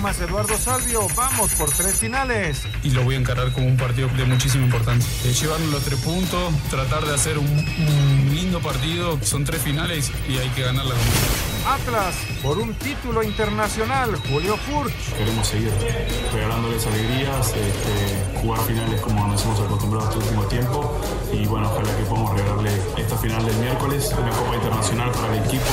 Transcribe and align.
Pumas 0.00 0.18
Eduardo 0.22 0.56
Salvio, 0.56 1.06
vamos 1.14 1.50
por 1.58 1.70
tres 1.72 1.94
finales. 1.94 2.62
Y 2.82 2.88
lo 2.88 3.04
voy 3.04 3.16
a 3.16 3.18
encarar 3.18 3.52
como 3.52 3.66
un 3.66 3.76
partido 3.76 4.08
de 4.16 4.24
muchísima 4.24 4.64
importancia. 4.64 5.06
Eh, 5.28 5.34
llevarnos 5.34 5.70
los 5.70 5.82
tres 5.82 6.00
puntos, 6.00 6.54
tratar 6.70 7.04
de 7.04 7.14
hacer 7.14 7.36
un, 7.36 8.30
lindo 8.34 8.60
partido, 8.60 9.18
son 9.22 9.44
tres 9.44 9.60
finales 9.60 10.10
y 10.26 10.38
hay 10.38 10.48
que 10.50 10.62
ganar 10.62 10.86
la 10.86 10.94
competición. 10.94 11.59
Atlas 11.66 12.14
por 12.42 12.58
un 12.58 12.74
título 12.74 13.22
internacional, 13.22 14.16
Julio 14.28 14.56
Furch. 14.56 15.14
Queremos 15.16 15.46
seguir 15.46 15.70
regalándoles 16.32 16.86
alegrías, 16.86 17.48
este, 17.48 18.40
jugar 18.40 18.60
finales 18.62 19.00
como 19.00 19.26
nos 19.26 19.42
hemos 19.44 19.60
acostumbrado 19.60 20.08
este 20.08 20.18
último 20.24 20.44
tiempo 20.44 21.00
y 21.32 21.46
bueno, 21.46 21.70
ojalá 21.70 21.96
que 21.96 22.02
podamos 22.04 22.38
regalarle 22.38 22.70
esta 22.96 23.16
final 23.18 23.44
del 23.44 23.56
miércoles, 23.56 24.10
una 24.18 24.30
Copa 24.30 24.54
Internacional 24.56 25.10
para 25.12 25.36
el 25.36 25.44
equipo. 25.44 25.64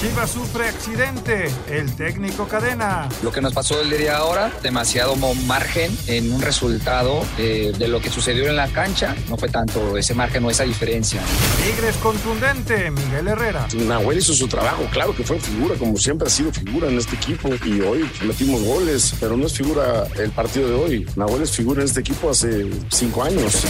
Chivas 0.00 0.30
sufre 0.30 0.68
accidente, 0.68 1.50
el 1.68 1.94
técnico 1.94 2.48
cadena. 2.48 3.08
Lo 3.22 3.30
que 3.30 3.40
nos 3.40 3.54
pasó 3.54 3.80
el 3.80 3.90
día 3.90 3.98
de 3.98 4.10
ahora, 4.10 4.52
demasiado 4.62 5.16
margen 5.46 5.96
en 6.06 6.32
un 6.32 6.42
resultado 6.42 7.24
eh, 7.38 7.72
de 7.76 7.88
lo 7.88 8.00
que 8.00 8.10
sucedió 8.10 8.48
en 8.48 8.56
la 8.56 8.68
cancha, 8.68 9.14
no 9.28 9.36
fue 9.36 9.48
tanto 9.48 9.96
ese 9.96 10.14
margen 10.14 10.44
o 10.44 10.50
esa 10.50 10.64
diferencia. 10.64 11.22
Tigres 11.64 11.96
contundente, 11.96 12.90
Miguel 12.90 13.28
Herrera. 13.28 13.68
Nahuel 13.74 14.18
hizo 14.18 14.34
su 14.34 14.48
trabajo, 14.48 14.84
claro 14.90 15.14
que 15.14 15.24
fue 15.24 15.35
figura, 15.38 15.74
como 15.76 15.96
siempre 15.96 16.28
ha 16.28 16.30
sido 16.30 16.52
figura 16.52 16.88
en 16.88 16.98
este 16.98 17.16
equipo 17.16 17.50
y 17.64 17.80
hoy 17.80 18.08
metimos 18.22 18.62
goles, 18.62 19.14
pero 19.20 19.36
no 19.36 19.46
es 19.46 19.52
figura 19.54 20.06
el 20.16 20.30
partido 20.30 20.68
de 20.68 20.74
hoy. 20.74 21.06
Nahuel 21.16 21.42
es 21.42 21.52
figura 21.52 21.82
en 21.82 21.88
este 21.88 22.00
equipo 22.00 22.30
hace 22.30 22.70
cinco 22.90 23.22
años. 23.22 23.64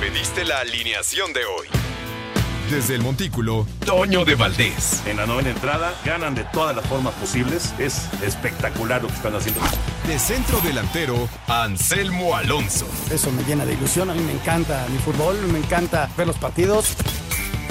Pediste 0.00 0.44
la 0.44 0.60
alineación 0.60 1.32
de 1.32 1.44
hoy. 1.44 1.68
Desde 2.70 2.96
el 2.96 3.00
Montículo, 3.00 3.66
Toño 3.86 4.26
de 4.26 4.34
Valdés. 4.34 5.02
En 5.06 5.16
la 5.16 5.24
novena 5.24 5.48
entrada 5.50 5.94
ganan 6.04 6.34
de 6.34 6.44
todas 6.52 6.76
las 6.76 6.84
formas 6.84 7.14
posibles. 7.14 7.72
Es 7.78 8.06
espectacular 8.22 9.00
lo 9.00 9.08
que 9.08 9.14
están 9.14 9.34
haciendo. 9.34 9.62
De 10.06 10.18
centro 10.18 10.60
delantero, 10.60 11.28
Anselmo 11.46 12.36
Alonso. 12.36 12.86
Eso 13.10 13.32
me 13.32 13.42
llena 13.44 13.64
de 13.64 13.72
ilusión. 13.72 14.10
A 14.10 14.14
mí 14.14 14.20
me 14.20 14.32
encanta 14.32 14.86
mi 14.90 14.98
fútbol, 14.98 15.36
me 15.50 15.58
encanta 15.58 16.10
ver 16.14 16.26
los 16.26 16.36
partidos. 16.36 16.94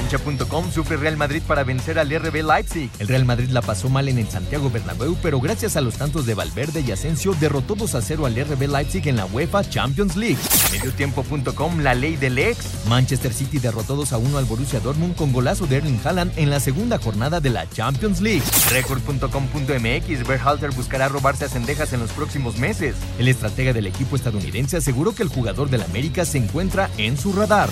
Cancha.com 0.00 0.72
sufre 0.72 0.96
Real 0.96 1.18
Madrid 1.18 1.42
para 1.46 1.62
vencer 1.62 1.98
al 1.98 2.08
RB 2.08 2.42
Leipzig. 2.42 2.90
El 2.98 3.08
Real 3.08 3.26
Madrid 3.26 3.50
la 3.50 3.60
pasó 3.60 3.90
mal 3.90 4.08
en 4.08 4.18
el 4.18 4.28
Santiago 4.28 4.70
Bernabéu, 4.70 5.14
pero 5.22 5.40
gracias 5.40 5.76
a 5.76 5.82
los 5.82 5.96
tantos 5.96 6.24
de 6.24 6.32
Valverde 6.34 6.80
y 6.80 6.90
Asensio 6.90 7.34
derrotó 7.38 7.74
2 7.74 7.94
a 7.94 8.00
0 8.00 8.24
al 8.24 8.34
RB 8.34 8.66
Leipzig 8.66 9.06
en 9.08 9.16
la 9.16 9.26
UEFA 9.26 9.62
Champions 9.68 10.16
League. 10.16 10.38
Mediotiempo.com 10.72 11.80
la 11.80 11.92
ley 11.92 12.16
del 12.16 12.38
ex. 12.38 12.86
Manchester 12.88 13.34
City 13.34 13.58
derrotó 13.58 13.94
2 13.94 14.14
a 14.14 14.18
1 14.18 14.38
al 14.38 14.46
Borussia 14.46 14.80
Dortmund 14.80 15.16
con 15.16 15.32
golazo 15.32 15.66
de 15.66 15.76
Erling 15.76 16.00
Haaland 16.02 16.32
en 16.36 16.48
la 16.48 16.60
segunda 16.60 16.98
jornada 16.98 17.40
de 17.40 17.50
la 17.50 17.68
Champions 17.68 18.22
League. 18.22 18.42
Record.com.mx 18.70 20.26
Berhalter 20.26 20.70
buscará 20.70 21.08
robarse 21.08 21.44
a 21.44 21.48
Cendejas 21.48 21.92
en 21.92 22.00
los 22.00 22.10
próximos 22.12 22.56
meses. 22.56 22.96
El 23.18 23.28
estratega 23.28 23.74
del 23.74 23.86
equipo 23.86 24.16
estadounidense 24.16 24.78
aseguró 24.78 25.14
que 25.14 25.24
el 25.24 25.28
jugador 25.28 25.68
del 25.68 25.82
América 25.82 26.24
se 26.24 26.38
encuentra 26.38 26.88
en 26.96 27.18
su 27.18 27.34
radar. 27.34 27.68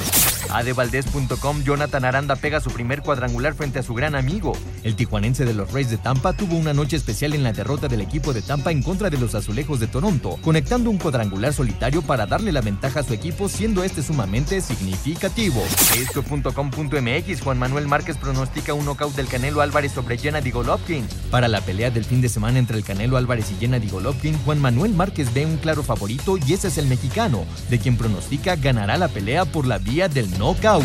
Adevaldez.com 0.50 1.62
Jonathan 1.62 2.04
Aranda 2.04 2.36
pega 2.36 2.60
su 2.60 2.70
primer 2.70 3.02
cuadrangular 3.02 3.54
frente 3.54 3.78
a 3.78 3.82
su 3.82 3.94
gran 3.94 4.14
amigo. 4.14 4.52
El 4.82 4.96
tijuanense 4.96 5.44
de 5.44 5.54
los 5.54 5.72
Rays 5.72 5.90
de 5.90 5.98
Tampa 5.98 6.32
tuvo 6.32 6.56
una 6.56 6.72
noche 6.72 6.96
especial 6.96 7.34
en 7.34 7.42
la 7.42 7.52
derrota 7.52 7.88
del 7.88 8.00
equipo 8.00 8.32
de 8.32 8.42
Tampa 8.42 8.70
en 8.70 8.82
contra 8.82 9.10
de 9.10 9.18
los 9.18 9.34
Azulejos 9.34 9.80
de 9.80 9.86
Toronto, 9.86 10.38
conectando 10.42 10.90
un 10.90 10.98
cuadrangular 10.98 11.52
solitario 11.52 12.02
para 12.02 12.26
darle 12.26 12.52
la 12.52 12.60
ventaja 12.60 13.00
a 13.00 13.02
su 13.02 13.12
equipo, 13.12 13.48
siendo 13.48 13.84
este 13.84 14.02
sumamente 14.02 14.60
significativo. 14.60 15.62
Esto.com.mx 15.96 17.40
Juan 17.42 17.58
Manuel 17.58 17.86
Márquez 17.86 18.16
pronostica 18.16 18.74
un 18.74 18.84
knockout 18.84 19.14
del 19.14 19.26
Canelo 19.26 19.60
Álvarez 19.60 19.92
sobre 19.92 20.18
Gennady 20.18 20.50
Golovkin. 20.50 21.06
Para 21.30 21.48
la 21.48 21.60
pelea 21.60 21.90
del 21.90 22.04
fin 22.04 22.20
de 22.20 22.28
semana 22.28 22.58
entre 22.58 22.76
el 22.76 22.84
Canelo 22.84 23.16
Álvarez 23.16 23.50
y 23.50 23.56
Gennady 23.56 23.88
Golovkin, 23.88 24.38
Juan 24.44 24.60
Manuel 24.60 24.94
Márquez 24.94 25.32
ve 25.34 25.46
un 25.46 25.56
claro 25.56 25.82
favorito 25.82 26.38
y 26.38 26.52
ese 26.52 26.68
es 26.68 26.78
el 26.78 26.86
mexicano, 26.86 27.44
de 27.70 27.78
quien 27.78 27.96
pronostica 27.96 28.56
ganará 28.56 28.96
la 28.96 29.08
pelea 29.08 29.44
por 29.44 29.66
la 29.66 29.78
vía 29.78 30.08
del 30.08 30.27
knockout. 30.36 30.84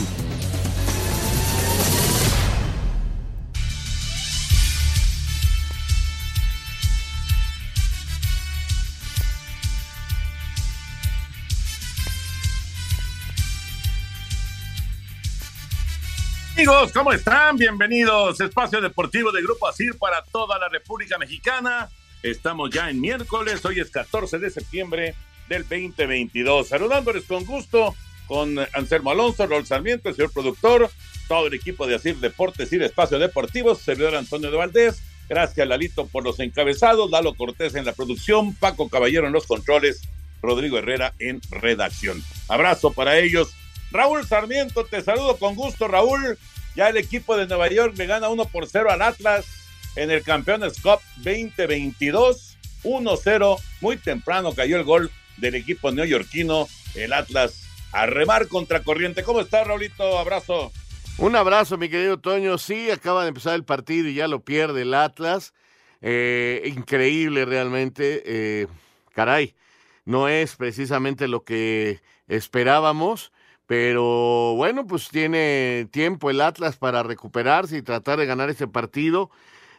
Amigos, 16.55 16.93
¿cómo 16.93 17.11
están? 17.11 17.57
Bienvenidos. 17.57 18.39
Espacio 18.39 18.79
Deportivo 18.79 19.33
de 19.33 19.41
Grupo 19.41 19.67
ASIR 19.67 19.97
para 19.97 20.23
toda 20.23 20.57
la 20.57 20.69
República 20.69 21.17
Mexicana. 21.17 21.89
Estamos 22.21 22.69
ya 22.69 22.89
en 22.89 23.01
miércoles, 23.01 23.65
hoy 23.65 23.81
es 23.81 23.89
14 23.89 24.39
de 24.39 24.49
septiembre 24.49 25.13
del 25.49 25.63
2022. 25.63 26.69
Saludándoles 26.69 27.25
con 27.25 27.43
gusto 27.43 27.95
con 28.27 28.57
Anselmo 28.73 29.11
Alonso, 29.11 29.47
Rol 29.47 29.65
Sarmiento, 29.65 30.09
el 30.09 30.15
señor 30.15 30.31
productor, 30.31 30.89
todo 31.27 31.47
el 31.47 31.53
equipo 31.53 31.87
de 31.87 31.95
ASIR 31.95 32.17
Deportes 32.17 32.71
y 32.73 32.77
de 32.77 32.85
Espacio 32.85 33.19
Deportivo, 33.19 33.75
servidor 33.75 34.15
Antonio 34.15 34.51
de 34.51 34.57
Valdés. 34.57 35.01
Gracias, 35.29 35.67
Lalito, 35.67 36.05
por 36.07 36.23
los 36.23 36.39
encabezados, 36.39 37.09
Lalo 37.09 37.33
Cortés 37.33 37.75
en 37.75 37.85
la 37.85 37.93
producción, 37.93 38.53
Paco 38.55 38.89
Caballero 38.89 39.27
en 39.27 39.33
los 39.33 39.47
controles, 39.47 40.01
Rodrigo 40.41 40.77
Herrera 40.77 41.13
en 41.19 41.41
redacción. 41.49 42.21
Abrazo 42.47 42.91
para 42.91 43.17
ellos. 43.17 43.53
Raúl 43.91 44.27
Sarmiento, 44.27 44.85
te 44.85 45.01
saludo 45.01 45.37
con 45.37 45.55
gusto, 45.55 45.87
Raúl. 45.87 46.37
Ya 46.75 46.89
el 46.89 46.97
equipo 46.97 47.37
de 47.37 47.47
Nueva 47.47 47.69
York 47.69 47.93
le 47.97 48.07
gana 48.07 48.29
1 48.29 48.45
por 48.45 48.67
0 48.67 48.91
al 48.91 49.01
Atlas 49.01 49.45
en 49.95 50.11
el 50.11 50.23
Campeones 50.23 50.81
Cup 50.81 50.99
2022. 51.17 52.57
1-0, 52.83 53.59
muy 53.81 53.97
temprano 53.97 54.53
cayó 54.53 54.77
el 54.77 54.83
gol 54.83 55.09
del 55.37 55.55
equipo 55.55 55.91
neoyorquino, 55.91 56.67
el 56.95 57.13
Atlas, 57.13 57.62
a 57.93 58.05
remar 58.05 58.47
contra 58.47 58.83
corriente. 58.83 59.23
¿Cómo 59.23 59.39
estás, 59.39 59.65
Raulito? 59.65 60.17
Abrazo. 60.19 60.71
Un 61.17 61.35
abrazo, 61.35 61.77
mi 61.77 61.89
querido 61.89 62.19
Toño. 62.19 62.57
Sí, 62.57 62.89
acaba 62.89 63.21
de 63.21 63.29
empezar 63.29 63.53
el 63.53 63.63
partido 63.63 64.09
y 64.09 64.15
ya 64.15 64.27
lo 64.27 64.43
pierde 64.43 64.81
el 64.81 64.93
Atlas. 64.93 65.53
Eh, 66.01 66.63
increíble 66.65 67.45
realmente. 67.45 68.23
Eh, 68.25 68.67
caray, 69.13 69.55
no 70.05 70.27
es 70.27 70.55
precisamente 70.55 71.27
lo 71.27 71.43
que 71.43 72.01
esperábamos. 72.27 73.31
Pero 73.67 74.55
bueno, 74.55 74.85
pues 74.85 75.07
tiene 75.09 75.87
tiempo 75.91 76.29
el 76.29 76.41
Atlas 76.41 76.77
para 76.77 77.01
recuperarse 77.03 77.77
y 77.77 77.81
tratar 77.81 78.19
de 78.19 78.25
ganar 78.25 78.49
este 78.49 78.67
partido. 78.67 79.31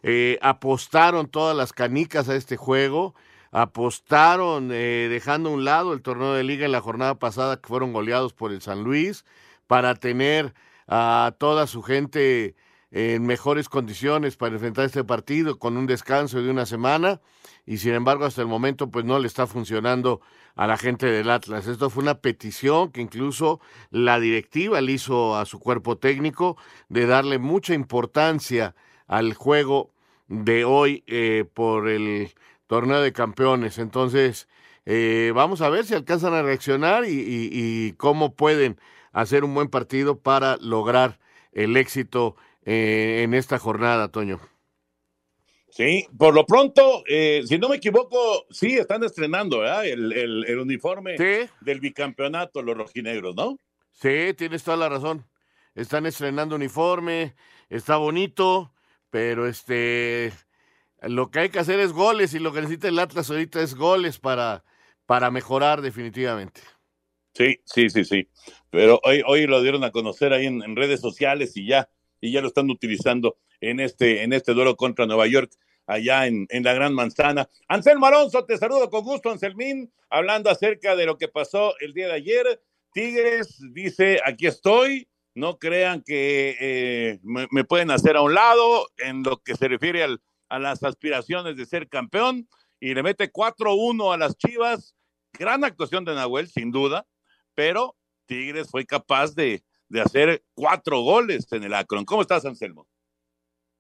Eh, 0.03 0.39
apostaron 0.41 1.29
todas 1.29 1.57
las 1.57 1.73
canicas 1.73 2.29
a 2.29 2.37
este 2.37 2.57
juego, 2.57 3.15
apostaron 3.55 4.71
eh, 4.73 5.07
dejando 5.09 5.49
a 5.49 5.53
un 5.53 5.65
lado 5.65 5.93
el 5.93 6.03
torneo 6.03 6.35
de 6.35 6.43
liga 6.43 6.67
en 6.67 6.73
la 6.73 6.81
jornada 6.81 7.21
pasada 7.21 7.61
que 7.61 7.69
fueron 7.69 7.93
goleados 7.93 8.33
por 8.33 8.51
el 8.51 8.61
San 8.61 8.83
Luis 8.83 9.25
para 9.69 9.95
tener 9.95 10.55
a 10.89 11.37
toda 11.39 11.69
su 11.69 11.81
gente 11.81 12.57
en 12.91 13.25
mejores 13.25 13.69
condiciones 13.69 14.37
para 14.37 14.55
enfrentar 14.55 14.87
este 14.87 15.05
partido 15.05 15.61
con 15.61 15.77
un 15.77 15.87
descanso 15.87 16.43
de 16.43 16.51
una 16.51 16.67
semana 16.67 17.21
y 17.65 17.79
sin 17.79 17.95
embargo 17.95 18.25
hasta 18.25 18.43
el 18.43 18.49
momento 18.49 18.91
pues 18.91 19.05
no 19.05 19.21
le 19.21 19.29
está 19.29 19.47
funcionando 19.47 20.21
a 20.57 20.67
la 20.67 20.77
gente 20.77 21.07
del 21.07 21.31
Atlas. 21.31 21.69
Esto 21.69 21.91
fue 21.91 22.03
una 22.03 22.17
petición 22.17 22.91
que 22.91 23.03
incluso 23.03 23.61
la 23.91 24.19
directiva 24.19 24.81
le 24.81 24.93
hizo 24.93 25.37
a 25.37 25.47
su 25.47 25.61
cuerpo 25.61 25.97
técnico 25.97 26.57
de 26.89 27.07
darle 27.07 27.39
mucha 27.39 27.73
importancia 27.73 28.75
al 29.07 29.35
juego 29.35 29.93
de 30.27 30.65
hoy 30.65 31.05
eh, 31.07 31.45
por 31.55 31.89
el 31.89 32.33
torneo 32.75 33.01
de 33.01 33.13
campeones. 33.13 33.79
Entonces, 33.79 34.49
eh, 34.85 35.31
vamos 35.33 35.61
a 35.61 35.69
ver 35.69 35.85
si 35.85 35.95
alcanzan 35.95 36.35
a 36.35 36.43
reaccionar 36.43 37.05
y, 37.05 37.13
y, 37.13 37.49
y, 37.53 37.93
cómo 37.93 38.35
pueden 38.35 38.81
hacer 39.13 39.45
un 39.45 39.55
buen 39.55 39.69
partido 39.69 40.19
para 40.19 40.57
lograr 40.57 41.21
el 41.53 41.77
éxito 41.77 42.35
eh, 42.65 43.21
en 43.23 43.33
esta 43.33 43.61
jornada, 43.61 44.09
Toño. 44.09 44.41
Sí, 45.69 46.05
por 46.19 46.35
lo 46.35 46.45
pronto, 46.47 47.05
eh, 47.09 47.43
si 47.47 47.59
no 47.59 47.69
me 47.69 47.77
equivoco, 47.77 48.45
sí 48.51 48.77
están 48.77 49.05
estrenando 49.05 49.65
el, 49.65 50.13
el, 50.13 50.45
el, 50.45 50.59
uniforme 50.59 51.17
¿Sí? 51.17 51.49
del 51.61 51.79
bicampeonato, 51.79 52.61
los 52.61 52.77
rojinegros, 52.77 53.37
¿no? 53.37 53.57
Sí, 53.93 54.35
tienes 54.37 54.65
toda 54.65 54.77
la 54.77 54.89
razón. 54.89 55.25
Están 55.77 56.07
estrenando 56.07 56.57
uniforme, 56.57 57.37
está 57.71 57.99
bonito, 57.99 58.73
pero 59.11 59.47
este, 59.47 60.33
lo 61.09 61.31
que 61.31 61.41
hay 61.41 61.49
que 61.49 61.59
hacer 61.59 61.81
es 61.81 61.93
goles 61.93 62.35
y 62.35 62.39
lo 62.39 62.53
que 62.53 62.61
necesita 62.61 62.89
el 62.89 62.99
Atlas 62.99 63.31
ahorita 63.31 63.61
es 63.61 63.75
goles 63.75 64.19
para, 64.19 64.65
para 65.07 65.31
mejorar 65.31 65.83
definitivamente. 65.83 66.61
Sí, 67.35 67.61
sí, 67.65 67.91
sí, 67.91 68.05
sí. 68.05 68.29
Pero 68.71 69.01
hoy, 69.05 69.23
hoy 69.27 69.47
lo 69.47 69.61
dieron 69.63 69.85
a 69.85 69.91
conocer 69.91 70.33
ahí 70.33 70.47
en, 70.47 70.77
redes 70.77 71.01
sociales 71.01 71.57
y 71.57 71.67
ya, 71.67 71.89
y 72.21 72.33
ya 72.33 72.41
lo 72.41 72.49
están 72.49 72.71
utilizando 72.71 73.39
en 73.61 73.81
este, 73.81 74.23
en 74.23 74.33
este 74.33 74.55
duelo 74.55 74.77
contra 74.77 75.07
Nueva 75.07 75.27
York, 75.27 75.51
allá 75.87 76.27
en, 76.27 76.47
en 76.51 76.63
la 76.63 76.75
Gran 76.75 76.95
Manzana. 76.95 77.49
Anselmo 77.69 78.07
Alonso, 78.07 78.45
te 78.45 78.57
saludo 78.57 78.89
con 78.89 79.05
gusto, 79.05 79.31
Anselmín, 79.31 79.93
hablando 80.11 80.49
acerca 80.49 80.95
de 80.97 81.07
lo 81.07 81.19
que 81.19 81.29
pasó 81.29 81.75
el 81.81 81.93
día 81.93 82.07
de 82.07 82.15
ayer. 82.15 82.63
Tigres 82.93 83.61
dice, 83.73 84.21
aquí 84.25 84.47
estoy, 84.47 85.09
no 85.35 85.59
crean 85.59 86.03
que 86.03 86.57
eh, 86.61 87.19
me, 87.25 87.49
me, 87.51 87.65
pueden 87.65 87.91
hacer 87.91 88.17
a 88.17 88.23
un 88.23 88.35
lado 88.35 88.87
en 88.99 89.25
lo 89.25 89.43
que 89.43 89.57
se 89.57 89.67
refiere 89.67 90.05
al, 90.05 90.21
a 90.55 90.59
las 90.59 90.83
aspiraciones 90.85 91.57
de 91.57 91.67
ser 91.67 91.89
campeón 91.89 92.49
y 92.79 92.95
le 92.95 93.03
mete 93.03 93.33
4-1 93.33 94.15
a 94.15 94.17
las 94.17 94.37
Chivas. 94.37 94.95
Gran 95.33 95.65
actuación 95.65 96.05
de 96.05 96.15
Nahuel, 96.15 96.49
sin 96.49 96.71
duda, 96.71 97.07
pero 97.55 97.97
Tigres 98.27 98.71
fue 98.71 98.87
capaz 98.87 99.35
de, 99.35 99.65
de 99.89 100.01
hacer 100.01 100.45
cuatro 100.55 101.01
goles 101.01 101.51
en 101.51 101.65
el 101.65 101.75
Akron. 101.75 102.05
¿Cómo 102.05 102.23
estás, 102.23 102.45
Anselmo? 102.45 102.87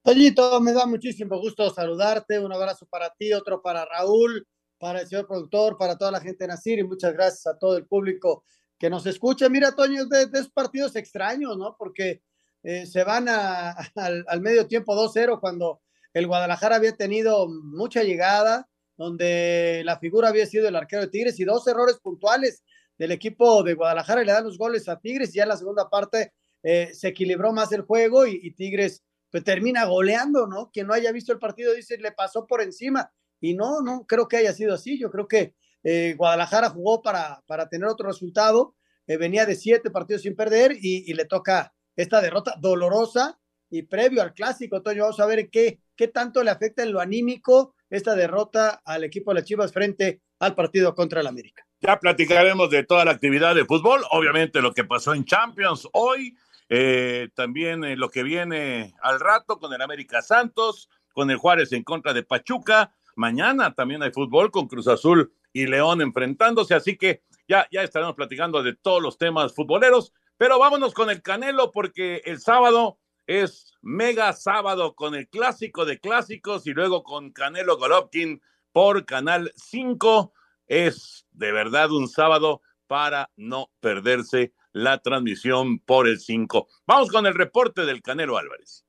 Toñito, 0.03 0.61
me 0.61 0.73
da 0.73 0.85
muchísimo 0.85 1.39
gusto 1.39 1.71
saludarte. 1.71 2.41
Un 2.41 2.53
abrazo 2.53 2.87
para 2.87 3.11
ti, 3.11 3.33
otro 3.33 3.63
para 3.63 3.85
Raúl, 3.85 4.47
para 4.79 5.01
el 5.01 5.07
señor 5.07 5.27
productor, 5.27 5.79
para 5.79 5.97
toda 5.97 6.11
la 6.11 6.21
gente 6.21 6.45
de 6.45 6.49
Nacir 6.49 6.81
y 6.81 6.85
muchas 6.85 7.13
gracias 7.13 7.47
a 7.47 7.57
todo 7.57 7.77
el 7.77 7.87
público 7.87 8.45
que 8.79 8.91
nos 8.91 9.07
escucha. 9.07 9.49
Mira, 9.49 9.77
Toño, 9.77 10.07
de, 10.07 10.27
de 10.27 10.41
esos 10.41 10.51
partidos 10.51 10.97
extraños, 10.97 11.57
¿no? 11.57 11.77
Porque 11.79 12.23
eh, 12.65 12.85
se 12.87 13.05
van 13.05 13.29
al, 13.29 14.25
al, 14.27 14.41
medio 14.41 14.67
tiempo 14.67 14.95
2-0 14.95 15.39
cuando 15.39 15.83
el 16.15 16.27
Guadalajara 16.27 16.77
había 16.77 16.97
tenido 16.97 17.49
mucha 17.49 18.03
llegada, 18.03 18.69
donde 18.97 19.83
la 19.85 19.99
figura 19.99 20.29
había 20.29 20.47
sido 20.47 20.69
el 20.69 20.77
arquero 20.77 21.03
de 21.03 21.09
Tigres 21.09 21.39
y 21.39 21.45
dos 21.45 21.67
errores 21.67 21.99
puntuales 21.99 22.63
del 22.97 23.11
equipo 23.11 23.63
de 23.63 23.75
Guadalajara 23.75 24.23
le 24.23 24.33
dan 24.33 24.45
los 24.45 24.57
goles 24.57 24.89
a 24.89 25.01
Tigres 25.01 25.31
y 25.31 25.39
ya 25.39 25.43
en 25.43 25.49
la 25.49 25.57
segunda 25.57 25.91
parte 25.91 26.33
eh, 26.63 26.91
se 26.95 27.09
equilibró 27.09 27.53
más 27.53 27.73
el 27.73 27.83
juego 27.83 28.27
y, 28.27 28.53
Tigres 28.55 29.03
pues 29.31 29.43
termina 29.43 29.85
goleando, 29.85 30.47
¿no? 30.47 30.71
Quien 30.73 30.87
no 30.87 30.95
haya 30.95 31.11
visto 31.11 31.33
el 31.33 31.41
partido 31.41 31.75
dice 31.75 31.99
le 31.99 32.13
pasó 32.13 32.47
por 32.47 32.63
encima 32.63 33.13
y 33.41 33.55
no, 33.55 33.81
no 33.83 34.07
creo 34.07 34.29
que 34.29 34.37
haya 34.37 34.53
sido 34.53 34.75
así. 34.75 34.99
Yo 34.99 35.11
creo 35.11 35.27
que 35.27 35.55
eh, 35.83 36.15
Guadalajara 36.17 36.71
jugó 36.71 37.03
para, 37.03 37.43
para 37.47 37.69
tener 37.69 37.89
otro 37.89 38.07
resultado, 38.07 38.77
eh, 39.07 39.17
venía 39.17 39.45
de 39.45 39.57
siete 39.57 39.91
partidos 39.91 40.23
sin 40.23 40.37
perder 40.37 40.73
y, 40.81 41.13
le 41.13 41.25
toca 41.25 41.75
esta 41.97 42.21
derrota 42.21 42.55
dolorosa 42.61 43.39
y 43.75 43.83
previo 43.83 44.23
al 44.23 44.33
clásico, 44.35 44.83
Toño, 44.83 45.03
vamos 45.03 45.19
a 45.19 45.27
ver 45.27 45.51
qué, 45.51 45.81
qué 45.97 46.07
tanto 46.07 46.45
le 46.45 46.51
afecta 46.51 46.85
en 46.85 46.93
lo 46.93 47.01
anímico 47.01 47.75
esta 47.91 48.15
derrota 48.15 48.81
al 48.85 49.03
equipo 49.03 49.33
de 49.33 49.41
las 49.41 49.49
Chivas 49.49 49.73
frente 49.73 50.21
al 50.39 50.55
partido 50.55 50.95
contra 50.95 51.21
el 51.21 51.27
América. 51.27 51.67
Ya 51.81 51.99
platicaremos 51.99 52.71
de 52.71 52.85
toda 52.85 53.05
la 53.05 53.11
actividad 53.11 53.53
de 53.57 53.65
fútbol, 53.65 54.03
obviamente 54.13 54.63
lo 54.63 54.73
que 54.73 54.85
pasó 54.85 55.13
en 55.13 55.25
Champions 55.25 55.89
hoy, 55.93 56.37
eh, 56.69 57.31
también 57.35 57.83
eh, 57.83 57.97
lo 57.97 58.11
que 58.11 58.23
viene 58.23 58.95
al 59.03 59.19
rato 59.19 59.59
con 59.59 59.73
el 59.73 59.83
América 59.83 60.23
Santos, 60.23 60.89
con 61.13 61.33
el 61.33 61.37
Juárez 61.37 61.73
en 61.73 61.83
contra 61.83 62.13
de 62.13 62.23
Pachuca. 62.23 62.95
Mañana 63.17 63.75
también 63.75 64.05
hay 64.05 64.13
fútbol 64.13 64.53
con 64.53 64.69
Cruz 64.69 64.87
Azul 64.87 65.33
y 65.53 65.67
León 65.67 66.01
enfrentándose, 66.01 66.75
así 66.75 66.97
que 66.97 67.23
ya, 67.49 67.67
ya 67.73 67.83
estaremos 67.83 68.15
platicando 68.15 68.63
de 68.63 68.75
todos 68.75 69.03
los 69.03 69.19
temas 69.19 69.53
futboleros, 69.53 70.13
pero 70.37 70.61
vámonos 70.61 70.95
con 70.95 71.11
el 71.11 71.23
Canelo 71.23 71.73
porque 71.73 72.23
el 72.25 72.41
sábado 72.41 72.99
es 73.27 73.73
mega 73.83 74.33
sábado 74.33 74.95
con 74.95 75.15
el 75.15 75.29
clásico 75.29 75.85
de 75.85 75.99
clásicos 75.99 76.67
y 76.67 76.73
luego 76.73 77.03
con 77.03 77.33
Canelo 77.33 77.79
Golovkin 77.79 78.43
por 78.73 79.05
Canal 79.05 79.53
5. 79.57 80.33
Es 80.67 81.27
de 81.33 81.53
verdad 81.53 81.91
un 81.91 82.09
sábado 82.09 82.63
para 82.87 83.31
no 83.37 83.71
perderse 83.81 84.53
la 84.73 84.99
transmisión 84.99 85.79
por 85.79 86.09
el 86.09 86.19
5. 86.19 86.69
Vamos 86.87 87.11
con 87.11 87.27
el 87.27 87.35
reporte 87.35 87.87
del 87.87 88.03
Canelo 88.03 88.37
Álvarez. 88.37 88.85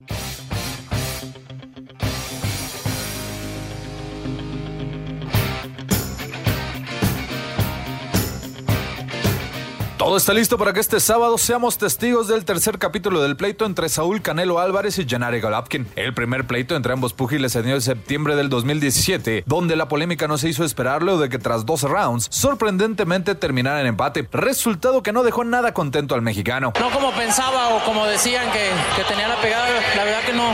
Todo 10.06 10.18
está 10.18 10.36
listo 10.36 10.60
para 10.60 10.72
que 10.72 10.80
este 10.80 11.00
sábado 11.00 11.36
seamos 11.40 11.80
testigos 11.80 12.28
del 12.28 12.46
tercer 12.46 12.78
capítulo 12.78 13.24
del 13.24 13.36
pleito 13.36 13.66
entre 13.66 13.90
Saúl 13.90 14.22
Canelo 14.22 14.60
Álvarez 14.60 15.00
y 15.00 15.10
Gennady 15.10 15.42
Golovkin. 15.42 15.88
El 15.96 16.14
primer 16.14 16.46
pleito 16.46 16.76
entre 16.76 16.94
ambos 16.94 17.14
púgiles 17.14 17.54
se 17.54 17.64
dio 17.64 17.74
en 17.74 17.82
septiembre 17.82 18.36
del 18.36 18.48
2017, 18.50 19.46
donde 19.48 19.76
la 19.76 19.88
polémica 19.88 20.28
no 20.28 20.38
se 20.38 20.48
hizo 20.48 20.64
esperar 20.64 21.02
luego 21.02 21.22
de 21.22 21.30
que 21.30 21.40
tras 21.40 21.66
12 21.66 21.88
rounds, 21.88 22.28
sorprendentemente 22.30 23.34
terminara 23.34 23.82
en 23.82 23.88
empate, 23.88 24.30
resultado 24.32 25.02
que 25.02 25.12
no 25.12 25.24
dejó 25.24 25.44
nada 25.44 25.74
contento 25.74 26.14
al 26.14 26.22
mexicano. 26.22 26.72
No 26.80 26.92
como 26.92 27.12
pensaba 27.14 27.70
o 27.70 27.84
como 27.84 28.06
decían 28.06 28.46
que, 28.52 28.70
que 28.96 29.04
tenía 29.06 29.28
la 29.28 29.42
pegada, 29.42 29.68
la 29.96 30.04
verdad 30.04 30.22
que 30.24 30.34
no, 30.34 30.52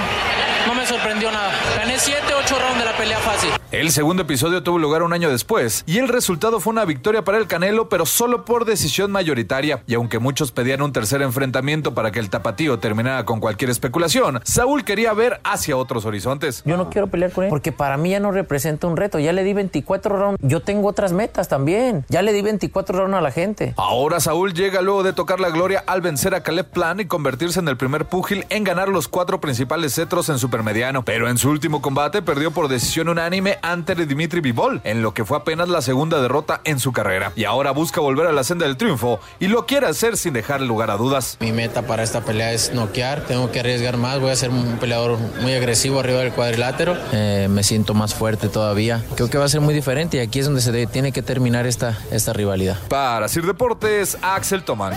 no 0.66 0.76
me 0.76 0.86
sorprendió 0.86 1.30
nada. 1.30 1.52
Gané 1.76 2.00
7, 2.00 2.22
8 2.46 2.58
rounds 2.58 2.80
de 2.80 2.86
la 2.86 2.96
pelea 2.96 3.20
fácil. 3.20 3.52
El 3.72 3.90
segundo 3.92 4.24
episodio 4.24 4.64
tuvo 4.64 4.80
lugar 4.80 5.02
un 5.02 5.14
año 5.14 5.30
después 5.30 5.86
y 5.88 6.00
el 6.00 6.10
resultado 6.10 6.60
fue 6.60 6.72
una 6.72 6.84
victoria 6.84 7.24
para 7.24 7.38
el 7.38 7.48
Canelo, 7.48 7.88
pero 7.88 8.06
solo 8.06 8.44
por 8.44 8.66
decisión 8.66 9.12
mayoritaria 9.12 9.82
y 9.88 9.94
aunque 9.94 10.20
muchos 10.20 10.52
pedían 10.52 10.82
un 10.82 10.92
tercer 10.92 11.22
enfrentamiento 11.22 11.94
para 11.94 12.12
que 12.12 12.20
el 12.20 12.30
tapatío 12.30 12.80
terminara 12.80 13.24
con 13.24 13.40
cualquier 13.40 13.70
especulación, 13.70 14.42
Saúl 14.44 14.84
quería 14.84 15.14
ver 15.14 15.40
hacia 15.46 15.78
otros 15.78 16.04
horizontes. 16.04 16.64
Yo 16.66 16.76
no 16.76 16.90
quiero 16.90 17.08
pelear 17.08 17.32
con 17.32 17.46
él 17.46 17.50
porque 17.50 17.72
para 17.72 17.96
mí 17.96 18.10
ya 18.10 18.20
no 18.20 18.34
representa 18.34 18.88
un 18.88 18.98
reto. 18.98 19.20
Ya 19.20 19.32
le 19.32 19.46
di 19.46 19.54
24 19.54 20.18
rounds. 20.18 20.40
Yo 20.42 20.60
tengo 20.60 20.90
otras 20.90 21.14
metas 21.14 21.48
también. 21.48 22.04
Ya 22.10 22.22
le 22.24 22.34
di 22.34 22.42
24 22.42 22.98
rounds 22.98 23.16
a 23.16 23.22
la 23.22 23.32
gente. 23.32 23.74
Ahora 23.78 24.20
Saúl 24.20 24.54
llega 24.54 24.82
luego 24.82 25.04
de 25.04 25.14
tocar 25.14 25.40
la 25.40 25.50
gloria 25.50 25.82
al 25.88 26.02
vencer 26.02 26.36
a 26.36 26.44
Caleb 26.44 26.66
Plan 26.72 27.00
y 27.00 27.06
convertirse 27.06 27.62
en 27.62 27.70
el 27.70 27.78
primer 27.78 28.04
púgil 28.04 28.46
en 28.50 28.66
ganar 28.66 28.90
los 28.90 29.08
cuatro 29.08 29.40
principales 29.40 29.96
cetros 29.96 30.28
en 30.28 30.40
supermediano. 30.40 31.06
Pero 31.06 31.30
en 31.30 31.38
su 31.38 31.50
último 31.50 31.82
combate 31.82 32.22
perdió 32.22 32.52
por 32.52 32.68
decisión 32.68 33.08
unánime 33.08 33.61
ante 33.62 33.96
Dimitri 33.96 34.42
Vivol, 34.42 34.82
en 34.84 35.02
lo 35.02 35.14
que 35.14 35.26
fue 35.26 35.38
apenas 35.38 35.70
la 35.70 35.82
segunda 35.82 36.22
derrota 36.22 36.62
en 36.64 36.80
su 36.80 36.92
carrera. 36.92 37.32
Y 37.36 37.46
ahora 37.46 37.72
busca 37.72 38.02
volver 38.02 38.28
a 38.28 38.32
la 38.32 38.44
senda 38.44 38.66
del 38.66 38.78
triunfo 38.78 39.20
y 39.40 39.48
lo 39.48 39.66
quiere 39.66 39.88
hacer 39.88 40.18
sin 40.18 40.34
dejar 40.34 40.62
lugar 40.62 40.92
a 40.92 40.98
dudas. 40.98 41.38
Mi 41.40 41.52
meta 41.52 41.84
para 41.84 42.04
esta 42.04 42.22
pelea 42.22 42.54
es 42.54 42.74
noquear, 42.74 43.22
tengo 43.22 43.52
que 43.52 43.60
arriesgar 43.60 43.98
más, 43.98 44.20
voy 44.20 44.32
a 44.32 44.36
ser 44.36 44.50
un 44.50 44.78
peleador 44.78 45.18
muy 45.42 45.54
agresivo 45.54 46.00
arriba 46.00 46.20
del 46.20 46.32
cuadrilátero, 46.32 46.98
eh, 47.12 47.48
me 47.50 47.64
siento 47.64 47.94
más 47.94 48.14
fuerte 48.14 48.50
todavía, 48.50 49.04
creo 49.16 49.30
que 49.30 49.38
va 49.38 49.46
a 49.46 49.50
ser 49.50 49.62
muy 49.62 49.74
diferente 49.74 50.18
y 50.18 50.20
aquí 50.20 50.40
es 50.40 50.46
donde 50.46 50.62
se 50.62 50.88
tiene 50.88 51.12
que 51.12 51.22
terminar 51.22 51.68
esta, 51.68 51.98
esta 52.12 52.34
rivalidad. 52.34 52.78
Para 52.88 53.28
Sir 53.28 53.46
Deportes, 53.46 54.18
Axel 54.22 54.64
Tomán. 54.64 54.94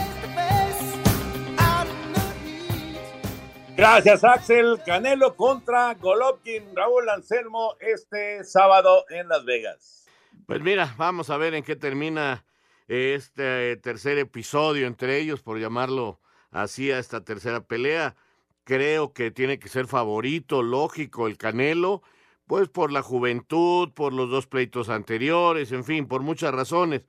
Gracias, 3.77 4.23
Axel. 4.23 4.81
Canelo 4.87 5.35
contra 5.35 5.95
Golovkin, 5.95 6.77
Raúl 6.77 7.09
Anselmo, 7.09 7.75
este 7.81 8.45
sábado 8.45 9.05
en 9.11 9.29
Las 9.29 9.45
Vegas. 9.45 10.07
Pues 10.47 10.61
mira, 10.61 10.95
vamos 10.97 11.29
a 11.29 11.37
ver 11.39 11.55
en 11.55 11.65
qué 11.65 11.75
termina 11.75 12.45
este 12.87 13.77
tercer 13.79 14.19
episodio 14.19 14.87
entre 14.87 15.19
ellos, 15.19 15.43
por 15.43 15.59
llamarlo 15.59 16.21
así, 16.53 16.93
a 16.93 17.01
esta 17.01 17.25
tercera 17.25 17.63
pelea. 17.67 18.15
Creo 18.63 19.13
que 19.13 19.33
tiene 19.33 19.59
que 19.59 19.69
ser 19.69 19.89
favorito, 19.89 20.63
lógico, 20.63 21.27
el 21.27 21.37
Canelo, 21.37 22.03
pues 22.47 22.69
por 22.69 22.93
la 22.93 23.03
juventud, 23.03 23.93
por 23.93 24.13
los 24.13 24.31
dos 24.31 24.47
pleitos 24.47 24.89
anteriores, 24.89 25.73
en 25.73 25.85
fin, 25.85 26.07
por 26.07 26.23
muchas 26.23 26.55
razones. 26.55 27.03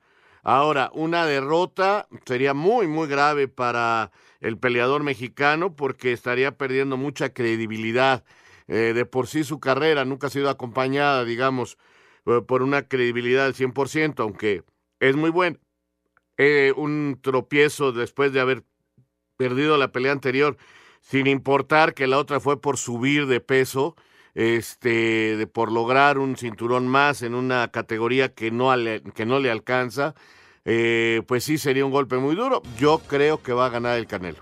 Ahora, 0.48 0.92
una 0.94 1.26
derrota 1.26 2.06
sería 2.24 2.54
muy, 2.54 2.86
muy 2.86 3.08
grave 3.08 3.48
para 3.48 4.12
el 4.38 4.56
peleador 4.58 5.02
mexicano 5.02 5.74
porque 5.74 6.12
estaría 6.12 6.56
perdiendo 6.56 6.96
mucha 6.96 7.30
credibilidad. 7.30 8.24
Eh, 8.68 8.92
de 8.94 9.04
por 9.06 9.26
sí 9.26 9.42
su 9.42 9.58
carrera 9.58 10.04
nunca 10.04 10.28
ha 10.28 10.30
sido 10.30 10.48
acompañada, 10.48 11.24
digamos, 11.24 11.78
eh, 12.26 12.42
por 12.46 12.62
una 12.62 12.86
credibilidad 12.86 13.46
del 13.46 13.54
100%, 13.54 14.22
aunque 14.22 14.62
es 15.00 15.16
muy 15.16 15.30
buena 15.30 15.58
eh, 16.36 16.72
un 16.76 17.18
tropiezo 17.20 17.90
después 17.90 18.32
de 18.32 18.38
haber 18.38 18.62
perdido 19.36 19.76
la 19.76 19.90
pelea 19.90 20.12
anterior, 20.12 20.58
sin 21.00 21.26
importar 21.26 21.92
que 21.92 22.06
la 22.06 22.18
otra 22.18 22.38
fue 22.38 22.60
por 22.60 22.76
subir 22.76 23.26
de 23.26 23.40
peso, 23.40 23.96
este, 24.36 25.36
de 25.38 25.46
por 25.46 25.72
lograr 25.72 26.18
un 26.18 26.36
cinturón 26.36 26.86
más 26.86 27.22
en 27.22 27.34
una 27.34 27.68
categoría 27.68 28.34
que 28.34 28.50
no, 28.50 28.70
que 29.14 29.24
no 29.24 29.40
le 29.40 29.50
alcanza, 29.50 30.14
eh, 30.66 31.22
pues 31.26 31.42
sí 31.42 31.56
sería 31.56 31.86
un 31.86 31.90
golpe 31.90 32.18
muy 32.18 32.36
duro. 32.36 32.62
Yo 32.78 32.98
creo 32.98 33.42
que 33.42 33.54
va 33.54 33.66
a 33.66 33.70
ganar 33.70 33.96
el 33.96 34.06
Canelo. 34.06 34.40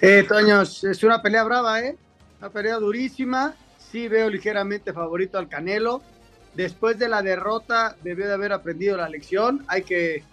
Sí, 0.00 0.26
Toño, 0.26 0.62
es 0.62 1.04
una 1.04 1.20
pelea 1.20 1.44
brava, 1.44 1.80
¿eh? 1.80 1.98
Una 2.40 2.48
pelea 2.48 2.76
durísima. 2.76 3.54
Sí 3.78 4.08
veo 4.08 4.30
ligeramente 4.30 4.94
favorito 4.94 5.36
al 5.36 5.50
Canelo. 5.50 6.02
Después 6.54 6.98
de 6.98 7.10
la 7.10 7.20
derrota 7.20 7.96
debió 8.02 8.26
de 8.26 8.32
haber 8.32 8.54
aprendido 8.54 8.96
la 8.96 9.08
lección. 9.10 9.66
Hay 9.68 9.82
que 9.82 10.24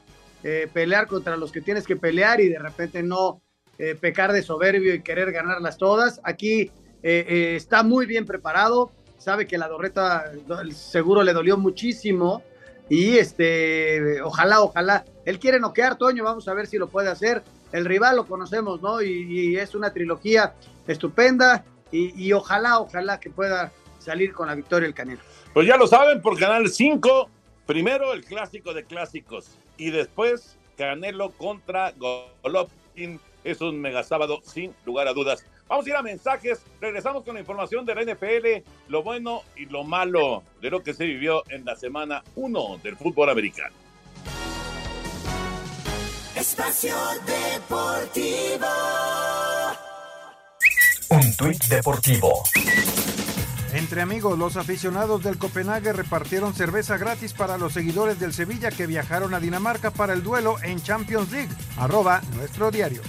eh, 0.43 0.69
pelear 0.71 1.07
contra 1.07 1.35
los 1.35 1.51
que 1.51 1.59
tienes 1.59 1.85
que 1.85 1.97
pelear 1.97 2.39
y 2.39 2.47
de 2.47 2.59
repente 2.59 3.03
no 3.03 3.41
eh, 3.77 3.95
pecar 3.99 4.31
de 4.31 4.43
soberbio 4.43 4.93
y 4.93 5.01
querer 5.01 5.33
ganarlas 5.33 5.77
todas. 5.77 6.21
Aquí 6.23 6.71
eh, 7.03 7.53
está 7.55 7.83
muy 7.83 8.05
bien 8.05 8.25
preparado, 8.25 8.91
sabe 9.17 9.47
que 9.47 9.57
la 9.57 9.67
Dorreta 9.67 10.31
seguro 10.71 11.23
le 11.23 11.33
dolió 11.33 11.57
muchísimo 11.57 12.43
y 12.89 13.17
este, 13.17 14.21
ojalá, 14.21 14.61
ojalá, 14.61 15.05
él 15.25 15.37
quiere 15.37 15.59
noquear, 15.59 15.97
Toño, 15.97 16.23
vamos 16.23 16.47
a 16.47 16.53
ver 16.55 16.65
si 16.65 16.77
lo 16.77 16.87
puede 16.87 17.09
hacer, 17.09 17.43
el 17.71 17.85
rival 17.85 18.15
lo 18.15 18.25
conocemos, 18.25 18.81
¿no? 18.81 19.01
Y, 19.01 19.57
es 19.57 19.75
una 19.75 19.93
trilogía 19.93 20.55
estupenda 20.87 21.63
y, 21.91 22.31
ojalá, 22.33 22.79
ojalá 22.79 23.19
que 23.19 23.29
pueda 23.29 23.71
salir 23.99 24.33
con 24.33 24.47
la 24.47 24.55
victoria 24.55 24.87
el 24.87 24.93
Canelo. 24.93 25.21
Pues 25.53 25.67
ya 25.67 25.77
lo 25.77 25.85
saben, 25.87 26.21
por 26.21 26.37
Canal 26.39 26.69
5, 26.69 27.29
primero 27.65 28.13
el 28.13 28.23
clásico 28.25 28.73
de 28.73 28.85
clásicos 28.85 29.57
y 29.77 29.91
después 29.91 30.57
Canelo 30.77 31.31
contra 31.31 31.93
Golovkin. 31.93 33.19
Es 33.43 33.61
un 33.61 33.79
mega 33.79 34.03
sábado 34.03 34.39
sin 34.43 34.73
lugar 34.85 35.07
a 35.07 35.13
dudas. 35.13 35.45
Vamos 35.69 35.85
a 35.85 35.89
ir 35.89 35.95
a 35.95 36.01
mensajes. 36.01 36.59
Regresamos 36.81 37.23
con 37.23 37.35
la 37.35 37.39
información 37.39 37.85
de 37.85 37.95
la 37.95 38.01
NFL, 38.01 38.67
lo 38.87 39.03
bueno 39.03 39.43
y 39.55 39.65
lo 39.65 39.83
malo 39.83 40.43
de 40.61 40.71
lo 40.71 40.81
que 40.81 40.93
se 40.93 41.05
vivió 41.05 41.43
en 41.49 41.63
la 41.63 41.75
semana 41.75 42.23
1 42.35 42.79
del 42.83 42.97
fútbol 42.97 43.29
americano. 43.29 43.75
Espacio 46.35 46.95
Deportivo. 47.25 48.67
Un 51.09 51.35
tuit 51.35 51.63
deportivo. 51.65 52.43
Entre 53.73 54.01
amigos, 54.01 54.37
los 54.39 54.57
aficionados 54.57 55.23
del 55.23 55.37
Copenhague 55.37 55.93
repartieron 55.93 56.55
cerveza 56.55 56.97
gratis 56.97 57.33
para 57.33 57.57
los 57.57 57.73
seguidores 57.73 58.19
del 58.19 58.33
Sevilla 58.33 58.71
que 58.71 58.87
viajaron 58.87 59.33
a 59.35 59.39
Dinamarca 59.39 59.91
para 59.91 60.13
el 60.13 60.23
duelo 60.23 60.55
en 60.63 60.81
Champions 60.81 61.31
League. 61.31 61.49
Arroba 61.77 62.21
nuestro 62.35 62.71
diario. 62.71 63.01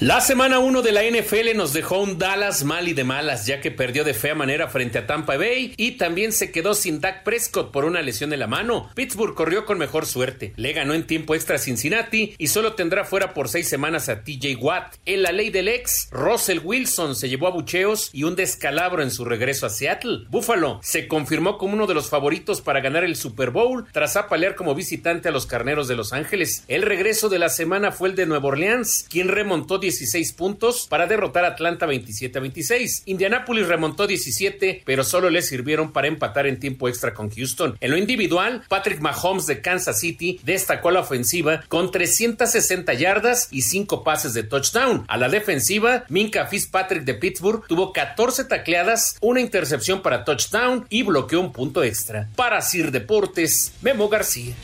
La 0.00 0.22
semana 0.22 0.60
1 0.60 0.80
de 0.80 0.92
la 0.92 1.02
NFL 1.02 1.54
nos 1.54 1.74
dejó 1.74 1.98
un 1.98 2.16
Dallas 2.16 2.64
mal 2.64 2.88
y 2.88 2.94
de 2.94 3.04
malas, 3.04 3.44
ya 3.44 3.60
que 3.60 3.70
perdió 3.70 4.02
de 4.02 4.14
fea 4.14 4.34
manera 4.34 4.66
frente 4.68 4.96
a 4.96 5.06
Tampa 5.06 5.36
Bay 5.36 5.74
y 5.76 5.98
también 5.98 6.32
se 6.32 6.50
quedó 6.50 6.72
sin 6.72 7.02
Dak 7.02 7.22
Prescott 7.22 7.70
por 7.70 7.84
una 7.84 8.00
lesión 8.00 8.32
en 8.32 8.40
la 8.40 8.46
mano. 8.46 8.88
Pittsburgh 8.94 9.34
corrió 9.34 9.66
con 9.66 9.76
mejor 9.76 10.06
suerte, 10.06 10.54
le 10.56 10.72
ganó 10.72 10.94
en 10.94 11.06
tiempo 11.06 11.34
extra 11.34 11.56
a 11.56 11.58
Cincinnati 11.58 12.34
y 12.38 12.46
solo 12.46 12.72
tendrá 12.72 13.04
fuera 13.04 13.34
por 13.34 13.50
seis 13.50 13.68
semanas 13.68 14.08
a 14.08 14.24
TJ 14.24 14.56
Watt. 14.58 14.94
En 15.04 15.20
la 15.20 15.32
ley 15.32 15.50
del 15.50 15.68
ex, 15.68 16.08
Russell 16.10 16.60
Wilson 16.64 17.14
se 17.14 17.28
llevó 17.28 17.48
a 17.48 17.50
bucheos 17.50 18.08
y 18.14 18.22
un 18.22 18.36
descalabro 18.36 19.02
en 19.02 19.10
su 19.10 19.26
regreso 19.26 19.66
a 19.66 19.68
Seattle. 19.68 20.20
Buffalo 20.30 20.80
se 20.82 21.08
confirmó 21.08 21.58
como 21.58 21.74
uno 21.74 21.86
de 21.86 21.92
los 21.92 22.08
favoritos 22.08 22.62
para 22.62 22.80
ganar 22.80 23.04
el 23.04 23.16
Super 23.16 23.50
Bowl 23.50 23.84
tras 23.92 24.16
apalear 24.16 24.54
como 24.54 24.74
visitante 24.74 25.28
a 25.28 25.32
los 25.32 25.44
Carneros 25.44 25.88
de 25.88 25.96
Los 25.96 26.14
Ángeles. 26.14 26.64
El 26.68 26.80
regreso 26.80 27.28
de 27.28 27.38
la 27.38 27.50
semana 27.50 27.92
fue 27.92 28.08
el 28.08 28.14
de 28.14 28.24
Nueva 28.24 28.48
Orleans, 28.48 29.04
quien 29.06 29.28
remontó 29.28 29.78
16 29.90 30.32
puntos 30.34 30.86
para 30.88 31.08
derrotar 31.08 31.44
a 31.44 31.48
Atlanta 31.48 31.84
27 31.84 32.38
a 32.38 32.40
26. 32.40 33.02
Indianapolis 33.06 33.66
remontó 33.66 34.06
17, 34.06 34.82
pero 34.84 35.02
solo 35.02 35.30
le 35.30 35.42
sirvieron 35.42 35.92
para 35.92 36.06
empatar 36.06 36.46
en 36.46 36.60
tiempo 36.60 36.88
extra 36.88 37.12
con 37.12 37.28
Houston. 37.28 37.76
En 37.80 37.90
lo 37.90 37.96
individual, 37.96 38.62
Patrick 38.68 39.00
Mahomes 39.00 39.46
de 39.46 39.60
Kansas 39.60 39.98
City 39.98 40.40
destacó 40.44 40.92
la 40.92 41.00
ofensiva 41.00 41.64
con 41.68 41.90
360 41.90 42.94
yardas 42.94 43.48
y 43.50 43.62
5 43.62 44.04
pases 44.04 44.32
de 44.32 44.44
touchdown. 44.44 45.04
A 45.08 45.16
la 45.16 45.28
defensiva, 45.28 46.04
Minka 46.08 46.46
Fitzpatrick 46.46 47.02
de 47.02 47.14
Pittsburgh 47.14 47.66
tuvo 47.66 47.92
14 47.92 48.44
tacleadas, 48.44 49.16
una 49.20 49.40
intercepción 49.40 50.02
para 50.02 50.24
touchdown 50.24 50.86
y 50.88 51.02
bloqueó 51.02 51.40
un 51.40 51.52
punto 51.52 51.82
extra. 51.82 52.28
Para 52.36 52.62
Sir 52.62 52.92
Deportes, 52.92 53.72
Memo 53.82 54.08
García. 54.08 54.54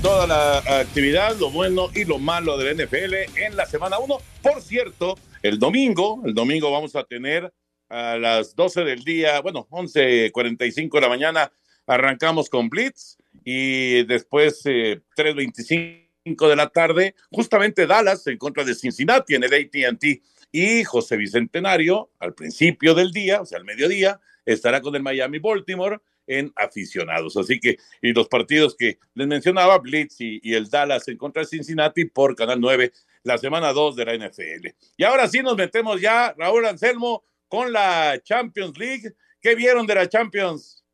Toda 0.00 0.26
la 0.26 0.80
actividad, 0.80 1.36
lo 1.36 1.50
bueno 1.50 1.90
y 1.94 2.06
lo 2.06 2.18
malo 2.18 2.56
del 2.56 2.78
NFL 2.78 3.14
en 3.36 3.56
la 3.56 3.66
semana 3.66 3.98
1. 3.98 4.18
Por 4.42 4.62
cierto, 4.62 5.18
el 5.42 5.58
domingo, 5.58 6.22
el 6.24 6.32
domingo 6.32 6.70
vamos 6.72 6.96
a 6.96 7.04
tener 7.04 7.52
a 7.90 8.16
las 8.16 8.56
12 8.56 8.84
del 8.84 9.04
día, 9.04 9.40
bueno, 9.40 9.66
11:45 9.70 10.92
de 10.92 11.00
la 11.02 11.08
mañana, 11.10 11.52
arrancamos 11.86 12.48
con 12.48 12.70
Blitz 12.70 13.18
y 13.44 14.04
después 14.04 14.62
eh, 14.64 15.02
3:25 15.14 16.48
de 16.48 16.56
la 16.56 16.70
tarde, 16.70 17.14
justamente 17.30 17.86
Dallas 17.86 18.26
en 18.28 18.38
contra 18.38 18.64
de 18.64 18.74
Cincinnati 18.74 19.34
en 19.34 19.44
el 19.44 19.52
ATT 19.52 20.22
y 20.52 20.84
José 20.84 21.18
Bicentenario 21.18 22.10
al 22.18 22.32
principio 22.32 22.94
del 22.94 23.10
día, 23.10 23.42
o 23.42 23.46
sea, 23.46 23.58
al 23.58 23.66
mediodía, 23.66 24.20
estará 24.46 24.80
con 24.80 24.96
el 24.96 25.02
Miami 25.02 25.38
Baltimore 25.38 26.00
en 26.26 26.52
aficionados. 26.56 27.36
Así 27.36 27.58
que, 27.58 27.78
y 28.02 28.12
los 28.12 28.28
partidos 28.28 28.76
que 28.76 28.98
les 29.14 29.26
mencionaba, 29.26 29.78
Blitz 29.78 30.16
y, 30.20 30.54
el 30.54 30.68
Dallas 30.68 31.08
en 31.08 31.16
contra 31.16 31.42
de 31.42 31.48
Cincinnati 31.48 32.04
por 32.04 32.36
Canal 32.36 32.60
9, 32.60 32.92
la 33.24 33.38
semana 33.38 33.72
2 33.72 33.96
de 33.96 34.04
la 34.04 34.14
NFL. 34.14 34.68
Y 34.96 35.04
ahora 35.04 35.28
sí 35.28 35.40
nos 35.40 35.56
metemos 35.56 36.00
ya, 36.00 36.34
Raúl 36.38 36.66
Anselmo, 36.66 37.24
con 37.48 37.72
la 37.72 38.20
Champions 38.22 38.78
League. 38.78 39.12
¿Qué 39.40 39.54
vieron 39.54 39.86
de 39.86 39.94
la 39.94 40.08
Champions? 40.08 40.84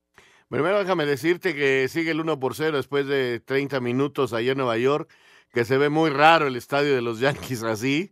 Primero 0.49 0.78
déjame 0.78 1.06
decirte 1.06 1.54
que 1.54 1.88
sigue 1.88 2.12
el 2.12 2.21
1 2.21 2.38
por 2.38 2.54
0 2.54 2.76
después 2.76 3.06
de 3.06 3.40
30 3.40 3.80
minutos 3.80 4.33
allá 4.33 4.52
en 4.52 4.59
Nueva 4.59 4.78
York, 4.78 5.12
que 5.52 5.64
se 5.64 5.76
ve 5.76 5.88
muy 5.88 6.11
raro 6.11 6.47
el 6.47 6.54
estadio 6.54 6.95
de 6.95 7.02
los 7.02 7.18
Yankees 7.18 7.64
así, 7.64 8.11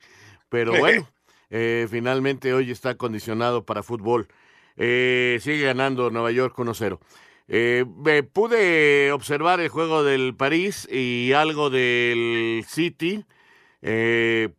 pero 0.49 0.73
bueno, 0.79 1.09
eh, 1.51 1.87
finalmente 1.89 2.53
hoy 2.53 2.73
está 2.73 2.91
acondicionado 2.91 3.65
para 3.65 3.85
fútbol. 3.85 4.27
Eh, 4.77 5.39
sigue 5.41 5.65
ganando 5.65 6.11
Nueva 6.11 6.31
York 6.33 6.57
1-0. 6.59 6.99
Eh, 7.47 7.85
pude 8.33 9.13
observar 9.13 9.61
el 9.61 9.69
juego 9.69 10.03
del 10.03 10.35
París 10.35 10.89
y 10.91 11.33
algo 11.33 11.69
del 11.71 12.65
City, 12.67 13.25
eh, 13.83 14.51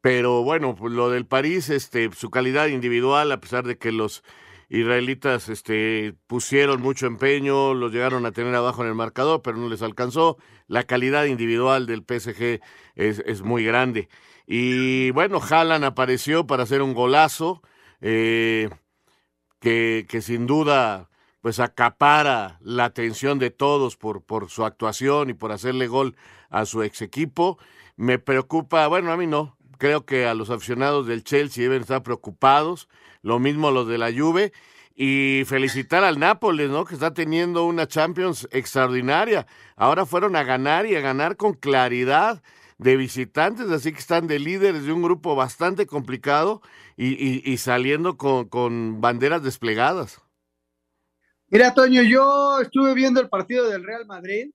pero 0.00 0.42
bueno, 0.42 0.74
pues 0.74 0.92
lo 0.92 1.10
del 1.10 1.26
París, 1.26 1.70
este, 1.70 2.10
su 2.12 2.30
calidad 2.30 2.66
individual, 2.66 3.30
a 3.30 3.40
pesar 3.40 3.64
de 3.64 3.78
que 3.78 3.92
los 3.92 4.24
israelitas 4.68 5.48
este, 5.48 6.14
pusieron 6.26 6.82
mucho 6.82 7.06
empeño, 7.06 7.74
los 7.74 7.92
llegaron 7.92 8.26
a 8.26 8.32
tener 8.32 8.54
abajo 8.54 8.82
en 8.82 8.88
el 8.88 8.94
marcador, 8.94 9.42
pero 9.42 9.56
no 9.56 9.68
les 9.68 9.82
alcanzó. 9.82 10.38
La 10.66 10.84
calidad 10.84 11.24
individual 11.24 11.86
del 11.86 12.04
PSG 12.06 12.60
es, 12.96 13.22
es 13.26 13.42
muy 13.42 13.64
grande. 13.64 14.08
Y 14.46 15.10
bueno, 15.12 15.40
Haaland 15.40 15.84
apareció 15.84 16.46
para 16.46 16.64
hacer 16.64 16.82
un 16.82 16.94
golazo. 16.94 17.62
Eh, 18.00 18.68
que, 19.60 20.06
que 20.08 20.20
sin 20.22 20.46
duda 20.46 21.08
pues 21.40 21.60
acapara 21.60 22.58
la 22.60 22.84
atención 22.84 23.38
de 23.38 23.50
todos 23.50 23.96
por, 23.96 24.22
por 24.22 24.50
su 24.50 24.64
actuación 24.64 25.30
y 25.30 25.34
por 25.34 25.52
hacerle 25.52 25.86
gol 25.86 26.16
a 26.50 26.66
su 26.66 26.82
ex 26.82 27.02
equipo. 27.02 27.58
Me 27.96 28.18
preocupa, 28.18 28.86
bueno, 28.88 29.12
a 29.12 29.16
mí 29.16 29.26
no, 29.26 29.56
creo 29.78 30.04
que 30.04 30.26
a 30.26 30.34
los 30.34 30.50
aficionados 30.50 31.06
del 31.06 31.24
Chelsea 31.24 31.62
deben 31.62 31.82
estar 31.82 32.02
preocupados, 32.02 32.88
lo 33.22 33.38
mismo 33.38 33.70
los 33.70 33.88
de 33.88 33.98
la 33.98 34.12
Juve, 34.12 34.52
y 34.94 35.44
felicitar 35.46 36.02
al 36.02 36.18
Nápoles, 36.18 36.70
¿no? 36.70 36.84
Que 36.84 36.94
está 36.94 37.14
teniendo 37.14 37.64
una 37.64 37.86
Champions 37.86 38.48
extraordinaria. 38.50 39.46
Ahora 39.76 40.06
fueron 40.06 40.34
a 40.34 40.42
ganar 40.42 40.86
y 40.86 40.96
a 40.96 41.00
ganar 41.00 41.36
con 41.36 41.54
claridad 41.54 42.42
de 42.78 42.96
visitantes, 42.96 43.68
así 43.70 43.92
que 43.92 43.98
están 43.98 44.28
de 44.28 44.38
líderes 44.38 44.84
de 44.84 44.92
un 44.92 45.02
grupo 45.02 45.34
bastante 45.34 45.86
complicado 45.86 46.62
y, 46.96 47.56
saliendo 47.58 48.16
con, 48.16 49.00
banderas 49.00 49.42
desplegadas. 49.42 50.20
Mira, 51.48 51.74
Toño, 51.74 52.02
yo 52.02 52.60
estuve 52.60 52.94
viendo 52.94 53.20
el 53.20 53.28
partido 53.28 53.68
del 53.68 53.84
Real 53.84 54.06
Madrid, 54.06 54.50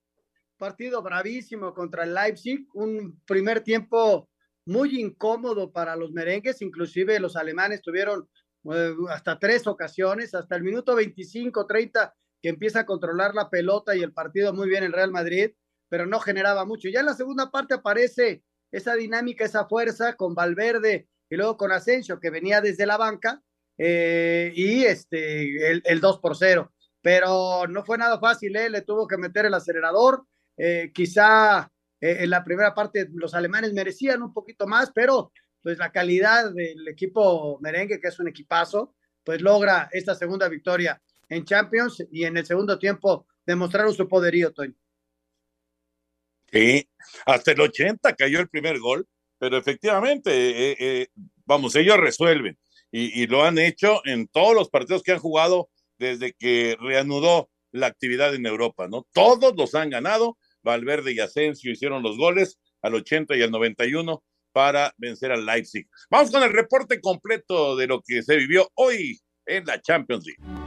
partido 0.57 1.01
bravísimo 1.01 1.73
contra 1.73 2.03
el 2.03 2.13
Leipzig, 2.13 2.67
un 2.73 3.19
primer 3.25 3.61
tiempo 3.61 4.29
muy 4.65 5.01
incómodo 5.01 5.71
para 5.71 5.95
los 5.95 6.11
merengues, 6.11 6.61
inclusive 6.61 7.19
los 7.19 7.35
alemanes 7.35 7.81
tuvieron 7.81 8.29
eh, 8.73 8.93
hasta 9.09 9.37
tres 9.37 9.67
ocasiones, 9.67 10.33
hasta 10.33 10.55
el 10.55 10.63
minuto 10.63 10.95
25, 10.95 11.65
30, 11.65 12.15
que 12.41 12.49
empieza 12.49 12.81
a 12.81 12.85
controlar 12.85 13.33
la 13.33 13.49
pelota 13.49 13.95
y 13.95 14.03
el 14.03 14.13
partido 14.13 14.53
muy 14.53 14.69
bien 14.69 14.83
el 14.83 14.93
Real 14.93 15.11
Madrid, 15.11 15.51
pero 15.93 16.07
no 16.07 16.19
generaba 16.19 16.65
mucho. 16.65 16.89
Ya 16.89 17.01
en 17.01 17.05
la 17.05 17.13
segunda 17.13 17.51
parte 17.51 17.75
aparece 17.75 18.41
esa 18.71 18.95
dinámica, 18.95 19.45
esa 19.45 19.67
fuerza 19.67 20.15
con 20.15 20.33
Valverde 20.33 21.07
y 21.29 21.35
luego 21.35 21.55
con 21.55 21.71
Asensio, 21.71 22.19
que 22.19 22.31
venía 22.31 22.61
desde 22.61 22.87
la 22.87 22.97
banca, 22.97 23.43
eh, 23.77 24.51
y 24.55 24.85
este, 24.85 25.69
el, 25.69 25.83
el, 25.85 26.01
2 26.01 26.17
por 26.17 26.35
0. 26.35 26.73
Pero 26.99 27.67
no 27.67 27.85
fue 27.85 27.99
nada 27.99 28.19
fácil, 28.19 28.55
¿eh? 28.55 28.71
le 28.71 28.81
tuvo 28.81 29.07
que 29.07 29.17
meter 29.17 29.45
el 29.45 29.53
acelerador. 29.53 30.25
Eh, 30.57 30.89
quizá 30.95 31.71
en 32.01 32.29
la 32.31 32.43
primera 32.43 32.73
parte 32.73 33.07
los 33.13 33.35
alemanes 33.35 33.71
merecían 33.73 34.23
un 34.23 34.33
poquito 34.33 34.65
más, 34.65 34.91
pero 34.95 35.31
pues 35.61 35.77
la 35.77 35.91
calidad 35.91 36.51
del 36.53 36.87
equipo 36.87 37.59
merengue, 37.61 38.01
que 38.01 38.07
es 38.07 38.19
un 38.19 38.29
equipazo, 38.29 38.95
pues 39.23 39.43
logra 39.43 39.89
esta 39.91 40.15
segunda 40.15 40.49
victoria 40.49 40.99
en 41.29 41.45
Champions 41.45 42.03
y 42.11 42.23
en 42.23 42.35
el 42.37 42.47
segundo 42.47 42.79
tiempo 42.79 43.27
demostraron 43.45 43.93
su 43.93 44.07
poderío, 44.07 44.51
Toño. 44.53 44.73
Sí, 46.53 46.87
hasta 47.25 47.51
el 47.51 47.61
80 47.61 48.13
cayó 48.15 48.39
el 48.39 48.47
primer 48.47 48.79
gol 48.79 49.07
pero 49.43 49.57
efectivamente, 49.57 50.31
eh, 50.31 50.75
eh, 50.79 51.07
vamos, 51.45 51.75
ellos 51.75 51.97
resuelven 51.97 52.57
y, 52.89 53.27
lo 53.27 53.43
han 53.43 53.57
hecho 53.57 53.99
en 54.05 54.29
todos 54.29 54.55
los 54.55 54.69
partidos 54.69 55.03
que 55.03 55.11
han 55.11 55.19
jugado 55.19 55.69
desde 55.97 56.31
que 56.31 56.77
reanudó 56.79 57.49
la 57.73 57.87
actividad 57.87 58.33
en 58.33 58.45
Europa, 58.45 58.87
¿no? 58.87 59.05
Todos 59.11 59.53
los 59.57 59.75
han 59.75 59.89
ganado, 59.89 60.37
Valverde 60.61 61.11
y 61.11 61.19
Asensio 61.19 61.73
hicieron 61.73 62.03
los 62.03 62.17
goles 62.17 62.57
al 62.81 62.95
80 62.95 63.35
y 63.35 63.41
al 63.41 63.51
91, 63.51 64.23
para 64.53 64.93
vencer 64.97 65.33
al 65.33 65.45
Leipzig. 65.45 65.89
Vamos 66.09 66.31
con 66.31 66.41
el 66.41 66.53
reporte 66.53 67.01
completo 67.01 67.75
de 67.75 67.87
lo 67.87 68.01
que 68.01 68.23
se 68.23 68.37
vivió 68.37 68.71
hoy 68.75 69.19
en 69.45 69.65
la 69.65 69.81
Champions 69.81 70.25
League. 70.25 70.62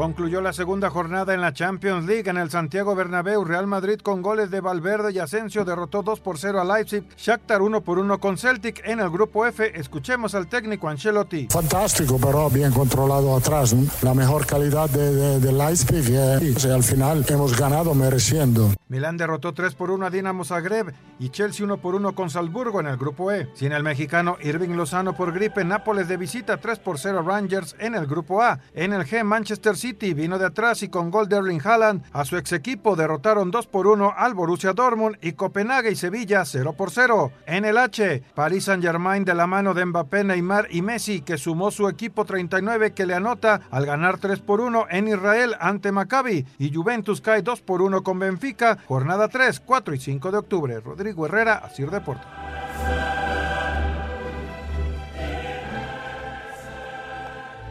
Concluyó 0.00 0.40
la 0.40 0.54
segunda 0.54 0.88
jornada 0.88 1.34
en 1.34 1.42
la 1.42 1.52
Champions 1.52 2.06
League 2.06 2.30
en 2.30 2.38
el 2.38 2.50
Santiago 2.50 2.94
Bernabéu. 2.94 3.44
Real 3.44 3.66
Madrid 3.66 3.98
con 3.98 4.22
goles 4.22 4.50
de 4.50 4.62
Valverde 4.62 5.12
y 5.12 5.18
Asensio 5.18 5.62
derrotó 5.62 6.02
2 6.02 6.20
por 6.20 6.38
0 6.38 6.58
a 6.58 6.64
Leipzig. 6.64 7.04
Shakhtar 7.18 7.60
1 7.60 7.82
por 7.82 7.98
1 7.98 8.18
con 8.18 8.38
Celtic 8.38 8.80
en 8.86 9.00
el 9.00 9.10
grupo 9.10 9.44
F. 9.44 9.78
Escuchemos 9.78 10.34
al 10.34 10.46
técnico 10.46 10.88
Ancelotti. 10.88 11.48
Fantástico, 11.50 12.18
pero 12.18 12.48
bien 12.48 12.72
controlado 12.72 13.36
atrás. 13.36 13.76
La 14.00 14.14
mejor 14.14 14.46
calidad 14.46 14.88
de, 14.88 15.52
Leipzig 15.52 16.06
eh, 16.08 16.54
y 16.58 16.70
al 16.70 16.82
final 16.82 17.26
hemos 17.28 17.54
ganado 17.54 17.94
mereciendo. 17.94 18.72
Milán 18.90 19.16
derrotó 19.16 19.54
3 19.54 19.76
por 19.76 19.92
1 19.92 20.04
a 20.04 20.10
Dinamo 20.10 20.44
Zagreb 20.44 20.92
y 21.20 21.28
Chelsea 21.28 21.64
1 21.64 21.76
por 21.76 21.94
1 21.94 22.12
con 22.16 22.28
Salzburgo 22.28 22.80
en 22.80 22.88
el 22.88 22.96
grupo 22.96 23.30
E. 23.30 23.48
Sin 23.54 23.70
el 23.70 23.84
mexicano 23.84 24.36
Irving 24.42 24.70
Lozano 24.70 25.14
por 25.14 25.32
gripe, 25.32 25.64
Nápoles 25.64 26.08
de 26.08 26.16
visita 26.16 26.56
3 26.56 26.80
por 26.80 26.98
0 26.98 27.22
Rangers 27.22 27.76
en 27.78 27.94
el 27.94 28.08
grupo 28.08 28.42
A. 28.42 28.58
En 28.74 28.92
el 28.92 29.06
G, 29.06 29.22
Manchester 29.22 29.76
City 29.76 30.12
vino 30.12 30.40
de 30.40 30.46
atrás 30.46 30.82
y 30.82 30.88
con 30.88 31.12
gol 31.12 31.28
de 31.28 31.36
Erling 31.36 31.60
Haaland 31.64 32.02
a 32.12 32.24
su 32.24 32.36
ex 32.36 32.52
equipo 32.52 32.96
derrotaron 32.96 33.52
2 33.52 33.68
por 33.68 33.86
1 33.86 34.12
al 34.16 34.34
Borussia 34.34 34.72
Dortmund 34.72 35.18
y 35.20 35.34
Copenhague 35.34 35.92
y 35.92 35.96
Sevilla 35.96 36.44
0 36.44 36.74
por 36.76 36.90
0. 36.90 37.30
En 37.46 37.64
el 37.64 37.78
H, 37.78 38.24
Paris 38.34 38.64
Saint-Germain 38.64 39.24
de 39.24 39.34
la 39.34 39.46
mano 39.46 39.72
de 39.72 39.84
Mbappé, 39.84 40.24
Neymar 40.24 40.66
y 40.68 40.82
Messi 40.82 41.20
que 41.20 41.38
sumó 41.38 41.70
su 41.70 41.88
equipo 41.88 42.24
39 42.24 42.92
que 42.92 43.06
le 43.06 43.14
anota 43.14 43.60
al 43.70 43.86
ganar 43.86 44.18
3 44.18 44.40
por 44.40 44.60
1 44.60 44.86
en 44.90 45.06
Israel 45.06 45.54
ante 45.60 45.92
Maccabi 45.92 46.44
y 46.58 46.74
Juventus 46.74 47.20
cae 47.20 47.42
2 47.42 47.60
por 47.60 47.82
1 47.82 48.02
con 48.02 48.18
Benfica, 48.18 48.78
jornada 48.86 49.28
3, 49.28 49.60
4 49.60 49.94
y 49.94 49.98
5 49.98 50.30
de 50.30 50.38
octubre. 50.38 50.80
Rodrigo 50.80 51.26
Herrera, 51.26 51.54
Asir 51.56 51.90
Deportes. 51.90 52.26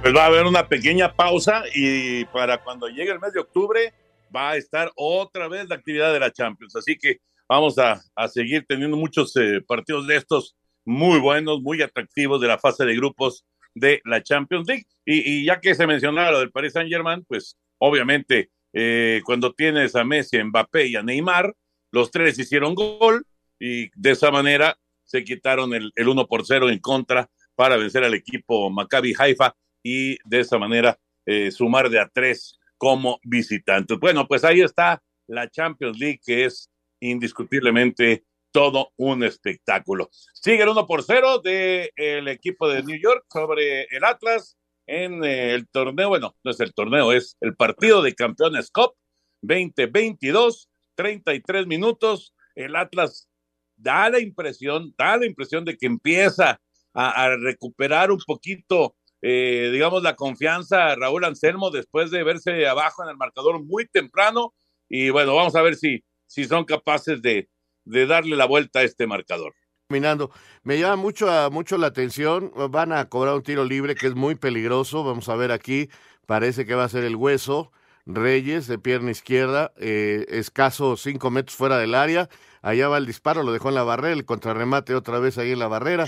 Pues 0.02 0.16
va 0.16 0.24
a 0.24 0.28
haber 0.28 0.46
una 0.46 0.68
pequeña 0.68 1.14
pausa 1.14 1.64
y 1.76 2.24
para 2.26 2.58
cuando 2.64 2.88
llegue 2.88 3.12
el 3.12 3.20
mes 3.20 3.34
de 3.34 3.42
octubre 3.42 3.94
va 4.34 4.52
a 4.52 4.56
estar 4.56 4.90
otra 4.96 5.50
vez 5.50 5.68
la 5.68 5.76
actividad 5.76 6.14
de 6.14 6.22
la 6.22 6.32
Champions. 6.32 6.76
Así 6.76 6.98
que 6.98 7.20
vamos 7.50 7.78
a, 7.78 8.02
seguir 8.30 8.66
teniendo 8.68 8.96
muchos 8.96 9.36
eh, 9.36 9.62
partidos 9.68 10.08
de 10.08 10.16
estos 10.16 10.56
muy 10.86 11.20
buenos, 11.20 11.62
muy 11.62 11.82
atractivos 11.82 12.40
de 12.40 12.48
la 12.48 12.58
fase 12.58 12.86
de 12.86 12.96
grupos 12.96 13.46
de 13.76 14.02
la 14.06 14.24
Champions 14.24 14.68
League. 14.68 14.86
Y, 15.06 15.46
ya 15.46 15.60
que 15.60 15.76
se 15.76 15.86
mencionaba 15.86 16.32
lo 16.32 16.40
del 16.40 16.52
Paris 16.52 16.74
Saint 16.74 16.90
Germain, 16.90 17.26
pues 17.28 17.58
obviamente 17.80 18.52
eh, 18.74 19.22
cuando 19.26 19.54
tienes 19.54 19.96
a 19.96 20.04
Messi, 20.04 20.38
a 20.38 20.46
Mbappé 20.46 20.88
y 20.88 20.96
a 20.96 21.04
Neymar, 21.04 21.54
los 21.92 22.12
tres 22.12 22.38
hicieron 22.38 22.76
gol 22.76 23.26
y 23.60 23.90
de 24.00 24.12
esa 24.12 24.32
manera 24.32 24.78
se 25.04 25.24
quitaron 25.24 25.74
el, 25.74 25.92
el 25.96 26.08
1 26.08 26.28
por 26.28 26.46
0 26.46 26.70
en 26.70 26.80
contra 26.80 27.30
para 27.56 27.78
vencer 27.78 28.04
al 28.04 28.14
equipo 28.14 28.70
Maccabi 28.70 29.14
Haifa 29.18 29.56
y 29.84 30.18
de 30.24 30.42
esa 30.42 30.58
manera 30.58 30.98
eh, 31.26 31.52
sumar 31.52 31.90
de 31.90 32.00
a 32.00 32.08
tres 32.08 32.60
como 32.78 33.20
visitantes. 33.24 34.00
Bueno, 34.00 34.28
pues 34.28 34.44
ahí 34.44 34.62
está 34.62 35.02
la 35.28 35.50
Champions 35.50 36.00
League, 36.00 36.20
que 36.26 36.46
es 36.46 36.70
indiscutiblemente 37.02 38.24
todo 38.52 38.94
un 38.98 39.24
espectáculo. 39.24 40.10
Sigue 40.34 40.64
el 40.64 40.70
1 40.70 40.88
por 40.88 41.04
0 41.04 41.40
del 41.40 42.28
equipo 42.30 42.68
de 42.68 42.84
New 42.84 43.00
York 43.00 43.26
sobre 43.32 43.84
el 43.84 44.04
Atlas 44.04 44.58
en 44.90 45.24
el 45.24 45.68
torneo, 45.70 46.10
bueno, 46.10 46.36
no 46.44 46.52
es 46.52 46.60
el 46.60 46.74
torneo, 46.74 47.12
es 47.12 47.38
el 47.42 47.56
partido 47.56 48.02
de 48.02 48.16
campeones 48.16 48.72
COP 48.72 48.96
2022, 49.42 50.70
33 50.96 51.68
minutos. 51.68 52.34
El 52.56 52.76
Atlas 52.76 53.30
da 53.76 54.10
la 54.10 54.20
impresión, 54.20 54.94
da 54.98 55.18
la 55.18 55.26
impresión 55.26 55.64
de 55.64 55.78
que 55.78 55.86
empieza 55.86 56.60
a, 56.94 57.24
a 57.24 57.38
recuperar 57.38 58.12
un 58.12 58.20
poquito 58.26 58.96
eh, 59.22 59.70
digamos, 59.74 60.02
la 60.02 60.16
confianza 60.16 60.88
a 60.88 60.96
Raúl 60.96 61.26
Anselmo 61.26 61.72
después 61.72 62.10
de 62.12 62.24
verse 62.24 62.68
abajo 62.68 63.04
en 63.04 63.10
el 63.10 63.18
marcador 63.18 63.64
muy 63.64 63.88
temprano. 63.88 64.54
Y 64.88 65.10
bueno, 65.10 65.36
vamos 65.36 65.56
a 65.56 65.62
ver 65.62 65.76
si, 65.76 66.04
si 66.26 66.46
son 66.46 66.66
capaces 66.66 67.22
de, 67.22 67.50
de 67.86 68.06
darle 68.06 68.36
la 68.36 68.46
vuelta 68.46 68.80
a 68.80 68.84
este 68.84 69.08
marcador. 69.08 69.54
Terminando, 69.90 70.30
me 70.62 70.78
llama 70.78 70.98
mucho, 70.98 71.50
mucho 71.50 71.76
la 71.80 71.88
atención. 71.88 72.52
Van 72.70 72.94
a 72.94 73.10
cobrar 73.10 73.34
un 73.34 73.42
tiro 73.42 73.66
libre 73.66 73.96
que 73.96 74.06
es 74.06 74.14
muy 74.14 74.36
peligroso. 74.36 75.04
Vamos 75.04 75.30
a 75.30 75.36
ver 75.36 75.52
aquí. 75.52 75.90
Parece 76.28 76.68
que 76.68 76.76
va 76.76 76.84
a 76.84 76.90
ser 76.90 77.04
el 77.06 77.16
hueso. 77.16 77.72
Reyes 78.06 78.68
de 78.68 78.78
pierna 78.78 79.10
izquierda, 79.10 79.72
eh, 79.78 80.28
escaso 80.30 80.96
cinco 80.96 81.32
metros 81.32 81.56
fuera 81.56 81.80
del 81.80 81.96
área. 81.96 82.30
Allá 82.62 82.88
va 82.88 83.00
el 83.00 83.08
disparo, 83.08 83.42
lo 83.42 83.52
dejó 83.52 83.70
en 83.70 83.76
la 83.76 83.84
barrera, 83.84 84.14
el 84.14 84.26
contrarremate 84.26 84.94
otra 84.94 85.18
vez 85.18 85.40
ahí 85.40 85.54
en 85.54 85.60
la 85.60 85.68
barrera. 85.68 86.06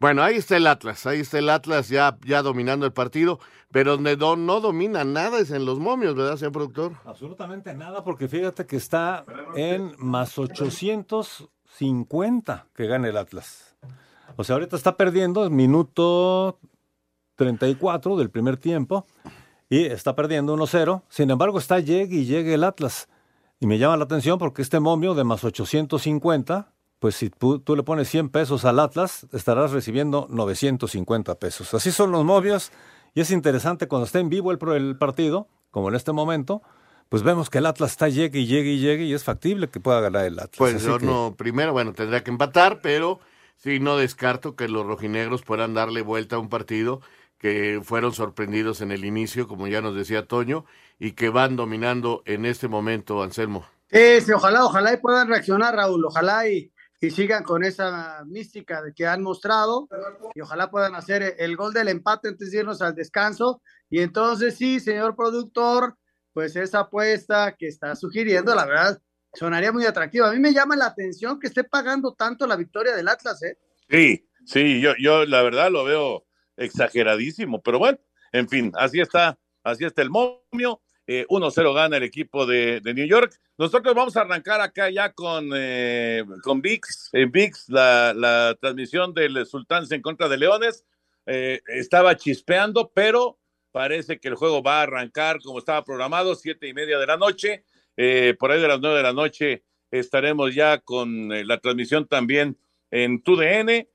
Bueno, 0.00 0.24
ahí 0.24 0.34
está 0.34 0.56
el 0.56 0.66
Atlas, 0.66 1.06
ahí 1.06 1.20
está 1.20 1.38
el 1.38 1.48
Atlas 1.48 1.88
ya, 1.90 2.18
ya 2.24 2.42
dominando 2.42 2.86
el 2.86 2.92
partido, 2.92 3.38
pero 3.70 3.92
donde 3.92 4.16
no, 4.16 4.34
no 4.34 4.58
domina 4.58 5.04
nada 5.04 5.38
es 5.38 5.52
en 5.52 5.64
los 5.64 5.78
momios, 5.78 6.16
¿verdad, 6.16 6.36
señor 6.38 6.50
productor? 6.50 6.94
Absolutamente 7.04 7.72
nada, 7.72 8.02
porque 8.02 8.26
fíjate 8.26 8.66
que 8.66 8.74
está 8.74 9.24
en 9.54 9.94
más 9.98 10.36
850 11.74 12.66
que 12.74 12.86
gane 12.86 13.08
el 13.08 13.16
Atlas. 13.16 13.76
O 14.36 14.44
sea, 14.44 14.54
ahorita 14.54 14.76
está 14.76 14.96
perdiendo, 14.96 15.48
minuto 15.50 16.58
34 17.36 18.16
del 18.16 18.30
primer 18.30 18.56
tiempo, 18.56 19.06
y 19.68 19.84
está 19.84 20.14
perdiendo 20.14 20.56
1-0. 20.56 21.02
Sin 21.08 21.30
embargo, 21.30 21.58
está 21.58 21.80
llegue 21.80 22.16
y 22.16 22.24
llegue 22.24 22.54
el 22.54 22.64
Atlas. 22.64 23.08
Y 23.58 23.66
me 23.66 23.78
llama 23.78 23.96
la 23.96 24.04
atención 24.04 24.38
porque 24.38 24.62
este 24.62 24.80
momio 24.80 25.14
de 25.14 25.24
más 25.24 25.44
850 25.44 26.72
pues 27.02 27.16
si 27.16 27.30
tú, 27.30 27.60
le 27.74 27.82
pones 27.82 28.08
100 28.08 28.28
pesos 28.28 28.64
al 28.64 28.78
Atlas, 28.78 29.26
estarás 29.32 29.72
recibiendo 29.72 30.28
950 30.30 31.34
pesos. 31.34 31.74
Así 31.74 31.90
son 31.90 32.12
los 32.12 32.24
movios 32.24 32.70
y 33.12 33.22
es 33.22 33.32
interesante 33.32 33.88
cuando 33.88 34.06
esté 34.06 34.20
en 34.20 34.28
vivo 34.28 34.52
el 34.52 34.96
partido, 34.96 35.48
como 35.72 35.88
en 35.88 35.96
este 35.96 36.12
momento, 36.12 36.62
pues 37.12 37.22
vemos 37.22 37.50
que 37.50 37.58
el 37.58 37.66
Atlas 37.66 37.90
está 37.90 38.08
llegue 38.08 38.38
y 38.38 38.46
llegue 38.46 38.70
y 38.70 38.78
llegue 38.78 39.04
y 39.04 39.12
es 39.12 39.22
factible 39.22 39.68
que 39.68 39.80
pueda 39.80 40.00
ganar 40.00 40.24
el 40.24 40.38
Atlas. 40.38 40.56
Pues 40.56 40.82
yo 40.82 40.98
no, 40.98 41.34
primero, 41.36 41.72
bueno, 41.72 41.92
tendría 41.92 42.24
que 42.24 42.30
empatar, 42.30 42.80
pero 42.80 43.20
sí 43.58 43.80
no 43.80 43.98
descarto 43.98 44.56
que 44.56 44.66
los 44.66 44.86
rojinegros 44.86 45.42
puedan 45.42 45.74
darle 45.74 46.00
vuelta 46.00 46.36
a 46.36 46.38
un 46.38 46.48
partido 46.48 47.02
que 47.36 47.82
fueron 47.84 48.14
sorprendidos 48.14 48.80
en 48.80 48.92
el 48.92 49.04
inicio, 49.04 49.46
como 49.46 49.66
ya 49.66 49.82
nos 49.82 49.94
decía 49.94 50.26
Toño, 50.26 50.64
y 50.98 51.12
que 51.12 51.28
van 51.28 51.54
dominando 51.54 52.22
en 52.24 52.46
este 52.46 52.66
momento, 52.66 53.22
Anselmo. 53.22 53.66
Sí, 53.90 54.32
ojalá, 54.32 54.64
ojalá 54.64 54.94
y 54.94 54.96
puedan 54.96 55.28
reaccionar, 55.28 55.76
Raúl, 55.76 56.06
ojalá 56.06 56.48
y 56.48 56.72
y 57.02 57.10
sigan 57.10 57.42
con 57.42 57.64
esa 57.64 58.22
mística 58.26 58.80
de 58.80 58.94
que 58.94 59.08
han 59.08 59.22
mostrado 59.22 59.88
y 60.34 60.40
ojalá 60.40 60.70
puedan 60.70 60.94
hacer 60.94 61.34
el 61.36 61.56
gol 61.56 61.72
del 61.72 61.88
empate 61.88 62.28
antes 62.28 62.52
de 62.52 62.58
irnos 62.58 62.80
al 62.80 62.94
descanso. 62.94 63.60
Y 63.90 64.00
entonces 64.00 64.56
sí, 64.56 64.78
señor 64.78 65.16
productor, 65.16 65.96
pues 66.32 66.56
esa 66.56 66.80
apuesta 66.80 67.54
que 67.58 67.68
está 67.68 67.94
sugiriendo, 67.96 68.54
la 68.54 68.66
verdad, 68.66 69.02
sonaría 69.34 69.72
muy 69.72 69.84
atractiva. 69.84 70.28
A 70.28 70.32
mí 70.32 70.40
me 70.40 70.52
llama 70.52 70.76
la 70.76 70.86
atención 70.86 71.38
que 71.38 71.46
esté 71.46 71.64
pagando 71.64 72.14
tanto 72.14 72.46
la 72.46 72.56
victoria 72.56 72.94
del 72.94 73.08
Atlas, 73.08 73.42
¿eh? 73.42 73.58
Sí, 73.88 74.28
sí, 74.46 74.80
yo, 74.80 74.94
yo 74.98 75.24
la 75.26 75.42
verdad 75.42 75.70
lo 75.70 75.84
veo 75.84 76.24
exageradísimo, 76.56 77.62
pero 77.62 77.78
bueno, 77.78 77.98
en 78.32 78.48
fin, 78.48 78.72
así 78.76 79.00
está, 79.00 79.38
así 79.62 79.84
está 79.84 80.02
el 80.02 80.10
momio. 80.10 80.80
1-0 81.06 81.70
eh, 81.70 81.74
gana 81.74 81.96
el 81.96 82.02
equipo 82.04 82.46
de, 82.46 82.80
New 82.84 83.06
York. 83.06 83.38
Nosotros 83.58 83.94
vamos 83.94 84.16
a 84.16 84.22
arrancar 84.22 84.60
acá 84.60 84.88
ya 84.90 85.12
con, 85.12 85.50
eh, 85.54 86.24
con 86.42 86.60
VIX, 86.62 87.10
en 87.12 87.30
VIX, 87.30 87.68
la, 87.68 88.56
transmisión 88.60 89.12
del 89.12 89.44
Sultán 89.46 89.84
en 89.90 90.00
contra 90.00 90.28
de 90.28 90.38
Leones. 90.38 90.84
Eh, 91.26 91.60
estaba 91.66 92.16
chispeando, 92.16 92.90
pero 92.94 93.38
parece 93.72 94.20
que 94.20 94.28
el 94.28 94.34
juego 94.36 94.62
va 94.62 94.80
a 94.80 94.82
arrancar 94.82 95.40
como 95.40 95.58
estaba 95.58 95.84
programado, 95.84 96.34
siete 96.34 96.68
y 96.68 96.74
media 96.74 96.98
de 96.98 97.06
la 97.06 97.16
noche. 97.16 97.64
por 98.38 98.52
ahí 98.52 98.60
de 98.60 98.68
las 98.68 98.80
nueve 98.80 98.98
de 98.98 99.02
la 99.02 99.12
noche 99.12 99.64
estaremos 99.90 100.54
ya 100.54 100.78
con 100.78 101.28
la 101.28 101.58
transmisión 101.58 102.06
también 102.06 102.56
en 102.90 103.22
TUDN. 103.22 103.88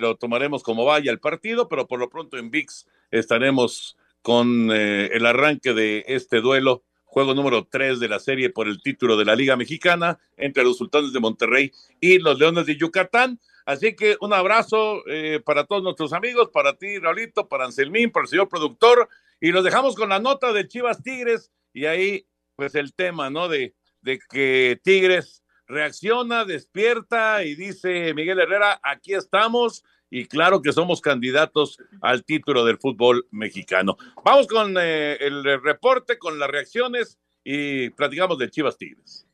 lo 0.00 0.16
tomaremos 0.16 0.62
como 0.62 0.84
vaya 0.84 1.10
el 1.10 1.20
partido, 1.20 1.68
pero 1.68 1.86
por 1.86 1.98
lo 1.98 2.08
pronto 2.08 2.36
en 2.38 2.50
VIX 2.50 2.86
estaremos 3.10 3.96
con 4.24 4.70
eh, 4.72 5.10
el 5.12 5.26
arranque 5.26 5.74
de 5.74 6.02
este 6.08 6.40
duelo, 6.40 6.82
juego 7.04 7.34
número 7.34 7.68
3 7.70 8.00
de 8.00 8.08
la 8.08 8.18
serie 8.18 8.48
por 8.48 8.68
el 8.68 8.80
título 8.80 9.18
de 9.18 9.26
la 9.26 9.36
Liga 9.36 9.54
Mexicana 9.54 10.18
entre 10.38 10.64
los 10.64 10.78
Sultanes 10.78 11.12
de 11.12 11.20
Monterrey 11.20 11.72
y 12.00 12.18
los 12.18 12.38
Leones 12.38 12.64
de 12.64 12.76
Yucatán. 12.76 13.38
Así 13.64 13.96
que 13.96 14.16
un 14.20 14.32
abrazo 14.32 15.02
eh, 15.08 15.40
para 15.44 15.64
todos 15.64 15.82
nuestros 15.82 16.12
amigos, 16.12 16.50
para 16.52 16.76
ti, 16.76 16.98
Raulito, 16.98 17.48
para 17.48 17.64
Anselmín, 17.64 18.10
para 18.10 18.24
el 18.24 18.28
señor 18.28 18.48
productor, 18.48 19.08
y 19.40 19.52
nos 19.52 19.64
dejamos 19.64 19.94
con 19.94 20.10
la 20.10 20.18
nota 20.18 20.52
de 20.52 20.68
Chivas 20.68 21.02
Tigres 21.02 21.50
y 21.72 21.86
ahí 21.86 22.26
pues 22.56 22.74
el 22.74 22.94
tema, 22.94 23.30
¿no? 23.30 23.48
De, 23.48 23.74
de 24.02 24.18
que 24.30 24.80
Tigres 24.82 25.42
reacciona, 25.66 26.44
despierta 26.44 27.42
y 27.44 27.54
dice 27.54 28.12
Miguel 28.14 28.40
Herrera, 28.40 28.80
aquí 28.82 29.14
estamos 29.14 29.82
y 30.10 30.26
claro 30.26 30.62
que 30.62 30.72
somos 30.72 31.00
candidatos 31.00 31.78
al 32.00 32.24
título 32.24 32.64
del 32.64 32.78
fútbol 32.78 33.26
mexicano. 33.30 33.96
Vamos 34.24 34.46
con 34.46 34.76
eh, 34.78 35.16
el 35.20 35.42
reporte, 35.62 36.18
con 36.18 36.38
las 36.38 36.48
reacciones 36.48 37.18
y 37.42 37.90
platicamos 37.90 38.38
de 38.38 38.50
Chivas 38.50 38.76
Tigres. 38.76 39.26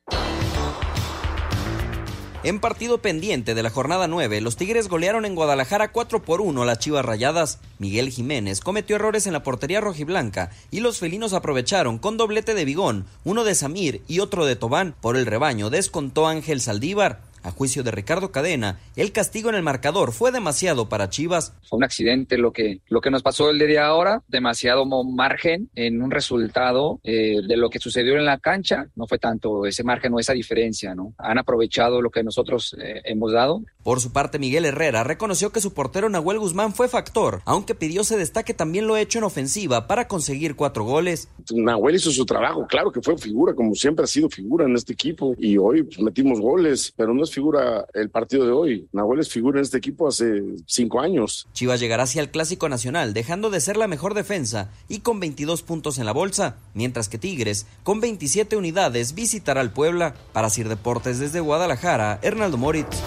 En 2.42 2.58
partido 2.58 3.02
pendiente 3.02 3.54
de 3.54 3.62
la 3.62 3.68
jornada 3.68 4.08
9, 4.08 4.40
los 4.40 4.56
Tigres 4.56 4.88
golearon 4.88 5.26
en 5.26 5.34
Guadalajara 5.34 5.92
4 5.92 6.22
por 6.22 6.40
1 6.40 6.62
a 6.62 6.64
las 6.64 6.78
Chivas 6.78 7.04
Rayadas. 7.04 7.58
Miguel 7.78 8.08
Jiménez 8.08 8.60
cometió 8.60 8.96
errores 8.96 9.26
en 9.26 9.34
la 9.34 9.42
portería 9.42 9.82
rojiblanca 9.82 10.50
y 10.70 10.80
los 10.80 10.98
felinos 10.98 11.34
aprovecharon 11.34 11.98
con 11.98 12.16
doblete 12.16 12.54
de 12.54 12.64
Bigón, 12.64 13.04
uno 13.24 13.44
de 13.44 13.54
Samir 13.54 14.02
y 14.08 14.20
otro 14.20 14.46
de 14.46 14.56
Tobán. 14.56 14.94
Por 15.02 15.18
el 15.18 15.26
rebaño 15.26 15.68
descontó 15.68 16.26
Ángel 16.28 16.62
Saldívar. 16.62 17.20
A 17.42 17.50
juicio 17.50 17.82
de 17.82 17.90
Ricardo 17.90 18.32
Cadena, 18.32 18.78
el 18.96 19.12
castigo 19.12 19.48
en 19.48 19.54
el 19.54 19.62
marcador 19.62 20.12
fue 20.12 20.30
demasiado 20.30 20.88
para 20.88 21.08
Chivas. 21.08 21.54
Fue 21.68 21.78
un 21.78 21.84
accidente 21.84 22.36
lo 22.36 22.52
que, 22.52 22.80
lo 22.88 23.00
que 23.00 23.10
nos 23.10 23.22
pasó 23.22 23.48
el 23.48 23.58
día 23.58 23.66
de 23.66 23.78
ahora, 23.78 24.22
demasiado 24.28 24.84
margen 25.04 25.70
en 25.74 26.02
un 26.02 26.10
resultado 26.10 27.00
eh, 27.02 27.36
de 27.46 27.56
lo 27.56 27.70
que 27.70 27.78
sucedió 27.78 28.16
en 28.16 28.26
la 28.26 28.38
cancha, 28.38 28.86
no 28.94 29.06
fue 29.06 29.18
tanto 29.18 29.64
ese 29.64 29.84
margen 29.84 30.12
o 30.12 30.18
esa 30.18 30.34
diferencia, 30.34 30.94
¿no? 30.94 31.14
Han 31.18 31.38
aprovechado 31.38 32.02
lo 32.02 32.10
que 32.10 32.22
nosotros 32.22 32.76
eh, 32.78 33.00
hemos 33.04 33.32
dado. 33.32 33.62
Por 33.82 34.00
su 34.00 34.12
parte, 34.12 34.38
Miguel 34.38 34.66
Herrera 34.66 35.04
reconoció 35.04 35.52
que 35.52 35.62
su 35.62 35.72
portero 35.72 36.10
Nahuel 36.10 36.38
Guzmán 36.38 36.74
fue 36.74 36.86
factor, 36.86 37.40
aunque 37.46 37.74
pidió 37.74 38.04
se 38.04 38.18
destaque 38.18 38.52
también 38.52 38.86
lo 38.86 38.98
hecho 38.98 39.18
en 39.18 39.24
ofensiva 39.24 39.86
para 39.86 40.06
conseguir 40.06 40.54
cuatro 40.54 40.84
goles. 40.84 41.28
Nahuel 41.50 41.96
hizo 41.96 42.10
su 42.10 42.26
trabajo, 42.26 42.66
claro 42.68 42.92
que 42.92 43.00
fue 43.00 43.16
figura, 43.16 43.54
como 43.54 43.74
siempre 43.74 44.04
ha 44.04 44.06
sido 44.06 44.28
figura 44.28 44.66
en 44.66 44.76
este 44.76 44.92
equipo, 44.92 45.34
y 45.38 45.56
hoy 45.56 45.82
pues, 45.82 45.98
metimos 45.98 46.40
goles, 46.40 46.92
pero 46.94 47.14
no 47.14 47.24
es 47.24 47.30
figura 47.30 47.86
el 47.94 48.10
partido 48.10 48.44
de 48.44 48.52
hoy. 48.52 48.86
Nahuel 48.92 49.20
es 49.20 49.30
figura 49.30 49.58
en 49.58 49.62
este 49.62 49.78
equipo 49.78 50.08
hace 50.08 50.42
cinco 50.66 51.00
años. 51.00 51.48
Chivas 51.54 51.80
llegará 51.80 52.02
hacia 52.02 52.20
el 52.20 52.30
Clásico 52.30 52.68
Nacional, 52.68 53.14
dejando 53.14 53.48
de 53.48 53.60
ser 53.60 53.78
la 53.78 53.88
mejor 53.88 54.12
defensa 54.12 54.70
y 54.88 55.00
con 55.00 55.20
22 55.20 55.62
puntos 55.62 55.98
en 55.98 56.04
la 56.04 56.12
bolsa, 56.12 56.58
mientras 56.74 57.08
que 57.08 57.16
Tigres, 57.16 57.66
con 57.82 58.00
27 58.00 58.56
unidades, 58.56 59.14
visitará 59.14 59.62
al 59.62 59.72
Puebla. 59.72 60.14
Para 60.34 60.50
Sir 60.50 60.68
Deportes 60.68 61.18
desde 61.18 61.40
Guadalajara, 61.40 62.18
Hernaldo 62.22 62.58
Moritz. 62.58 63.00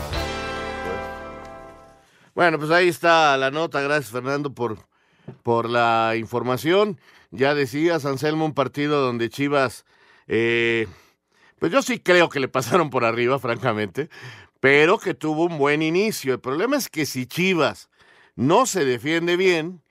Bueno, 2.36 2.58
pues 2.58 2.72
ahí 2.72 2.88
está 2.88 3.38
la 3.38 3.52
nota. 3.52 3.82
Gracias, 3.82 4.12
Fernando, 4.12 4.54
por, 4.54 4.78
por 5.44 5.70
la 5.70 6.16
información. 6.18 7.00
Ya 7.32 7.54
decías, 7.54 8.06
Anselmo, 8.06 8.46
un 8.46 8.54
partido 8.54 9.02
donde 9.02 9.30
Chivas, 9.30 9.86
eh, 10.28 10.88
pues 11.60 11.72
yo 11.72 11.82
sí 11.82 12.00
creo 12.00 12.30
que 12.30 12.40
le 12.40 12.48
pasaron 12.48 12.90
por 12.90 13.06
arriba, 13.06 13.40
francamente, 13.40 14.10
pero 14.60 14.98
que 14.98 15.14
tuvo 15.14 15.46
un 15.46 15.58
buen 15.58 15.82
inicio. 15.82 16.34
El 16.34 16.40
problema 16.40 16.78
es 16.78 16.90
que 16.90 17.06
si 17.06 17.26
Chivas 17.28 17.90
no 18.36 18.66
se 18.66 18.84
defiende 18.86 19.38
bien, 19.38 19.82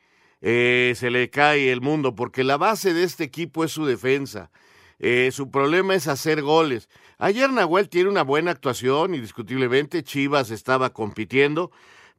eh, 0.41 0.95
se 0.97 1.11
le 1.11 1.31
cae 1.31 1.71
el 1.71 1.81
mundo, 1.81 2.17
porque 2.17 2.43
la 2.43 2.57
base 2.57 2.93
de 2.93 3.05
este 3.05 3.23
equipo 3.25 3.63
es 3.65 3.71
su 3.71 3.87
defensa. 3.87 4.51
Eh, 4.99 5.31
su 5.33 5.51
problema 5.51 5.95
es 5.95 6.09
hacer 6.09 6.43
goles. 6.43 6.89
Ayer 7.19 7.51
Nahuel 7.51 7.89
tiene 7.89 8.11
una 8.11 8.23
buena 8.23 8.51
actuación, 8.51 9.15
indiscutiblemente. 9.15 10.03
Chivas 10.03 10.51
estaba 10.51 10.93
compitiendo, 10.93 11.71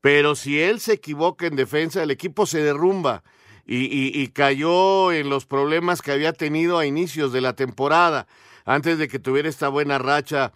pero 0.03 0.35
si 0.35 0.59
él 0.59 0.81
se 0.81 0.95
equivoca 0.95 1.47
en 1.47 1.55
defensa, 1.55 2.03
el 2.03 2.11
equipo 2.11 2.45
se 2.45 2.61
derrumba 2.61 3.23
y, 3.65 4.27
cayó 4.33 5.13
en 5.13 5.29
los 5.29 5.45
problemas 5.45 6.01
que 6.01 6.11
había 6.11 6.33
tenido 6.33 6.77
a 6.77 6.85
inicios 6.85 7.31
de 7.31 7.39
la 7.39 7.55
temporada, 7.55 8.27
antes 8.65 8.97
de 8.97 9.07
que 9.07 9.19
tuviera 9.19 9.47
esta 9.47 9.69
buena 9.69 9.99
racha 9.99 10.51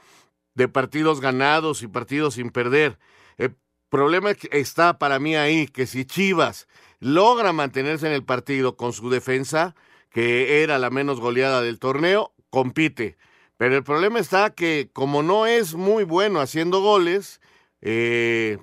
de 0.53 0.67
partidos 0.67 1.21
ganados 1.21 1.81
y 1.81 1.87
partidos 1.87 2.33
sin 2.33 2.49
perder. 2.49 2.99
El 3.37 3.55
problema 3.87 4.31
está 4.51 4.99
para 4.99 5.17
mí 5.17 5.37
ahí, 5.37 5.67
que 5.67 5.87
si 5.87 6.03
Chivas 6.03 6.67
logra 6.99 7.53
mantenerse 7.53 8.05
en 8.05 8.13
el 8.13 8.25
partido 8.25 8.75
con 8.75 8.91
su 8.91 9.09
defensa, 9.09 9.75
que 10.09 10.61
era 10.61 10.77
la 10.77 10.89
menos 10.89 11.21
goleada 11.21 11.61
del 11.61 11.79
torneo, 11.79 12.33
compite. 12.49 13.15
Pero 13.55 13.77
el 13.77 13.83
problema 13.85 14.19
está 14.19 14.49
que 14.49 14.89
como 14.91 15.23
no 15.23 15.45
es 15.45 15.73
muy 15.73 16.03
bueno 16.03 16.41
haciendo 16.41 16.81
goles, 16.81 17.39
eh, 17.79 18.57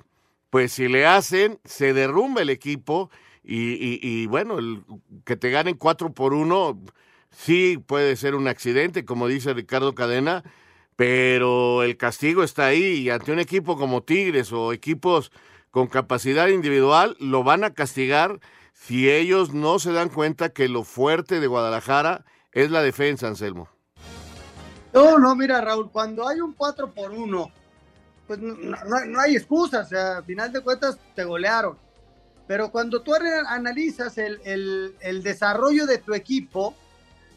pues 0.54 0.70
si 0.70 0.86
le 0.86 1.04
hacen, 1.04 1.58
se 1.64 1.92
derrumba 1.92 2.42
el 2.42 2.48
equipo 2.48 3.10
y, 3.42 3.98
y, 4.00 4.26
bueno, 4.26 4.60
el, 4.60 4.84
que 5.24 5.34
te 5.34 5.50
ganen 5.50 5.76
cuatro 5.76 6.12
por 6.12 6.32
uno, 6.32 6.80
sí 7.30 7.82
puede 7.84 8.14
ser 8.14 8.36
un 8.36 8.46
accidente, 8.46 9.04
como 9.04 9.26
dice 9.26 9.52
Ricardo 9.52 9.96
Cadena, 9.96 10.44
pero 10.94 11.82
el 11.82 11.96
castigo 11.96 12.44
está 12.44 12.66
ahí 12.66 12.84
y 12.84 13.10
ante 13.10 13.32
un 13.32 13.40
equipo 13.40 13.76
como 13.76 14.04
Tigres 14.04 14.52
o 14.52 14.72
equipos 14.72 15.32
con 15.72 15.88
capacidad 15.88 16.46
individual, 16.46 17.16
lo 17.18 17.42
van 17.42 17.64
a 17.64 17.74
castigar 17.74 18.38
si 18.72 19.10
ellos 19.10 19.52
no 19.52 19.80
se 19.80 19.90
dan 19.90 20.08
cuenta 20.08 20.50
que 20.50 20.68
lo 20.68 20.84
fuerte 20.84 21.40
de 21.40 21.48
Guadalajara 21.48 22.24
es 22.52 22.70
la 22.70 22.80
defensa, 22.80 23.26
Anselmo. 23.26 23.68
No, 24.92 25.18
no, 25.18 25.34
mira, 25.34 25.60
Raúl, 25.60 25.90
cuando 25.90 26.28
hay 26.28 26.38
un 26.38 26.52
4 26.52 26.94
por 26.94 27.10
1, 27.10 27.50
pues 28.26 28.38
no, 28.40 29.20
hay 29.20 29.36
excusas, 29.36 29.90
o 29.92 30.22
final 30.22 30.52
de 30.52 30.60
cuentas 30.60 30.98
te 31.14 31.24
golearon. 31.24 31.76
Pero 32.46 32.70
cuando 32.70 33.02
tú 33.02 33.12
analizas 33.14 34.18
el, 34.18 35.22
desarrollo 35.22 35.86
de 35.86 35.98
tu 35.98 36.14
equipo, 36.14 36.74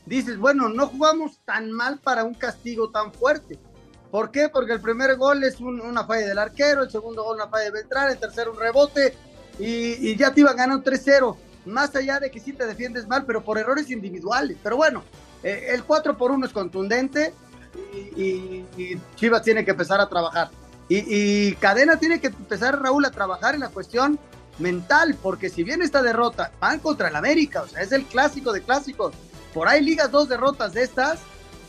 dices, 0.06 0.38
bueno, 0.38 0.70
no 0.70 0.88
jugamos 0.88 1.40
tan 1.46 1.72
mal 1.72 2.00
para 2.00 2.24
un 2.24 2.34
castigo 2.34 2.90
tan 2.90 3.14
fuerte. 3.14 3.58
¿Por 4.12 4.32
qué? 4.32 4.50
Porque 4.50 4.74
el 4.74 4.82
primer 4.82 5.16
gol 5.18 5.44
es 5.44 5.60
un, 5.60 5.82
una 5.82 6.06
falla 6.06 6.28
del 6.28 6.40
arquero, 6.40 6.84
el 6.84 6.90
segundo 6.90 7.24
gol 7.24 7.36
una 7.36 7.48
falla 7.48 7.66
de 7.66 7.72
Beltrán, 7.72 8.10
el 8.10 8.18
tercero 8.18 8.54
un 8.54 8.60
rebote 8.60 9.14
y, 9.60 10.10
y 10.10 10.16
ya 10.16 10.34
te 10.34 10.42
iba 10.42 10.54
ganando 10.54 10.90
3-0. 10.90 11.36
Más 11.66 11.94
allá 11.96 12.20
de 12.20 12.32
que 12.32 12.40
sí 12.40 12.54
te 12.54 12.66
defiendes 12.66 13.06
mal, 13.08 13.26
pero 13.26 13.44
por 13.44 13.58
errores 13.58 13.90
individuales. 13.90 14.58
Pero 14.64 14.78
bueno, 14.78 15.04
eh, 15.44 15.68
el 15.72 15.84
4 15.84 16.18
por 16.18 16.32
1 16.32 16.46
es 16.46 16.54
contundente 16.54 17.34
y, 17.94 18.24
y, 18.24 18.66
y 18.78 19.02
Chivas 19.16 19.42
tiene 19.42 19.66
que 19.66 19.72
empezar 19.72 20.00
a 20.00 20.08
trabajar. 20.08 20.50
Y, 20.90 21.54
Cadena 21.56 21.98
tiene 21.98 22.22
que 22.22 22.28
empezar, 22.28 22.82
Raúl, 22.82 23.06
a 23.06 23.12
trabajar 23.12 23.54
en 23.56 23.62
la 23.62 23.70
cuestión 23.70 24.18
mental, 24.60 25.18
porque 25.22 25.50
si 25.50 25.64
bien 25.64 25.82
esta 25.82 26.02
derrota 26.02 26.52
van 26.60 26.80
contra 26.80 27.10
el 27.10 27.16
América, 27.16 27.64
o 27.64 27.68
sea, 27.68 27.82
es 27.82 27.92
el 27.92 28.06
clásico 28.06 28.54
de 28.54 28.62
clásicos, 28.62 29.14
por 29.54 29.68
ahí 29.68 29.84
ligas 29.84 30.12
dos 30.12 30.30
derrotas 30.30 30.74
de 30.74 30.84
estas 30.84 31.20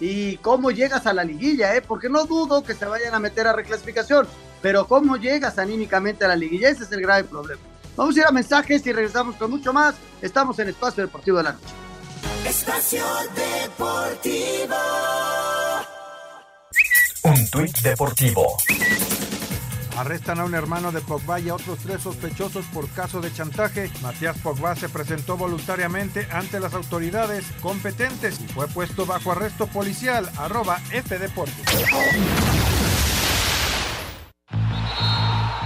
y 0.01 0.37
cómo 0.39 0.71
llegas 0.71 1.07
a 1.07 1.13
la 1.13 1.25
liguilla, 1.25 1.75
¿eh? 1.75 1.83
porque 1.83 2.09
no 2.09 2.25
dudo 2.25 2.63
que 2.63 2.75
se 2.75 2.87
vayan 2.87 3.15
a 3.15 3.19
meter 3.19 3.47
a 3.47 3.53
reclasificación, 3.53 4.27
pero 4.63 4.87
cómo 4.87 5.17
llegas 5.17 5.59
anímicamente 5.59 6.25
a 6.25 6.29
la 6.29 6.37
liguilla, 6.37 6.71
ese 6.71 6.85
es 6.85 6.93
el 6.93 7.03
grave 7.03 7.25
problema. 7.25 7.61
Vamos 7.97 8.17
a 8.17 8.21
ir 8.21 8.27
a 8.27 8.31
mensajes 8.31 8.87
y 8.87 8.93
regresamos 8.93 9.35
con 9.35 9.51
mucho 9.51 9.73
más. 9.73 9.97
Estamos 10.23 10.57
en 10.61 10.69
Espacio 10.69 11.03
Deportivo 11.05 11.39
de 11.39 11.43
la 11.43 11.53
Noche. 11.53 11.67
Espacio 12.47 13.05
Deportivo. 13.35 14.77
Un 17.25 17.51
tuit 17.51 17.77
deportivo. 17.81 18.57
Arrestan 19.97 20.39
a 20.39 20.45
un 20.45 20.55
hermano 20.55 20.93
de 20.93 21.01
Pogba 21.01 21.41
y 21.41 21.49
a 21.49 21.55
otros 21.55 21.79
tres 21.81 22.03
sospechosos 22.03 22.65
por 22.67 22.89
caso 22.91 23.21
de 23.21 23.33
chantaje. 23.33 23.91
Matías 24.03 24.39
Pogba 24.39 24.77
se 24.77 24.89
presentó 24.89 25.37
voluntariamente 25.37 26.29
ante 26.31 26.61
las 26.61 26.75
autoridades 26.75 27.45
competentes 27.61 28.41
y 28.41 28.47
fue 28.47 28.69
puesto 28.69 29.07
bajo 29.07 29.33
arresto 29.33 29.67
policial. 29.67 30.31
Arroba 30.37 30.81
F 30.93 31.19
Deportes. 31.19 31.65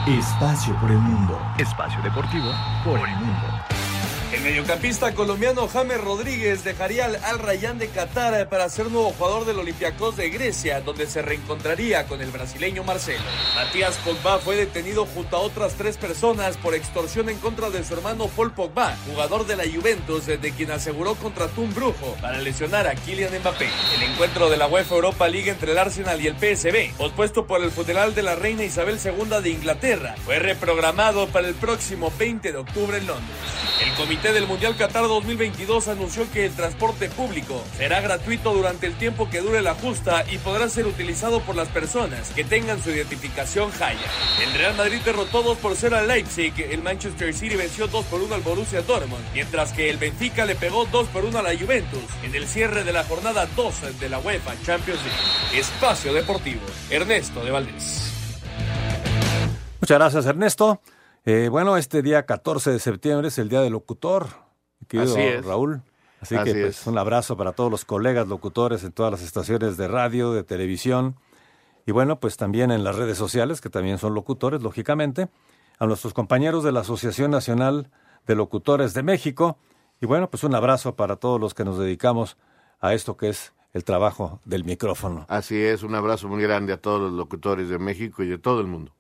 Espacio 0.07 0.75
por 0.81 0.91
el 0.91 0.99
mundo. 0.99 1.39
Espacio 1.59 2.01
deportivo 2.03 2.51
por 2.85 2.99
el 3.07 3.15
mundo. 3.17 3.72
El 4.33 4.41
mediocampista 4.41 5.13
colombiano 5.13 5.69
James 5.69 6.01
Rodríguez 6.01 6.65
dejaría 6.65 7.05
al 7.05 7.17
Al 7.17 7.39
Rayyan 7.39 7.79
de 7.79 7.89
Qatar 7.89 8.49
para 8.49 8.67
ser 8.71 8.91
nuevo 8.91 9.13
jugador 9.13 9.45
del 9.45 9.59
Olympiacos 9.59 10.17
de 10.17 10.31
Grecia, 10.31 10.81
donde 10.81 11.07
se 11.07 11.21
reencontraría 11.21 12.07
con 12.07 12.23
el 12.23 12.31
brasileño 12.31 12.83
Marcelo. 12.83 13.21
Matías 13.55 13.99
Pogba 13.99 14.39
fue 14.39 14.57
detenido 14.57 15.05
junto 15.05 15.37
a 15.37 15.41
otras 15.41 15.75
tres 15.75 15.99
personas 15.99 16.57
por 16.57 16.75
extorsión 16.75 17.29
en 17.29 17.37
contra 17.41 17.69
de 17.69 17.85
su 17.85 17.93
hermano 17.93 18.27
Paul 18.29 18.53
Pogba, 18.53 18.97
jugador 19.07 19.47
de 19.47 19.57
la 19.57 19.65
Juventus, 19.65 20.25
de 20.25 20.53
quien 20.57 20.71
aseguró 20.71 21.15
contrató 21.15 21.61
un 21.61 21.75
brujo 21.75 22.17
para 22.23 22.41
lesionar 22.41 22.87
a 22.87 22.95
Kylian 22.95 23.39
Mbappé. 23.39 23.69
El 23.97 24.03
encuentro 24.13 24.49
de 24.49 24.57
la 24.57 24.67
UEFA 24.67 24.95
Europa 24.95 25.29
League 25.29 25.51
entre 25.51 25.73
el 25.73 25.79
Arsenal 25.79 26.19
y 26.23 26.29
el 26.29 26.39
PSB, 26.39 26.97
pospuesto 26.97 27.47
por 27.47 27.63
el 27.63 27.71
funeral 27.71 28.15
de 28.15 28.23
la 28.23 28.35
reina 28.35 28.65
Isabel 28.65 28.99
II 29.05 29.43
de 29.43 29.51
Inglaterra, 29.51 30.15
fue 30.25 30.39
reprogramado 30.39 31.29
para 31.29 31.49
el 31.49 31.55
próximo 31.55 32.11
20 32.19 32.51
de 32.51 32.59
octubre 32.59 32.97
en 32.97 33.07
Londres. 33.07 33.37
El 33.83 33.93
Comité 33.95 34.22
del 34.31 34.47
Mundial 34.47 34.77
Qatar 34.77 35.03
2022 35.03 35.89
anunció 35.89 36.31
que 36.31 36.47
el 36.47 36.53
transporte 36.53 37.09
público 37.09 37.61
será 37.77 38.01
gratuito 38.01 38.55
durante 38.55 38.87
el 38.87 38.95
tiempo 38.95 39.29
que 39.29 39.41
dure 39.41 39.63
la 39.63 39.75
justa 39.75 40.25
y 40.31 40.39
podrá 40.39 40.69
ser 40.69 40.87
utilizado 40.87 41.41
por 41.41 41.57
las 41.57 41.67
personas 41.69 42.31
que 42.31 42.45
tengan 42.45 42.81
su 42.81 42.91
identificación 42.91 43.73
Haya. 43.81 43.99
El 44.41 44.55
Real 44.55 44.77
Madrid 44.77 45.01
derrotó 45.05 45.43
2 45.43 45.59
por 45.59 45.75
0 45.75 45.97
al 45.97 46.07
Leipzig, 46.07 46.55
el 46.71 46.83
Manchester 46.83 47.35
City 47.35 47.57
venció 47.57 47.89
2 47.89 48.05
por 48.05 48.23
1 48.23 48.37
al 48.37 48.43
Borussia 48.43 48.83
Dortmund, 48.83 49.25
mientras 49.35 49.73
que 49.73 49.91
el 49.91 49.97
Benfica 49.97 50.45
le 50.45 50.55
pegó 50.55 50.85
2 50.85 51.09
por 51.09 51.25
1 51.25 51.41
a 51.41 51.43
la 51.43 51.59
Juventus 51.59 52.05
en 52.23 52.33
el 52.37 52.47
cierre 52.47 52.85
de 52.85 52.93
la 52.93 53.03
jornada 53.03 53.49
2 53.57 53.99
de 53.99 54.09
la 54.09 54.21
UEFA 54.21 54.55
Champions 54.65 55.01
League. 55.03 55.59
Espacio 55.61 56.13
Deportivo, 56.13 56.63
Ernesto 56.91 57.45
de 57.45 57.51
Valdés. 57.51 58.13
Muchas 59.81 59.99
gracias, 59.99 60.27
Ernesto. 60.27 60.81
Eh, 61.25 61.49
bueno, 61.51 61.77
este 61.77 62.03
día 62.03 62.27
14 62.27 62.73
de 62.73 62.79
septiembre 62.79 63.29
es 63.29 63.39
el 63.39 63.49
Día 63.49 63.61
del 63.61 63.73
Locutor, 63.73 64.27
querido 64.89 65.15
Así 65.15 65.23
es. 65.23 65.45
Raúl. 65.45 65.83
Así, 66.21 66.37
Así 66.37 66.53
que 66.53 66.61
pues, 66.61 66.81
es. 66.81 66.87
un 66.87 66.99
abrazo 66.99 67.37
para 67.37 67.53
todos 67.53 67.71
los 67.71 67.85
colegas 67.85 68.29
locutores 68.29 68.85
en 68.85 68.93
todas 68.93 69.11
las 69.13 69.23
estaciones 69.23 69.77
de 69.77 69.89
radio, 69.89 70.33
de 70.33 70.45
televisión 70.45 71.17
y 71.87 71.93
bueno, 71.93 72.21
pues 72.21 72.37
también 72.37 72.71
en 72.71 72.85
las 72.85 72.97
redes 72.97 73.19
sociales, 73.19 73.61
que 73.61 73.71
también 73.71 73.99
son 73.99 74.15
locutores, 74.15 74.63
lógicamente, 74.63 75.29
a 75.79 75.87
nuestros 75.87 76.15
compañeros 76.15 76.63
de 76.65 76.73
la 76.73 76.81
Asociación 76.81 77.31
Nacional 77.31 77.91
de 78.27 78.37
Locutores 78.37 78.95
de 78.95 79.03
México, 79.03 79.59
y 80.01 80.07
bueno, 80.07 80.31
pues 80.31 80.45
un 80.45 80.55
abrazo 80.55 80.95
para 80.95 81.17
todos 81.17 81.41
los 81.41 81.55
que 81.55 81.65
nos 81.65 81.79
dedicamos 81.79 82.37
a 82.81 82.95
esto 82.95 83.17
que 83.17 83.29
es 83.29 83.53
el 83.73 83.85
trabajo 83.85 84.41
del 84.45 84.65
micrófono. 84.65 85.27
Así 85.29 85.61
es, 85.61 85.83
un 85.83 85.95
abrazo 85.95 86.29
muy 86.29 86.43
grande 86.43 86.73
a 86.73 86.77
todos 86.77 87.01
los 87.01 87.13
locutores 87.13 87.69
de 87.69 87.79
México 87.79 88.23
y 88.23 88.29
de 88.29 88.39
todo 88.39 88.61
el 88.61 88.67
mundo. 88.67 88.93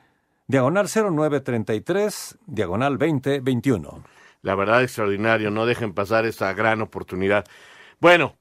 diagonal 0.47 0.88
0933, 0.88 2.38
diagonal 2.47 2.97
2021. 2.97 4.03
La 4.41 4.56
verdad 4.56 4.84
extraordinario, 4.84 5.51
no 5.51 5.65
dejen 5.65 5.93
pasar 5.93 6.25
esta 6.25 6.53
gran 6.53 6.82
oportunidad. 6.82 7.45
Bueno, 7.99 8.36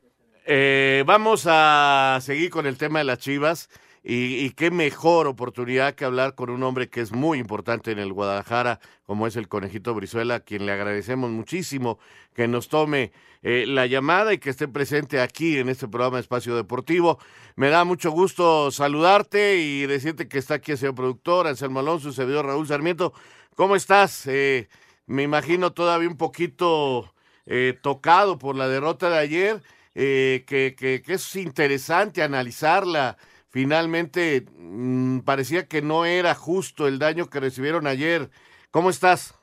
eh, 0.46 1.04
vamos 1.06 1.46
a 1.48 2.18
seguir 2.22 2.50
con 2.50 2.66
el 2.66 2.76
tema 2.76 2.98
de 2.98 3.04
las 3.04 3.18
Chivas 3.18 3.68
y, 4.04 4.50
qué 4.50 4.72
mejor 4.72 5.28
oportunidad 5.28 5.94
que 5.94 6.04
hablar 6.04 6.34
con 6.34 6.50
un 6.50 6.64
hombre 6.64 6.88
que 6.88 7.00
es 7.00 7.12
muy 7.12 7.38
importante 7.38 7.92
en 7.92 8.00
el 8.00 8.12
Guadalajara, 8.12 8.80
como 9.04 9.28
es 9.28 9.36
el 9.36 9.46
Conejito 9.46 9.94
Brizuela, 9.94 10.36
a 10.36 10.40
quien 10.40 10.66
le 10.66 10.72
agradecemos 10.72 11.30
muchísimo 11.30 12.00
que 12.34 12.48
nos 12.48 12.68
tome 12.68 13.12
eh, 13.42 13.64
la 13.68 13.86
llamada 13.86 14.32
y 14.32 14.38
que 14.38 14.50
esté 14.50 14.66
presente 14.66 15.20
aquí 15.20 15.58
en 15.58 15.68
este 15.68 15.86
programa 15.86 16.18
Espacio 16.18 16.56
Deportivo. 16.56 17.20
Me 17.54 17.70
da 17.70 17.84
mucho 17.84 18.10
gusto 18.10 18.72
saludarte 18.72 19.58
y 19.58 19.86
decirte 19.86 20.26
que 20.26 20.38
está 20.38 20.54
aquí 20.54 20.72
el 20.72 20.78
señor 20.78 20.96
productor, 20.96 21.46
Anselmo 21.46 21.78
Alonso, 21.78 22.08
su 22.08 22.14
servidor 22.14 22.46
Raúl 22.46 22.66
Sarmiento. 22.66 23.12
¿Cómo 23.54 23.76
estás? 23.76 24.26
Eh, 24.26 24.68
me 25.06 25.22
imagino 25.22 25.72
todavía 25.72 26.08
un 26.08 26.16
poquito 26.16 27.14
eh, 27.46 27.78
tocado 27.82 28.38
por 28.38 28.56
la 28.56 28.66
derrota 28.66 29.10
de 29.10 29.18
ayer. 29.18 29.62
Eh, 29.94 30.44
que, 30.46 30.74
que, 30.76 31.02
que, 31.02 31.14
es 31.14 31.36
interesante 31.36 32.22
analizarla. 32.22 33.18
Finalmente, 33.48 34.46
mmm, 34.56 35.20
parecía 35.20 35.68
que 35.68 35.82
no 35.82 36.04
era 36.06 36.34
justo 36.34 36.88
el 36.88 36.98
daño 36.98 37.28
que 37.28 37.40
recibieron 37.40 37.86
ayer. 37.86 38.30
¿Cómo 38.70 38.88
estás? 38.88 39.34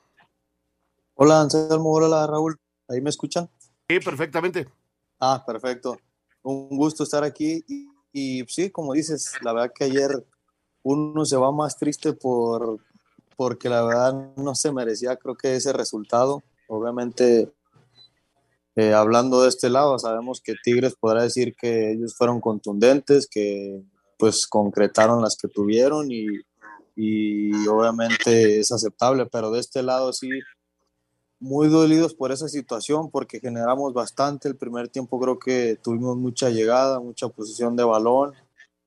Hola, 1.14 1.42
Anselmo. 1.42 1.92
Hola, 1.92 2.26
Raúl. 2.26 2.58
¿Ahí 2.88 3.02
me 3.02 3.12
escuchan? 3.12 3.50
Sí, 3.88 4.00
perfectamente. 4.00 4.68
Ah, 5.20 5.44
perfecto. 5.46 5.98
Un 6.42 6.76
gusto 6.76 7.04
estar 7.04 7.24
aquí. 7.24 7.64
Y, 7.68 7.90
y 8.12 8.46
sí, 8.48 8.72
como 8.72 8.94
dices, 8.94 9.34
la 9.42 9.54
verdad 9.54 9.72
que 9.76 9.84
ayer 9.84 10.26
uno 10.82 11.26
se 11.26 11.38
va 11.38 11.52
más 11.52 11.78
triste 11.78 12.14
por 12.14 12.80
porque 13.36 13.70
la 13.70 13.84
verdad 13.84 14.34
no 14.36 14.54
se 14.54 14.70
merecía, 14.74 15.16
creo 15.16 15.36
que 15.36 15.56
ese 15.56 15.72
resultado. 15.72 16.44
Obviamente 16.68 17.50
eh, 18.80 18.94
hablando 18.94 19.42
de 19.42 19.50
este 19.50 19.70
lado, 19.70 20.00
sabemos 20.00 20.40
que 20.42 20.56
Tigres 20.64 20.96
podrá 20.96 21.24
decir 21.24 21.54
que 21.54 21.92
ellos 21.92 22.16
fueron 22.16 22.40
contundentes, 22.40 23.28
que 23.28 23.84
pues 24.18 24.48
concretaron 24.48 25.22
las 25.22 25.36
que 25.36 25.50
tuvieron 25.50 26.10
y, 26.10 26.28
y, 26.96 27.68
obviamente 27.68 28.60
es 28.62 28.72
aceptable, 28.72 29.26
pero 29.26 29.52
de 29.52 29.60
este 29.60 29.84
lado 29.84 30.14
sí, 30.14 30.30
muy 31.42 31.68
dolidos 31.68 32.14
por 32.14 32.32
esa 32.32 32.48
situación 32.48 33.12
porque 33.12 33.42
generamos 33.42 33.94
bastante. 33.94 34.48
El 34.48 34.56
primer 34.56 34.88
tiempo 34.88 35.20
creo 35.20 35.40
que 35.40 35.78
tuvimos 35.84 36.16
mucha 36.16 36.50
llegada, 36.50 37.02
mucha 37.02 37.28
posición 37.28 37.76
de 37.76 37.84
balón 37.84 38.34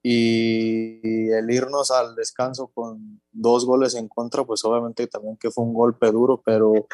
y, 0.03 1.29
el 1.31 1.51
irnos 1.51 1.91
al 1.91 2.15
descanso 2.15 2.69
con 2.69 3.21
dos 3.31 3.67
goles 3.67 3.95
en 3.95 4.09
contra, 4.09 4.45
pues 4.45 4.65
obviamente 4.65 5.07
también 5.07 5.37
que 5.37 5.51
fue 5.51 5.65
un 5.65 5.75
golpe 5.75 6.11
duro, 6.11 6.41
pero 6.43 6.87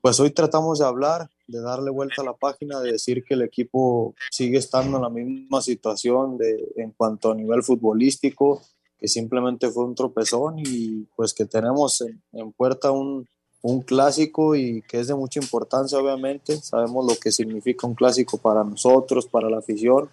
pues 0.00 0.18
hoy 0.18 0.30
tratamos 0.30 0.78
de 0.78 0.86
hablar, 0.86 1.28
de 1.46 1.60
darle 1.60 1.90
vuelta 1.90 2.22
a 2.22 2.24
la 2.24 2.32
página, 2.32 2.80
de 2.80 2.92
decir 2.92 3.22
que 3.24 3.34
el 3.34 3.42
equipo 3.42 4.14
sigue 4.30 4.58
estando 4.58 4.96
en 4.96 5.02
la 5.02 5.10
misma 5.10 5.60
situación 5.60 6.38
de, 6.38 6.72
en 6.76 6.92
cuanto 6.92 7.32
a 7.32 7.34
nivel 7.34 7.62
futbolístico, 7.62 8.62
que 8.98 9.08
simplemente 9.08 9.70
fue 9.70 9.84
un 9.84 9.94
tropezón 9.94 10.58
y 10.58 11.06
pues 11.16 11.34
que 11.34 11.44
tenemos 11.44 12.00
en, 12.00 12.22
en 12.32 12.52
puerta 12.52 12.90
un, 12.90 13.26
un, 13.62 13.82
clásico 13.82 14.54
y 14.54 14.82
que 14.82 15.00
es 15.00 15.08
de 15.08 15.14
mucha 15.14 15.40
importancia 15.40 15.98
obviamente, 15.98 16.56
sabemos 16.56 17.06
lo 17.06 17.16
que 17.16 17.30
significa 17.30 17.86
un 17.86 17.94
clásico 17.94 18.38
para 18.38 18.64
nosotros, 18.64 19.26
para 19.26 19.50
la 19.50 19.58
afición. 19.58 20.08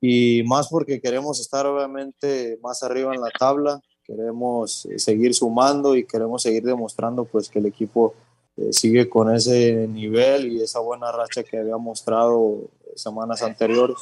Y 0.00 0.42
más 0.44 0.68
porque 0.68 1.00
queremos 1.00 1.40
estar 1.40 1.66
obviamente 1.66 2.58
más 2.62 2.82
arriba 2.82 3.14
en 3.14 3.20
la 3.20 3.30
tabla, 3.38 3.80
queremos 4.04 4.88
seguir 4.96 5.34
sumando 5.34 5.94
y 5.94 6.06
queremos 6.06 6.42
seguir 6.42 6.62
demostrando 6.62 7.24
pues 7.26 7.48
que 7.48 7.58
el 7.58 7.66
equipo 7.66 8.14
eh, 8.60 8.72
sigue 8.72 9.08
con 9.08 9.34
ese 9.34 9.86
nivel 9.88 10.52
y 10.52 10.62
esa 10.62 10.80
buena 10.80 11.10
racha 11.10 11.42
que 11.42 11.58
había 11.58 11.76
mostrado 11.76 12.70
semanas 12.94 13.42
anteriores. 13.42 13.96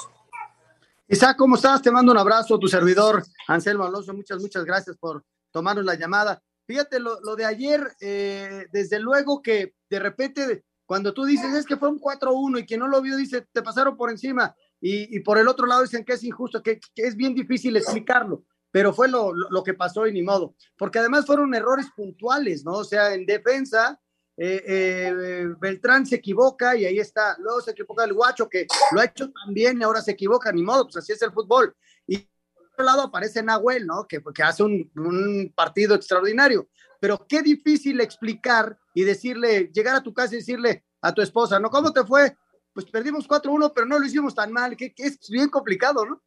Isaac, 1.06 1.36
¿cómo 1.38 1.56
estás? 1.56 1.80
Te 1.80 1.90
mando 1.90 2.12
un 2.12 2.18
abrazo, 2.18 2.58
tu 2.58 2.68
servidor 2.68 3.22
Anselmo 3.46 3.84
Alonso. 3.84 4.12
Muchas, 4.12 4.40
muchas 4.40 4.64
gracias 4.64 4.96
por 4.96 5.24
tomarnos 5.50 5.84
la 5.84 5.94
llamada. 5.94 6.42
Fíjate, 6.66 6.98
lo, 7.00 7.20
lo 7.20 7.36
de 7.36 7.44
ayer, 7.44 7.80
eh, 8.00 8.66
desde 8.72 8.98
luego 8.98 9.40
que 9.40 9.74
de 9.88 9.98
repente, 9.98 10.64
cuando 10.84 11.14
tú 11.14 11.24
dices 11.24 11.54
es 11.54 11.64
que 11.64 11.76
fue 11.76 11.88
un 11.88 12.00
4-1 12.00 12.60
y 12.60 12.66
quien 12.66 12.80
no 12.80 12.88
lo 12.88 13.00
vio 13.00 13.16
dice 13.16 13.46
te 13.52 13.62
pasaron 13.62 13.96
por 13.96 14.10
encima 14.10 14.54
y, 14.80 15.16
y, 15.16 15.20
por 15.20 15.38
el 15.38 15.48
otro 15.48 15.66
lado 15.66 15.82
dicen 15.82 16.04
que 16.04 16.14
es 16.14 16.24
injusto, 16.24 16.62
que, 16.62 16.78
que 16.94 17.02
es 17.02 17.16
bien 17.16 17.34
difícil 17.34 17.76
explicarlo 17.76 18.44
pero 18.70 18.92
fue 18.92 19.08
lo, 19.08 19.32
lo, 19.32 19.48
lo, 19.50 19.62
que 19.62 19.74
pasó 19.74 20.06
y 20.06 20.12
ni 20.12 20.22
modo, 20.22 20.54
porque 20.76 20.98
además 20.98 21.26
fueron 21.26 21.54
errores 21.54 21.86
puntuales, 21.96 22.64
¿no? 22.64 22.72
O 22.72 22.84
sea, 22.84 23.14
en 23.14 23.24
defensa, 23.24 23.98
eh, 24.40 24.62
eh, 24.66 25.54
Beltrán 25.58 26.06
se 26.06 26.14
equivoca 26.14 26.76
y 26.76 26.84
ahí 26.84 27.00
está, 27.00 27.36
luego 27.40 27.60
se 27.60 27.72
equivoca 27.72 28.04
el 28.04 28.12
guacho 28.12 28.48
que 28.48 28.68
lo 28.92 29.00
ha 29.00 29.06
hecho 29.06 29.32
también 29.32 29.80
y 29.80 29.82
ahora 29.82 30.00
se 30.00 30.12
equivoca, 30.12 30.52
ni 30.52 30.62
modo, 30.62 30.84
pues 30.84 30.98
así 30.98 31.12
es 31.12 31.20
el 31.22 31.32
fútbol. 31.32 31.74
Y 32.06 32.18
por 32.54 32.66
otro 32.66 32.84
lado 32.84 33.02
aparece 33.02 33.42
Nahuel, 33.42 33.84
¿no? 33.84 34.06
Que, 34.06 34.22
que 34.32 34.42
hace 34.44 34.62
un, 34.62 35.52
partido 35.56 35.96
extraordinario, 35.96 36.68
pero 37.00 37.26
qué 37.28 37.42
difícil 37.42 38.00
explicar 38.00 38.78
y 38.94 39.02
decirle, 39.02 39.72
llegar 39.74 39.96
a 39.96 40.02
tu 40.04 40.14
casa 40.14 40.34
y 40.34 40.38
decirle 40.38 40.84
a 41.02 41.12
tu 41.12 41.20
esposa, 41.20 41.58
¿no? 41.58 41.68
¿Cómo 41.68 41.92
te 41.92 42.04
fue? 42.04 42.36
Pues 42.72 42.86
perdimos 42.86 43.28
4-1, 43.28 43.72
pero 43.74 43.88
no 43.88 43.98
lo 43.98 44.06
hicimos 44.06 44.36
tan 44.36 44.52
mal, 44.52 44.76
que, 44.76 44.94
que 44.94 45.02
es 45.02 45.18
bien 45.28 45.48
complicado, 45.48 46.06
¿no? 46.06 46.22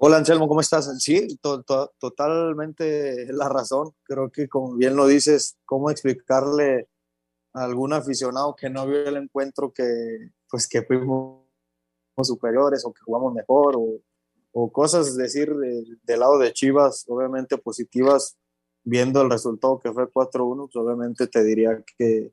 Hola 0.00 0.18
Anselmo, 0.18 0.46
¿cómo 0.46 0.60
estás? 0.60 0.88
Sí, 1.02 1.26
to 1.38 1.64
to 1.64 1.92
totalmente 1.98 3.32
la 3.32 3.48
razón. 3.48 3.90
Creo 4.04 4.30
que 4.30 4.48
como 4.48 4.74
bien 4.76 4.94
lo 4.94 5.08
dices, 5.08 5.58
cómo 5.64 5.90
explicarle 5.90 6.88
a 7.52 7.64
algún 7.64 7.92
aficionado 7.92 8.54
que 8.54 8.70
no 8.70 8.86
vio 8.86 9.04
el 9.08 9.16
encuentro 9.16 9.72
que 9.72 10.30
pues 10.48 10.68
que 10.68 10.82
fuimos 10.82 11.42
superiores 12.22 12.84
o 12.84 12.92
que 12.92 13.02
jugamos 13.02 13.34
mejor 13.34 13.74
o, 13.76 14.00
o 14.52 14.70
cosas 14.70 15.16
decir 15.16 15.52
del 15.56 15.98
de 16.04 16.16
lado 16.16 16.38
de 16.38 16.52
Chivas, 16.52 17.04
obviamente 17.08 17.58
positivas, 17.58 18.36
viendo 18.84 19.20
el 19.22 19.30
resultado 19.30 19.80
que 19.80 19.92
fue 19.92 20.08
4-1, 20.08 20.70
pues 20.72 20.76
obviamente 20.76 21.26
te 21.26 21.42
diría 21.42 21.82
que, 21.96 22.32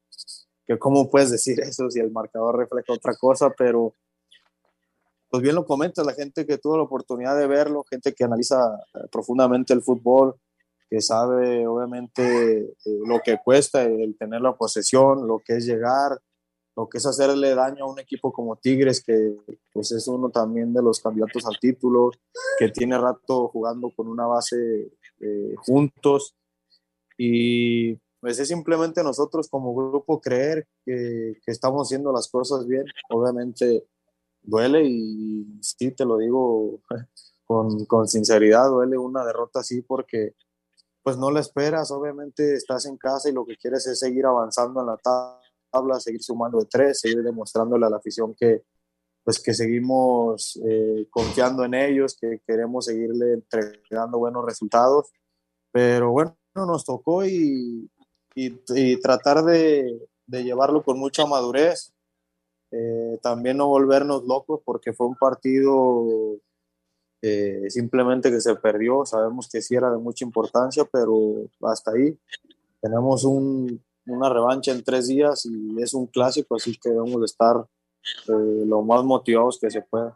que 0.68 0.78
cómo 0.78 1.10
puedes 1.10 1.32
decir 1.32 1.60
eso 1.62 1.90
si 1.90 2.00
el 2.00 2.12
marcador 2.12 2.60
refleja 2.60 2.94
otra 2.94 3.16
cosa, 3.16 3.50
pero 3.58 3.96
pues 5.36 5.44
bien 5.44 5.56
lo 5.56 5.66
comenta 5.66 6.02
la 6.02 6.14
gente 6.14 6.46
que 6.46 6.58
tuvo 6.58 6.78
la 6.78 6.84
oportunidad 6.84 7.38
de 7.38 7.46
verlo, 7.46 7.84
gente 7.90 8.14
que 8.14 8.24
analiza 8.24 8.58
profundamente 9.12 9.74
el 9.74 9.82
fútbol, 9.82 10.36
que 10.90 11.02
sabe 11.02 11.68
obviamente 11.68 12.60
eh, 12.62 13.00
lo 13.06 13.20
que 13.20 13.38
cuesta 13.44 13.84
el 13.84 14.16
tener 14.18 14.40
la 14.40 14.56
posesión, 14.56 15.28
lo 15.28 15.40
que 15.46 15.58
es 15.58 15.66
llegar, 15.66 16.18
lo 16.78 16.88
que 16.88 17.00
es 17.00 17.06
hacerle 17.06 17.54
daño 17.54 17.84
a 17.84 17.92
un 17.92 18.00
equipo 18.00 18.32
como 18.32 18.56
Tigres, 18.56 19.04
que 19.04 19.36
pues 19.74 19.92
es 19.92 20.08
uno 20.08 20.30
también 20.30 20.74
de 20.74 20.82
los 20.82 21.02
candidatos 21.02 21.46
al 21.46 21.60
título, 21.60 22.12
que 22.58 22.70
tiene 22.70 22.98
rato 22.98 23.50
jugando 23.50 23.92
con 23.94 24.08
una 24.08 24.28
base 24.28 24.94
eh, 25.20 25.54
juntos. 25.58 26.34
Y 27.18 27.96
pues 28.22 28.40
es 28.40 28.48
simplemente 28.48 29.04
nosotros 29.04 29.50
como 29.50 29.76
grupo 29.76 30.22
creer 30.22 30.66
que 30.86 31.36
estamos 31.46 31.86
haciendo 31.86 32.14
las 32.14 32.30
cosas 32.30 32.66
bien. 32.66 32.86
Obviamente 33.10 33.84
duele 34.46 34.84
y 34.86 35.60
sí, 35.62 35.92
te 35.92 36.06
lo 36.06 36.18
digo 36.18 36.80
con, 37.46 37.86
con 37.86 38.08
sinceridad, 38.08 38.70
duele 38.70 38.98
una 38.98 39.26
derrota 39.26 39.60
así 39.60 39.82
porque 39.82 40.36
pues 41.04 41.18
no 41.18 41.30
la 41.30 41.40
esperas, 41.40 41.92
obviamente 41.92 42.56
estás 42.56 42.86
en 42.88 42.98
casa 42.98 43.30
y 43.30 43.34
lo 43.34 43.46
que 43.46 43.58
quieres 43.58 43.86
es 43.86 44.00
seguir 44.00 44.26
avanzando 44.26 44.82
en 44.82 44.88
la 44.88 44.98
tabla, 44.98 46.00
seguir 46.00 46.24
sumando 46.24 46.60
de 46.60 46.66
tres, 46.66 47.00
seguir 47.00 47.22
demostrándole 47.22 47.86
a 47.86 47.90
la 47.90 47.98
afición 47.98 48.34
que 48.34 48.64
pues 49.26 49.40
que 49.40 49.56
seguimos 49.56 50.60
eh, 50.64 51.08
confiando 51.10 51.66
en 51.66 51.74
ellos, 51.74 52.16
que 52.16 52.42
queremos 52.46 52.86
seguirle 52.86 53.34
entregando 53.34 54.20
buenos 54.20 54.46
resultados, 54.46 55.12
pero 55.72 56.12
bueno, 56.12 56.38
nos 56.54 56.86
tocó 56.86 57.26
y, 57.26 57.90
y, 58.36 58.62
y 58.76 59.00
tratar 59.02 59.44
de, 59.44 60.00
de, 60.28 60.44
llevarlo 60.44 60.84
con 60.84 61.00
mucha 61.00 61.26
madurez, 61.26 61.95
eh, 62.78 63.20
también 63.22 63.56
no 63.56 63.68
volvernos 63.68 64.26
locos 64.26 64.60
porque 64.66 64.92
fue 64.92 65.08
un 65.08 65.16
partido 65.16 66.38
eh, 67.22 67.70
simplemente 67.70 68.30
que 68.30 68.42
se 68.42 68.56
perdió. 68.56 69.06
Sabemos 69.06 69.48
que 69.50 69.62
sí 69.62 69.76
era 69.76 69.90
de 69.90 69.98
mucha 69.98 70.26
importancia, 70.26 70.84
pero 70.92 71.48
hasta 71.62 71.92
ahí 71.92 72.20
tenemos 72.82 73.24
un, 73.24 73.82
una 74.08 74.30
revancha 74.30 74.74
en 74.74 74.84
tres 74.84 75.08
días 75.08 75.46
y 75.46 75.82
es 75.82 75.94
un 75.94 76.08
clásico, 76.08 76.56
así 76.56 76.78
que 76.78 76.90
debemos 76.90 77.22
de 77.22 77.26
estar 77.26 77.66
eh, 78.28 78.66
lo 78.66 78.82
más 78.82 79.06
motivados 79.06 79.58
que 79.58 79.72
se 79.72 79.82
pueda. 79.82 80.14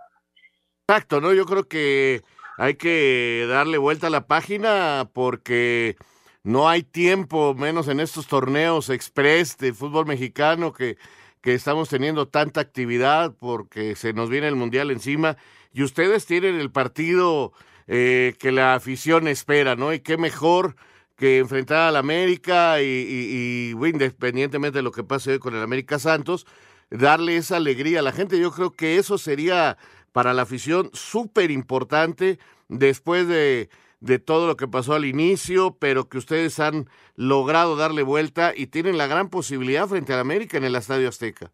Exacto, 0.85 1.21
¿no? 1.21 1.33
Yo 1.33 1.45
creo 1.45 1.65
que 1.65 2.23
hay 2.57 2.75
que 2.75 3.45
darle 3.47 3.77
vuelta 3.77 4.07
a 4.07 4.09
la 4.09 4.27
página 4.27 5.09
porque 5.13 5.95
no 6.43 6.67
hay 6.67 6.83
tiempo, 6.83 7.53
menos 7.53 7.87
en 7.87 8.01
estos 8.01 8.27
torneos 8.27 8.89
express 8.89 9.57
de 9.57 9.73
fútbol 9.73 10.05
mexicano 10.07 10.73
que, 10.73 10.97
que 11.41 11.53
estamos 11.53 11.89
teniendo 11.89 12.27
tanta 12.27 12.61
actividad 12.61 13.33
porque 13.37 13.95
se 13.95 14.13
nos 14.13 14.29
viene 14.29 14.47
el 14.47 14.55
Mundial 14.55 14.91
encima 14.91 15.37
y 15.73 15.83
ustedes 15.83 16.25
tienen 16.25 16.59
el 16.59 16.71
partido 16.71 17.53
eh, 17.87 18.35
que 18.39 18.51
la 18.51 18.75
afición 18.75 19.27
espera, 19.27 19.75
¿no? 19.75 19.93
Y 19.93 19.99
qué 19.99 20.17
mejor 20.17 20.75
que 21.15 21.39
enfrentar 21.39 21.89
al 21.89 21.95
América 21.95 22.81
y, 22.81 22.85
y, 22.85 23.73
y, 23.73 23.89
independientemente 23.89 24.79
de 24.79 24.83
lo 24.83 24.91
que 24.91 25.03
pase 25.03 25.33
hoy 25.33 25.39
con 25.39 25.55
el 25.55 25.61
América 25.61 25.99
Santos, 25.99 26.45
darle 26.89 27.37
esa 27.37 27.57
alegría 27.57 27.99
a 27.99 28.03
la 28.03 28.11
gente. 28.11 28.39
Yo 28.39 28.51
creo 28.51 28.71
que 28.71 28.97
eso 28.97 29.17
sería 29.17 29.77
para 30.11 30.33
la 30.33 30.43
afición 30.43 30.89
súper 30.93 31.51
importante 31.51 32.39
después 32.67 33.27
de, 33.27 33.69
de 33.99 34.19
todo 34.19 34.47
lo 34.47 34.55
que 34.57 34.67
pasó 34.67 34.93
al 34.93 35.05
inicio, 35.05 35.77
pero 35.79 36.07
que 36.07 36.17
ustedes 36.17 36.59
han 36.59 36.89
logrado 37.15 37.75
darle 37.75 38.03
vuelta 38.03 38.53
y 38.55 38.67
tienen 38.67 38.97
la 38.97 39.07
gran 39.07 39.29
posibilidad 39.29 39.87
frente 39.87 40.13
al 40.13 40.19
América 40.19 40.57
en 40.57 40.63
el 40.63 40.75
Estadio 40.75 41.09
Azteca. 41.09 41.51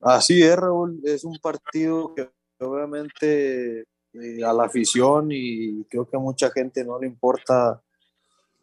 Así 0.00 0.42
es, 0.42 0.56
Raúl, 0.56 1.00
es 1.04 1.24
un 1.24 1.38
partido 1.38 2.14
que 2.14 2.30
obviamente 2.60 3.80
eh, 4.12 4.44
a 4.44 4.52
la 4.52 4.64
afición 4.64 5.28
y 5.30 5.84
creo 5.84 6.08
que 6.08 6.16
a 6.16 6.20
mucha 6.20 6.50
gente 6.50 6.84
no 6.84 6.98
le 6.98 7.06
importa 7.06 7.82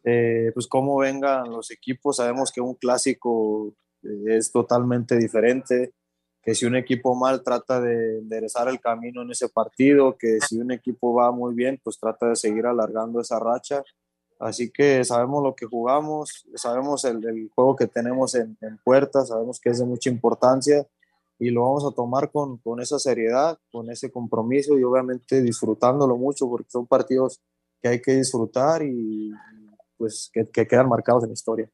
eh, 0.04 0.50
pues 0.54 0.66
cómo 0.66 0.98
vengan 0.98 1.50
los 1.50 1.70
equipos, 1.70 2.16
sabemos 2.16 2.52
que 2.52 2.60
un 2.60 2.74
clásico 2.74 3.74
eh, 4.02 4.36
es 4.36 4.52
totalmente 4.52 5.16
diferente, 5.16 5.92
que 6.46 6.54
si 6.54 6.64
un 6.64 6.76
equipo 6.76 7.16
mal 7.16 7.42
trata 7.42 7.80
de 7.80 8.18
enderezar 8.18 8.68
el 8.68 8.78
camino 8.78 9.22
en 9.22 9.32
ese 9.32 9.48
partido, 9.48 10.16
que 10.16 10.38
si 10.40 10.60
un 10.60 10.70
equipo 10.70 11.12
va 11.12 11.32
muy 11.32 11.56
bien, 11.56 11.80
pues 11.82 11.98
trata 11.98 12.28
de 12.28 12.36
seguir 12.36 12.66
alargando 12.66 13.20
esa 13.20 13.40
racha. 13.40 13.82
Así 14.38 14.70
que 14.70 15.02
sabemos 15.02 15.42
lo 15.42 15.56
que 15.56 15.66
jugamos, 15.66 16.46
sabemos 16.54 17.04
el, 17.04 17.26
el 17.26 17.50
juego 17.52 17.74
que 17.74 17.88
tenemos 17.88 18.36
en, 18.36 18.56
en 18.60 18.78
puerta, 18.78 19.26
sabemos 19.26 19.58
que 19.58 19.70
es 19.70 19.80
de 19.80 19.86
mucha 19.86 20.08
importancia 20.08 20.86
y 21.36 21.50
lo 21.50 21.62
vamos 21.62 21.84
a 21.84 21.90
tomar 21.90 22.30
con, 22.30 22.58
con, 22.58 22.80
esa 22.80 23.00
seriedad, 23.00 23.58
con 23.72 23.90
ese 23.90 24.12
compromiso 24.12 24.78
y 24.78 24.84
obviamente 24.84 25.42
disfrutándolo 25.42 26.16
mucho 26.16 26.48
porque 26.48 26.70
son 26.70 26.86
partidos 26.86 27.40
que 27.82 27.88
hay 27.88 28.00
que 28.00 28.14
disfrutar 28.14 28.84
y 28.84 29.32
pues 29.96 30.30
que, 30.32 30.48
que 30.48 30.64
quedan 30.68 30.88
marcados 30.88 31.24
en 31.24 31.30
la 31.30 31.34
historia. 31.34 31.68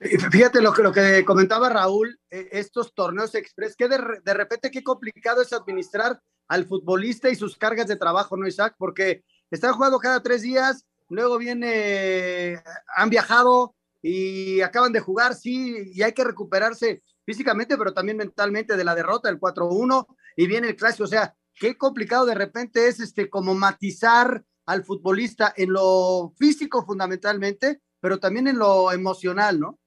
Fíjate 0.00 0.60
lo 0.60 0.72
que, 0.72 0.82
lo 0.82 0.92
que 0.92 1.24
comentaba 1.24 1.68
Raúl, 1.68 2.18
eh, 2.30 2.48
estos 2.52 2.94
torneos 2.94 3.34
express, 3.34 3.76
que 3.76 3.88
de, 3.88 3.98
de, 4.24 4.34
repente 4.34 4.70
qué 4.70 4.82
complicado 4.82 5.40
es 5.40 5.52
administrar 5.52 6.20
al 6.48 6.66
futbolista 6.66 7.30
y 7.30 7.36
sus 7.36 7.56
cargas 7.56 7.86
de 7.86 7.96
trabajo, 7.96 8.36
¿no, 8.36 8.46
Isaac? 8.46 8.74
Porque 8.76 9.24
están 9.50 9.72
jugando 9.72 9.98
cada 9.98 10.22
tres 10.22 10.42
días, 10.42 10.84
luego 11.08 11.38
viene, 11.38 12.62
han 12.96 13.10
viajado 13.10 13.74
y 14.02 14.60
acaban 14.60 14.92
de 14.92 15.00
jugar, 15.00 15.34
sí, 15.34 15.90
y 15.94 16.02
hay 16.02 16.12
que 16.12 16.24
recuperarse 16.24 17.02
físicamente, 17.24 17.78
pero 17.78 17.94
también 17.94 18.18
mentalmente 18.18 18.76
de 18.76 18.84
la 18.84 18.94
derrota 18.94 19.28
del 19.28 19.40
4-1 19.40 20.06
y 20.36 20.46
viene 20.46 20.68
el 20.68 20.76
clásico. 20.76 21.04
O 21.04 21.08
sea, 21.08 21.34
qué 21.54 21.78
complicado 21.78 22.26
de 22.26 22.34
repente 22.34 22.88
es 22.88 23.00
este 23.00 23.30
como 23.30 23.54
matizar 23.54 24.44
al 24.66 24.84
futbolista 24.84 25.52
en 25.56 25.72
lo 25.72 26.34
físico 26.36 26.84
fundamentalmente, 26.84 27.80
pero 28.00 28.18
también 28.18 28.48
en 28.48 28.58
lo 28.58 28.92
emocional, 28.92 29.60
¿no? 29.60 29.78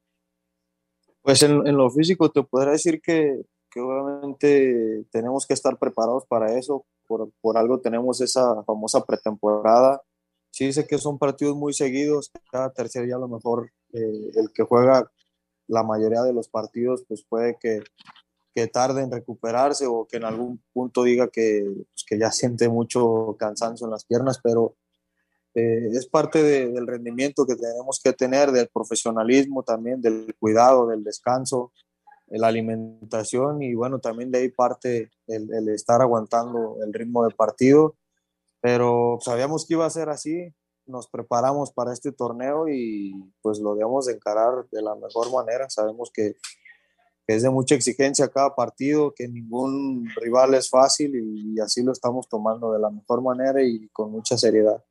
Pues 1.28 1.44
en, 1.44 1.68
en 1.68 1.76
lo 1.76 1.90
físico 1.90 2.32
te 2.32 2.42
podría 2.42 2.72
decir 2.72 3.02
que, 3.02 3.42
que, 3.70 3.82
obviamente 3.82 5.04
tenemos 5.12 5.46
que 5.46 5.56
estar 5.56 5.78
preparados 5.78 6.26
para 6.26 6.58
eso, 6.58 6.86
por, 7.06 7.30
por 7.42 7.58
algo 7.58 7.82
tenemos 7.82 8.22
esa 8.22 8.64
famosa 8.64 9.04
pretemporada. 9.04 10.02
Sí 10.52 10.72
sé 10.72 10.88
que 10.88 10.98
son 10.98 11.18
partidos 11.18 11.58
muy 11.58 11.74
seguidos, 11.74 12.32
cada 12.50 12.72
tercer 12.72 13.06
día 13.06 13.18
a 13.18 13.20
lo 13.20 13.28
mejor 13.28 13.70
eh, 13.92 14.32
el 14.36 14.54
que 14.54 14.64
juega 14.64 15.12
la 15.68 15.84
mayoría 15.84 16.22
de 16.22 16.32
los 16.32 16.48
partidos 16.48 17.04
pues 17.06 17.26
puede 17.28 17.58
que, 17.60 17.82
que 18.56 18.68
tarde 18.68 19.02
en 19.02 19.12
recuperarse 19.12 19.86
o 19.86 20.08
que 20.10 20.16
en 20.16 20.24
algún 20.24 20.64
punto 20.72 21.04
diga 21.04 21.28
que, 21.28 21.66
pues, 21.92 22.06
que 22.08 22.18
ya 22.18 22.32
siente 22.32 22.70
mucho 22.70 23.36
cansancio 23.38 23.86
en 23.86 23.92
las 23.92 24.06
piernas, 24.06 24.40
pero 24.42 24.78
eh, 25.58 25.90
es 25.92 26.06
parte 26.06 26.44
de, 26.44 26.68
del 26.68 26.86
rendimiento 26.86 27.48
que 27.48 27.56
tenemos 27.56 28.00
que 28.04 28.14
tener, 28.14 28.52
del 28.52 28.68
profesionalismo 28.68 29.64
también, 29.64 30.00
del 30.00 30.36
cuidado, 30.40 30.86
del 30.86 31.04
descanso, 31.04 31.72
de 32.28 32.38
la 32.38 32.46
alimentación 32.46 33.64
y 33.64 33.74
bueno, 33.74 33.98
también 33.98 34.30
de 34.30 34.38
ahí 34.38 34.50
parte 34.50 35.10
el, 35.26 35.70
estar 35.70 36.00
aguantando 36.00 36.78
el 36.86 36.94
ritmo 36.94 37.24
del 37.24 37.34
partido, 37.34 37.96
pero 38.62 39.18
sabíamos 39.20 39.66
que 39.66 39.74
iba 39.74 39.88
a 39.88 39.90
ser 39.90 40.10
así, 40.10 40.54
nos 40.86 41.08
preparamos 41.08 41.72
para 41.72 41.92
este 41.92 42.12
torneo 42.12 42.70
y 42.70 43.16
pues 43.42 43.58
lo 43.58 43.74
debemos 43.74 44.06
de 44.06 44.14
encarar 44.14 44.70
de 44.72 44.84
la 44.84 44.94
mejor 44.94 45.32
manera. 45.34 45.72
Sabemos 45.72 46.12
que, 46.14 46.36
es 47.26 47.42
de 47.42 47.50
mucha 47.50 47.74
exigencia 47.74 48.30
cada 48.30 48.56
partido, 48.56 49.12
que 49.14 49.28
ningún 49.28 50.08
rival 50.22 50.54
es 50.54 50.70
fácil 50.70 51.14
y, 51.16 51.60
así 51.60 51.82
lo 51.82 51.94
estamos 51.94 52.30
tomando 52.30 52.72
de 52.72 52.80
la 52.80 52.92
mejor 52.92 53.24
manera 53.24 53.64
y 53.64 53.90
con 53.90 54.12
mucha 54.12 54.38
seriedad. 54.38 54.84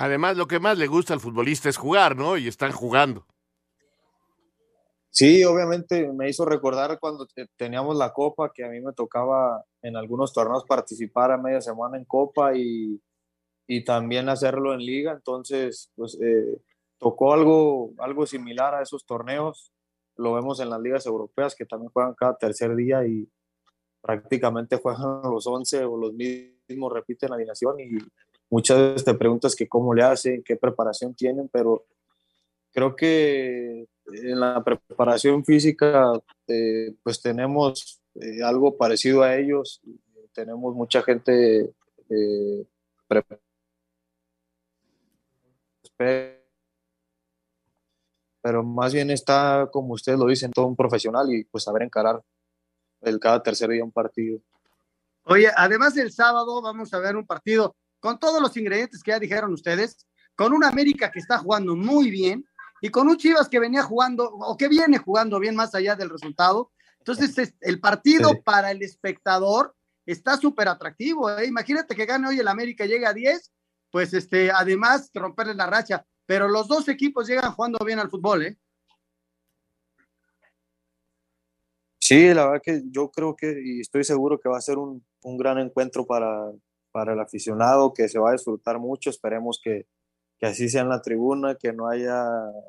Además, 0.00 0.36
lo 0.36 0.46
que 0.46 0.60
más 0.60 0.78
le 0.78 0.86
gusta 0.86 1.14
al 1.14 1.20
futbolista 1.20 1.68
es 1.68 1.76
jugar, 1.76 2.16
¿no? 2.16 2.36
Y 2.36 2.48
están 2.48 2.72
jugando. 2.72 3.26
Sí, 5.10 5.44
obviamente 5.44 6.10
me 6.12 6.28
hizo 6.28 6.44
recordar 6.44 6.98
cuando 7.00 7.26
teníamos 7.56 7.96
la 7.96 8.12
copa, 8.12 8.52
que 8.54 8.64
a 8.64 8.68
mí 8.68 8.80
me 8.80 8.92
tocaba 8.92 9.64
en 9.82 9.96
algunos 9.96 10.32
torneos 10.32 10.64
participar 10.64 11.32
a 11.32 11.38
media 11.38 11.60
semana 11.60 11.96
en 11.96 12.04
copa 12.04 12.54
y 12.54 13.00
y 13.72 13.84
también 13.84 14.28
hacerlo 14.28 14.74
en 14.74 14.80
liga. 14.80 15.12
Entonces, 15.12 15.92
pues 15.94 16.18
eh, 16.20 16.60
tocó 16.98 17.32
algo, 17.32 17.92
algo 17.98 18.26
similar 18.26 18.74
a 18.74 18.82
esos 18.82 19.06
torneos. 19.06 19.72
Lo 20.16 20.34
vemos 20.34 20.58
en 20.58 20.70
las 20.70 20.80
ligas 20.80 21.06
europeas 21.06 21.54
que 21.54 21.66
también 21.66 21.92
juegan 21.92 22.14
cada 22.14 22.36
tercer 22.36 22.74
día 22.74 23.06
y 23.06 23.30
prácticamente 24.00 24.76
juegan 24.76 25.22
los 25.22 25.46
11 25.46 25.84
o 25.84 25.96
los 25.96 26.12
mismos, 26.12 26.92
repiten 26.92 27.30
la 27.30 27.36
alineación 27.36 27.78
y 27.78 27.90
muchas 28.50 28.78
veces 28.78 29.04
te 29.04 29.14
preguntas 29.14 29.54
que 29.54 29.68
cómo 29.68 29.94
le 29.94 30.02
hacen, 30.02 30.42
qué 30.42 30.56
preparación 30.56 31.14
tienen, 31.14 31.48
pero 31.48 31.86
creo 32.72 32.94
que 32.94 33.86
en 34.06 34.40
la 34.40 34.62
preparación 34.62 35.44
física 35.44 36.12
eh, 36.46 36.94
pues 37.02 37.22
tenemos 37.22 38.00
eh, 38.14 38.42
algo 38.42 38.76
parecido 38.76 39.22
a 39.22 39.36
ellos, 39.36 39.80
tenemos 40.34 40.74
mucha 40.74 41.02
gente 41.02 41.72
eh, 42.10 42.66
pero 48.42 48.62
más 48.64 48.94
bien 48.94 49.10
está, 49.10 49.68
como 49.70 49.94
ustedes 49.94 50.18
lo 50.18 50.26
dicen, 50.26 50.50
todo 50.50 50.66
un 50.66 50.76
profesional 50.76 51.32
y 51.32 51.44
pues 51.44 51.64
saber 51.64 51.82
encarar 51.82 52.22
el 53.02 53.20
cada 53.20 53.42
tercer 53.42 53.68
día 53.70 53.84
un 53.84 53.92
partido. 53.92 54.40
Oye, 55.24 55.50
además 55.54 55.94
del 55.94 56.10
sábado 56.10 56.62
vamos 56.62 56.92
a 56.94 56.98
ver 56.98 57.16
un 57.16 57.26
partido 57.26 57.76
con 58.00 58.18
todos 58.18 58.42
los 58.42 58.56
ingredientes 58.56 59.02
que 59.02 59.12
ya 59.12 59.18
dijeron 59.18 59.52
ustedes, 59.52 60.06
con 60.34 60.52
un 60.52 60.64
América 60.64 61.10
que 61.10 61.18
está 61.18 61.38
jugando 61.38 61.76
muy 61.76 62.10
bien 62.10 62.44
y 62.80 62.88
con 62.88 63.08
un 63.08 63.16
Chivas 63.16 63.48
que 63.48 63.60
venía 63.60 63.82
jugando 63.82 64.24
o 64.24 64.56
que 64.56 64.68
viene 64.68 64.98
jugando 64.98 65.38
bien 65.38 65.54
más 65.54 65.74
allá 65.74 65.94
del 65.94 66.10
resultado. 66.10 66.72
Entonces, 66.98 67.54
el 67.60 67.80
partido 67.80 68.30
sí. 68.30 68.36
para 68.44 68.70
el 68.70 68.82
espectador 68.82 69.74
está 70.06 70.36
súper 70.36 70.68
atractivo. 70.68 71.30
¿eh? 71.30 71.46
Imagínate 71.46 71.94
que 71.94 72.06
gane 72.06 72.28
hoy 72.28 72.38
el 72.38 72.48
América, 72.48 72.86
llegue 72.86 73.06
a 73.06 73.12
10 73.12 73.52
pues 73.90 74.14
este, 74.14 74.50
además 74.50 75.10
romperle 75.14 75.54
la 75.54 75.66
racha. 75.66 76.06
Pero 76.26 76.48
los 76.48 76.68
dos 76.68 76.88
equipos 76.88 77.28
llegan 77.28 77.52
jugando 77.52 77.78
bien 77.84 77.98
al 77.98 78.10
fútbol, 78.10 78.46
¿eh? 78.46 78.56
Sí, 81.98 82.32
la 82.32 82.46
verdad 82.46 82.62
que 82.62 82.82
yo 82.86 83.10
creo 83.10 83.36
que 83.36 83.60
y 83.62 83.80
estoy 83.80 84.04
seguro 84.04 84.38
que 84.38 84.48
va 84.48 84.58
a 84.58 84.62
ser 84.62 84.78
un, 84.78 85.04
un 85.22 85.36
gran 85.36 85.58
encuentro 85.58 86.06
para, 86.06 86.50
para 86.92 87.12
el 87.12 87.20
aficionado, 87.20 87.92
que 87.94 88.08
se 88.08 88.18
va 88.18 88.30
a 88.30 88.32
disfrutar 88.32 88.78
mucho. 88.78 89.10
Esperemos 89.10 89.60
que, 89.62 89.86
que 90.38 90.46
así 90.46 90.68
sea 90.68 90.82
en 90.82 90.88
la 90.88 91.02
tribuna, 91.02 91.54
que 91.54 91.72
no 91.72 91.88
haya 91.88 92.24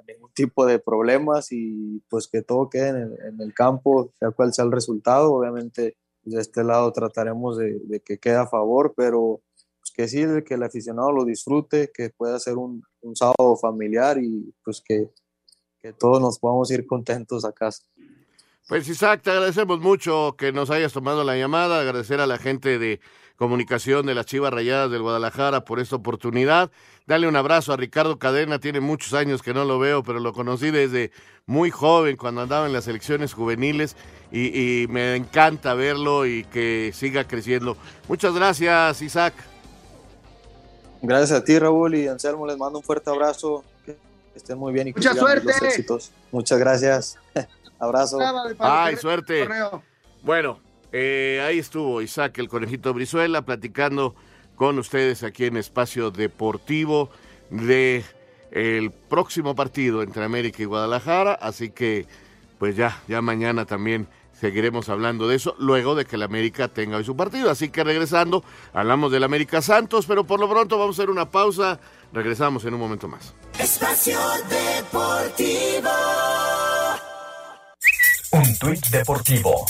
ningún 0.08 0.32
tipo 0.34 0.66
de 0.66 0.80
problemas 0.80 1.52
y 1.52 2.04
pues 2.10 2.28
que 2.28 2.42
todo 2.42 2.70
quede 2.70 2.90
en 2.90 2.96
el, 2.96 3.18
en 3.28 3.42
el 3.42 3.54
campo, 3.54 4.12
sea 4.20 4.32
cual 4.32 4.54
sea 4.54 4.66
el 4.66 4.72
resultado. 4.72 5.34
Obviamente 5.34 5.98
de 6.24 6.42
este 6.42 6.64
lado 6.64 6.92
trataremos 6.92 7.58
de, 7.58 7.80
de 7.86 8.00
que 8.00 8.18
quede 8.18 8.36
a 8.36 8.48
favor, 8.48 8.94
pero 8.96 9.42
pues, 9.80 9.92
que 9.96 10.08
sí, 10.08 10.26
que 10.46 10.54
el 10.54 10.64
aficionado 10.64 11.12
lo 11.12 11.26
disfrute, 11.26 11.92
que 11.94 12.10
pueda 12.10 12.40
ser 12.40 12.58
un, 12.58 12.84
un 13.02 13.16
sábado 13.16 13.56
familiar 13.60 14.18
y 14.22 14.54
pues 14.64 14.82
que, 14.86 15.10
que 15.80 15.94
todos 15.94 16.22
nos 16.22 16.40
podamos 16.40 16.70
ir 16.72 16.86
contentos 16.86 17.46
a 17.46 17.52
casa. 17.52 17.84
Pues 18.68 18.88
Isaac, 18.88 19.22
te 19.24 19.32
agradecemos 19.32 19.80
mucho 19.80 20.36
que 20.38 20.52
nos 20.52 20.70
hayas 20.70 20.94
tomado 20.94 21.24
la 21.24 21.36
llamada, 21.36 21.82
agradecer 21.82 22.22
a 22.22 22.28
la 22.28 22.38
gente 22.38 22.80
de 22.80 23.02
comunicación 23.42 24.06
de 24.06 24.14
las 24.14 24.28
Chivas 24.28 24.54
Rayadas 24.54 24.92
del 24.92 25.02
Guadalajara 25.02 25.66
por 25.66 25.80
esta 25.80 25.96
oportunidad. 25.96 26.70
Dale 27.08 27.28
un 27.28 27.36
abrazo 27.36 27.74
a 27.74 27.76
Ricardo 27.76 28.20
Cadena, 28.20 28.60
tiene 28.60 28.82
muchos 28.82 29.16
años 29.16 29.42
que 29.42 29.52
no 29.52 29.66
lo 29.66 29.80
veo, 29.80 30.04
pero 30.04 30.20
lo 30.20 30.32
conocí 30.32 30.70
desde 30.70 31.10
muy 31.48 31.72
joven 31.72 32.18
cuando 32.18 32.42
andaba 32.42 32.68
en 32.68 32.74
las 32.74 32.84
selecciones 32.84 33.34
juveniles 33.34 33.96
y, 34.32 34.84
y 34.84 34.88
me 34.90 35.16
encanta 35.16 35.74
verlo 35.74 36.28
y 36.28 36.44
que 36.44 36.92
siga 36.94 37.28
creciendo. 37.28 37.78
Muchas 38.08 38.36
gracias, 38.36 39.02
Isaac. 39.02 39.34
Gracias 41.02 41.32
a 41.32 41.44
ti, 41.44 41.58
Raúl 41.58 41.96
y 41.96 42.08
Anselmo, 42.08 42.46
les 42.46 42.60
mando 42.60 42.78
un 42.78 42.84
fuerte 42.84 43.10
abrazo, 43.10 43.64
que 43.84 43.98
estén 44.36 44.60
muy 44.60 44.72
bien 44.72 44.90
y 44.90 44.94
que 44.94 45.00
Mucha 45.00 45.14
sigan 45.14 45.26
los 45.44 45.44
suerte. 45.44 45.66
éxitos. 45.66 46.12
Muchas 46.32 46.60
gracias. 46.60 47.18
Abrazo. 47.80 48.20
Ay, 48.60 48.98
suerte. 48.98 49.50
Bueno, 50.22 50.60
eh, 50.92 51.44
ahí 51.46 51.60
estuvo 51.60 52.02
Isaac, 52.02 52.38
el 52.40 52.50
conejito 52.50 52.94
Brizuela, 52.94 53.44
platicando 53.44 54.16
con 54.56 54.78
ustedes 54.80 55.24
aquí 55.24 55.46
en 55.46 55.58
Espacio 55.58 56.12
Deportivo 56.12 57.10
de 57.50 58.04
el 58.52 58.92
próximo 58.92 59.56
partido 59.56 60.04
entre 60.04 60.24
América 60.24 60.62
y 60.62 60.66
Guadalajara. 60.66 61.34
Así 61.34 61.72
que, 61.72 62.06
pues 62.60 62.76
ya, 62.76 63.02
ya 63.08 63.22
mañana 63.22 63.66
también 63.66 64.08
seguiremos 64.40 64.90
hablando 64.90 65.28
de 65.28 65.36
eso, 65.36 65.56
luego 65.60 65.94
de 65.94 66.06
que 66.06 66.16
el 66.16 66.24
América 66.24 66.68
tenga 66.68 66.98
hoy 66.98 67.06
su 67.06 67.16
partido. 67.16 67.50
Así 67.50 67.70
que 67.70 67.84
regresando, 67.84 68.44
hablamos 68.74 69.12
del 69.12 69.24
América 69.24 69.62
Santos, 69.62 70.06
pero 70.08 70.26
por 70.26 70.40
lo 70.40 70.50
pronto 70.50 70.78
vamos 70.78 70.98
a 70.98 71.02
hacer 71.02 71.10
una 71.12 71.30
pausa. 71.30 71.80
Regresamos 72.12 72.66
en 72.66 72.74
un 72.74 72.80
momento 72.80 73.08
más. 73.08 73.34
Espacio 73.58 74.20
Deportivo. 74.50 75.90
Un 78.32 78.58
tuit 78.58 78.88
deportivo. 78.88 79.66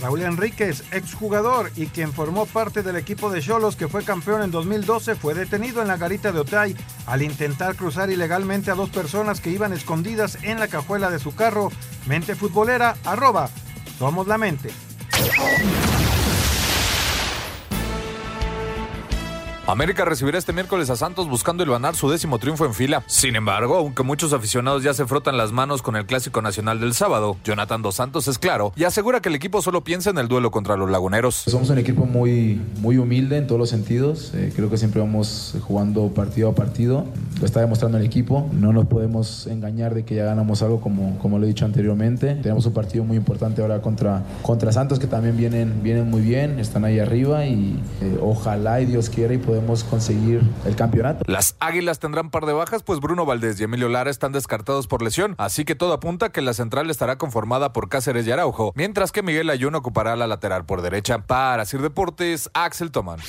Raúl 0.00 0.22
Enríquez, 0.22 0.84
exjugador 0.92 1.70
y 1.76 1.86
quien 1.86 2.12
formó 2.12 2.46
parte 2.46 2.82
del 2.82 2.96
equipo 2.96 3.30
de 3.30 3.40
Cholos 3.40 3.76
que 3.76 3.88
fue 3.88 4.04
campeón 4.04 4.42
en 4.42 4.50
2012, 4.50 5.14
fue 5.14 5.34
detenido 5.34 5.82
en 5.82 5.88
la 5.88 5.96
garita 5.96 6.32
de 6.32 6.40
Otay 6.40 6.76
al 7.06 7.22
intentar 7.22 7.76
cruzar 7.76 8.10
ilegalmente 8.10 8.70
a 8.70 8.74
dos 8.74 8.90
personas 8.90 9.40
que 9.40 9.50
iban 9.50 9.72
escondidas 9.72 10.38
en 10.42 10.58
la 10.58 10.68
cajuela 10.68 11.10
de 11.10 11.18
su 11.18 11.34
carro. 11.34 11.70
Mente 12.06 12.34
futbolera, 12.34 12.96
arroba, 13.04 13.50
somos 13.98 14.26
la 14.26 14.38
mente. 14.38 14.70
América 19.70 20.04
recibirá 20.04 20.36
este 20.36 20.52
miércoles 20.52 20.90
a 20.90 20.96
Santos 20.96 21.28
buscando 21.28 21.64
ganar 21.64 21.94
su 21.94 22.10
décimo 22.10 22.40
triunfo 22.40 22.64
en 22.64 22.74
fila. 22.74 23.04
Sin 23.06 23.36
embargo, 23.36 23.76
aunque 23.76 24.02
muchos 24.02 24.32
aficionados 24.32 24.82
ya 24.82 24.94
se 24.94 25.06
frotan 25.06 25.36
las 25.36 25.52
manos 25.52 25.80
con 25.80 25.94
el 25.94 26.06
Clásico 26.06 26.42
Nacional 26.42 26.80
del 26.80 26.92
sábado, 26.92 27.36
Jonathan 27.44 27.80
Dos 27.80 27.94
Santos 27.94 28.26
es 28.26 28.38
claro 28.40 28.72
y 28.74 28.82
asegura 28.82 29.20
que 29.20 29.28
el 29.28 29.36
equipo 29.36 29.62
solo 29.62 29.82
piensa 29.84 30.10
en 30.10 30.18
el 30.18 30.26
duelo 30.26 30.50
contra 30.50 30.76
los 30.76 30.90
laguneros. 30.90 31.36
Somos 31.36 31.70
un 31.70 31.78
equipo 31.78 32.04
muy, 32.04 32.60
muy 32.80 32.98
humilde 32.98 33.36
en 33.36 33.46
todos 33.46 33.60
los 33.60 33.70
sentidos. 33.70 34.32
Eh, 34.34 34.52
creo 34.56 34.70
que 34.70 34.76
siempre 34.76 35.00
vamos 35.00 35.54
jugando 35.62 36.08
partido 36.08 36.48
a 36.48 36.54
partido. 36.56 37.04
Lo 37.38 37.46
está 37.46 37.60
demostrando 37.60 37.96
el 37.98 38.04
equipo. 38.04 38.48
No 38.52 38.72
nos 38.72 38.86
podemos 38.86 39.46
engañar 39.46 39.94
de 39.94 40.04
que 40.04 40.16
ya 40.16 40.24
ganamos 40.24 40.62
algo 40.62 40.80
como, 40.80 41.16
como 41.18 41.38
lo 41.38 41.44
he 41.44 41.48
dicho 41.48 41.64
anteriormente. 41.64 42.34
Tenemos 42.36 42.66
un 42.66 42.72
partido 42.72 43.04
muy 43.04 43.16
importante 43.16 43.62
ahora 43.62 43.80
contra, 43.80 44.24
contra 44.42 44.72
Santos 44.72 44.98
que 44.98 45.06
también 45.06 45.36
vienen, 45.36 45.80
vienen 45.84 46.10
muy 46.10 46.22
bien, 46.22 46.58
están 46.58 46.84
ahí 46.84 46.98
arriba 46.98 47.46
y 47.46 47.80
eh, 48.00 48.18
ojalá 48.20 48.80
y 48.80 48.86
Dios 48.86 49.10
quiera 49.10 49.32
y 49.32 49.38
podemos 49.38 49.59
conseguir 49.84 50.42
el 50.64 50.76
campeonato. 50.76 51.24
Las 51.26 51.56
Águilas 51.60 51.98
tendrán 51.98 52.30
par 52.30 52.46
de 52.46 52.52
bajas, 52.52 52.82
pues 52.82 53.00
Bruno 53.00 53.26
Valdés 53.26 53.60
y 53.60 53.64
Emilio 53.64 53.88
Lara 53.88 54.10
están 54.10 54.32
descartados 54.32 54.86
por 54.86 55.02
lesión, 55.02 55.34
así 55.38 55.64
que 55.64 55.74
todo 55.74 55.92
apunta 55.92 56.30
que 56.30 56.42
la 56.42 56.54
central 56.54 56.90
estará 56.90 57.16
conformada 57.16 57.72
por 57.72 57.88
Cáceres 57.88 58.26
y 58.26 58.32
Araujo, 58.32 58.72
mientras 58.74 59.12
que 59.12 59.22
Miguel 59.22 59.50
Ayuno 59.50 59.78
ocupará 59.78 60.16
la 60.16 60.26
lateral 60.26 60.64
por 60.64 60.82
derecha. 60.82 61.26
Para 61.26 61.64
Sir 61.64 61.82
Deportes, 61.82 62.50
Axel 62.54 62.90
Toman. 62.90 63.20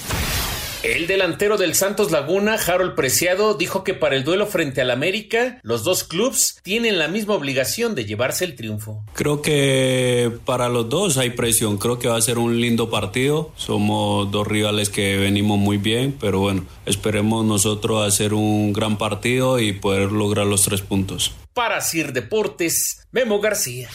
El 0.83 1.05
delantero 1.05 1.57
del 1.57 1.75
Santos 1.75 2.09
Laguna, 2.09 2.55
Harold 2.55 2.95
Preciado, 2.95 3.53
dijo 3.53 3.83
que 3.83 3.93
para 3.93 4.15
el 4.15 4.23
duelo 4.23 4.47
frente 4.47 4.81
al 4.81 4.89
América, 4.89 5.59
los 5.61 5.83
dos 5.83 6.03
clubes 6.03 6.59
tienen 6.63 6.97
la 6.97 7.07
misma 7.07 7.35
obligación 7.35 7.93
de 7.93 8.05
llevarse 8.05 8.45
el 8.45 8.55
triunfo. 8.55 9.03
Creo 9.13 9.43
que 9.43 10.31
para 10.43 10.69
los 10.69 10.89
dos 10.89 11.19
hay 11.19 11.29
presión. 11.29 11.77
Creo 11.77 11.99
que 11.99 12.07
va 12.07 12.17
a 12.17 12.21
ser 12.21 12.39
un 12.39 12.59
lindo 12.59 12.89
partido. 12.89 13.51
Somos 13.57 14.31
dos 14.31 14.47
rivales 14.47 14.89
que 14.89 15.17
venimos 15.17 15.59
muy 15.59 15.77
bien, 15.77 16.17
pero 16.19 16.39
bueno, 16.39 16.65
esperemos 16.87 17.45
nosotros 17.45 18.07
hacer 18.07 18.33
un 18.33 18.73
gran 18.73 18.97
partido 18.97 19.59
y 19.59 19.73
poder 19.73 20.11
lograr 20.11 20.47
los 20.47 20.63
tres 20.63 20.81
puntos. 20.81 21.31
Para 21.53 21.79
Sir 21.81 22.11
Deportes, 22.11 23.05
Memo 23.11 23.39
García. 23.39 23.89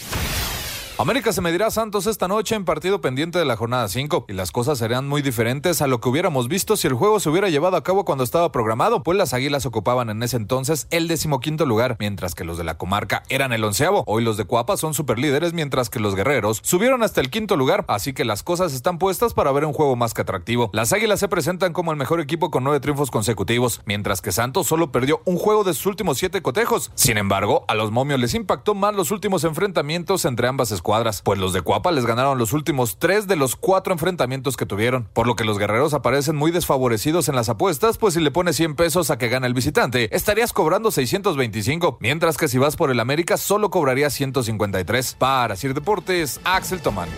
América 0.99 1.31
se 1.31 1.41
medirá 1.41 1.67
a 1.67 1.71
Santos 1.71 2.07
esta 2.07 2.27
noche 2.27 2.55
en 2.55 2.65
partido 2.65 3.01
pendiente 3.01 3.37
de 3.37 3.45
la 3.45 3.55
jornada 3.55 3.87
5 3.87 4.25
y 4.29 4.33
las 4.33 4.51
cosas 4.51 4.79
serían 4.79 5.07
muy 5.07 5.21
diferentes 5.21 5.83
a 5.83 5.87
lo 5.87 6.01
que 6.01 6.09
hubiéramos 6.09 6.47
visto 6.47 6.75
si 6.75 6.87
el 6.87 6.95
juego 6.95 7.19
se 7.19 7.29
hubiera 7.29 7.49
llevado 7.49 7.77
a 7.77 7.83
cabo 7.83 8.03
cuando 8.03 8.23
estaba 8.23 8.51
programado, 8.51 9.03
pues 9.03 9.15
las 9.15 9.31
Águilas 9.31 9.67
ocupaban 9.67 10.09
en 10.09 10.23
ese 10.23 10.37
entonces 10.37 10.87
el 10.89 11.07
decimoquinto 11.07 11.67
lugar, 11.67 11.97
mientras 11.99 12.33
que 12.33 12.45
los 12.45 12.57
de 12.57 12.63
la 12.63 12.79
comarca 12.79 13.21
eran 13.29 13.53
el 13.53 13.63
onceavo. 13.63 14.05
Hoy 14.07 14.23
los 14.23 14.37
de 14.37 14.45
Cuapa 14.45 14.75
son 14.75 14.95
superlíderes, 14.95 15.53
mientras 15.53 15.91
que 15.91 15.99
los 15.99 16.15
guerreros 16.15 16.61
subieron 16.63 17.03
hasta 17.03 17.21
el 17.21 17.29
quinto 17.29 17.57
lugar, 17.57 17.85
así 17.87 18.13
que 18.13 18.25
las 18.25 18.41
cosas 18.41 18.73
están 18.73 18.97
puestas 18.97 19.35
para 19.35 19.51
ver 19.51 19.65
un 19.65 19.73
juego 19.73 19.95
más 19.95 20.15
que 20.15 20.23
atractivo. 20.23 20.71
Las 20.73 20.93
Águilas 20.93 21.19
se 21.19 21.27
presentan 21.27 21.73
como 21.73 21.91
el 21.91 21.97
mejor 21.99 22.21
equipo 22.21 22.49
con 22.49 22.63
nueve 22.63 22.79
triunfos 22.79 23.11
consecutivos, 23.11 23.81
mientras 23.85 24.23
que 24.23 24.31
Santos 24.31 24.65
solo 24.65 24.91
perdió 24.91 25.21
un 25.25 25.37
juego 25.37 25.63
de 25.63 25.75
sus 25.75 25.85
últimos 25.85 26.17
siete 26.17 26.41
cotejos. 26.41 26.89
Sin 26.95 27.19
embargo, 27.19 27.65
a 27.67 27.75
los 27.75 27.91
momios 27.91 28.19
les 28.19 28.33
impactó 28.33 28.73
más 28.73 28.95
los 28.95 29.11
últimos 29.11 29.43
enfrentamientos 29.43 30.25
entre 30.25 30.47
ambas 30.47 30.71
escuadras 30.87 31.21
cuadras, 31.21 31.21
pues 31.21 31.37
los 31.37 31.51
de 31.51 31.61
Cuapa 31.61 31.91
les 31.91 32.05
ganaron 32.05 32.37
los 32.37 32.53
últimos 32.53 32.97
tres 32.97 33.27
de 33.27 33.35
los 33.35 33.57
cuatro 33.57 33.91
enfrentamientos 33.91 34.55
que 34.55 34.65
tuvieron, 34.65 35.09
por 35.11 35.27
lo 35.27 35.35
que 35.35 35.43
los 35.43 35.57
guerreros 35.57 35.93
aparecen 35.93 36.37
muy 36.37 36.49
desfavorecidos 36.49 37.27
en 37.27 37.35
las 37.35 37.49
apuestas, 37.49 37.97
pues 37.97 38.13
si 38.13 38.21
le 38.21 38.31
pones 38.31 38.55
100 38.55 38.77
pesos 38.77 39.11
a 39.11 39.17
que 39.17 39.27
gana 39.27 39.47
el 39.47 39.53
visitante, 39.53 40.15
estarías 40.15 40.53
cobrando 40.53 40.89
625, 40.89 41.97
mientras 41.99 42.37
que 42.37 42.47
si 42.47 42.57
vas 42.57 42.77
por 42.77 42.89
el 42.89 43.01
América 43.01 43.35
solo 43.35 43.69
cobrarías 43.69 44.13
153. 44.13 45.17
Para 45.19 45.57
Sir 45.57 45.73
Deportes, 45.73 46.39
Axel 46.45 46.81
Tomán. 46.81 47.09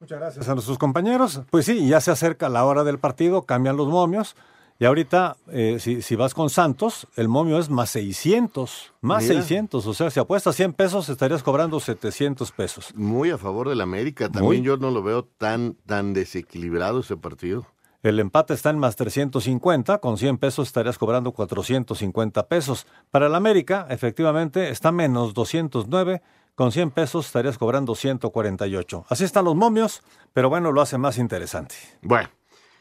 Muchas 0.00 0.18
gracias 0.18 0.48
a 0.48 0.54
nuestros 0.54 0.78
compañeros. 0.78 1.42
Pues 1.50 1.66
sí, 1.66 1.86
ya 1.86 2.00
se 2.00 2.10
acerca 2.10 2.48
la 2.48 2.64
hora 2.64 2.82
del 2.82 2.98
partido, 2.98 3.42
cambian 3.42 3.76
los 3.76 3.86
momios. 3.86 4.34
Y 4.78 4.84
ahorita, 4.84 5.38
eh, 5.50 5.78
si, 5.80 6.02
si, 6.02 6.16
vas 6.16 6.34
con 6.34 6.50
Santos, 6.50 7.06
el 7.16 7.28
momio 7.28 7.58
es 7.58 7.70
más 7.70 7.90
600. 7.90 8.92
Más 9.00 9.22
Mira. 9.22 9.36
600. 9.36 9.86
O 9.86 9.94
sea, 9.94 10.10
si 10.10 10.20
apuestas 10.20 10.54
100 10.56 10.74
pesos, 10.74 11.08
estarías 11.08 11.42
cobrando 11.42 11.80
700 11.80 12.52
pesos. 12.52 12.92
Muy 12.94 13.30
a 13.30 13.38
favor 13.38 13.70
del 13.70 13.80
América. 13.80 14.28
También 14.28 14.60
Muy. 14.60 14.62
yo 14.62 14.76
no 14.76 14.90
lo 14.90 15.02
veo 15.02 15.24
tan, 15.24 15.74
tan 15.86 16.12
desequilibrado 16.12 17.00
ese 17.00 17.16
partido. 17.16 17.66
El 18.02 18.20
empate 18.20 18.52
está 18.52 18.68
en 18.68 18.78
más 18.78 18.96
350. 18.96 19.98
Con 19.98 20.18
100 20.18 20.36
pesos 20.36 20.68
estarías 20.68 20.98
cobrando 20.98 21.32
450 21.32 22.46
pesos. 22.46 22.86
Para 23.10 23.28
el 23.28 23.34
América, 23.34 23.86
efectivamente, 23.88 24.68
está 24.68 24.92
menos 24.92 25.32
209. 25.32 26.20
Con 26.54 26.70
100 26.70 26.90
pesos 26.90 27.26
estarías 27.26 27.56
cobrando 27.56 27.94
148. 27.94 29.06
Así 29.08 29.24
están 29.24 29.46
los 29.46 29.56
momios, 29.56 30.02
pero 30.34 30.50
bueno, 30.50 30.70
lo 30.70 30.82
hace 30.82 30.98
más 30.98 31.16
interesante. 31.16 31.74
Bueno. 32.02 32.28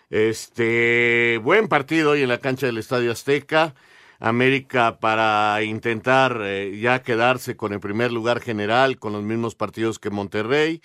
Este, 0.10 1.40
buen 1.44 1.68
partido 1.68 2.12
hoy 2.12 2.22
en 2.22 2.30
la 2.30 2.40
cancha 2.40 2.68
del 2.68 2.78
Estadio 2.78 3.12
Azteca. 3.12 3.74
América 4.20 5.00
para 5.00 5.62
intentar 5.64 6.40
eh, 6.42 6.80
ya 6.80 7.02
quedarse 7.02 7.58
con 7.58 7.74
el 7.74 7.80
primer 7.80 8.12
lugar 8.12 8.40
general, 8.40 8.98
con 8.98 9.14
los 9.14 9.24
mismos 9.24 9.56
partidos 9.56 10.00
que 10.00 10.10
Monterrey. 10.10 10.82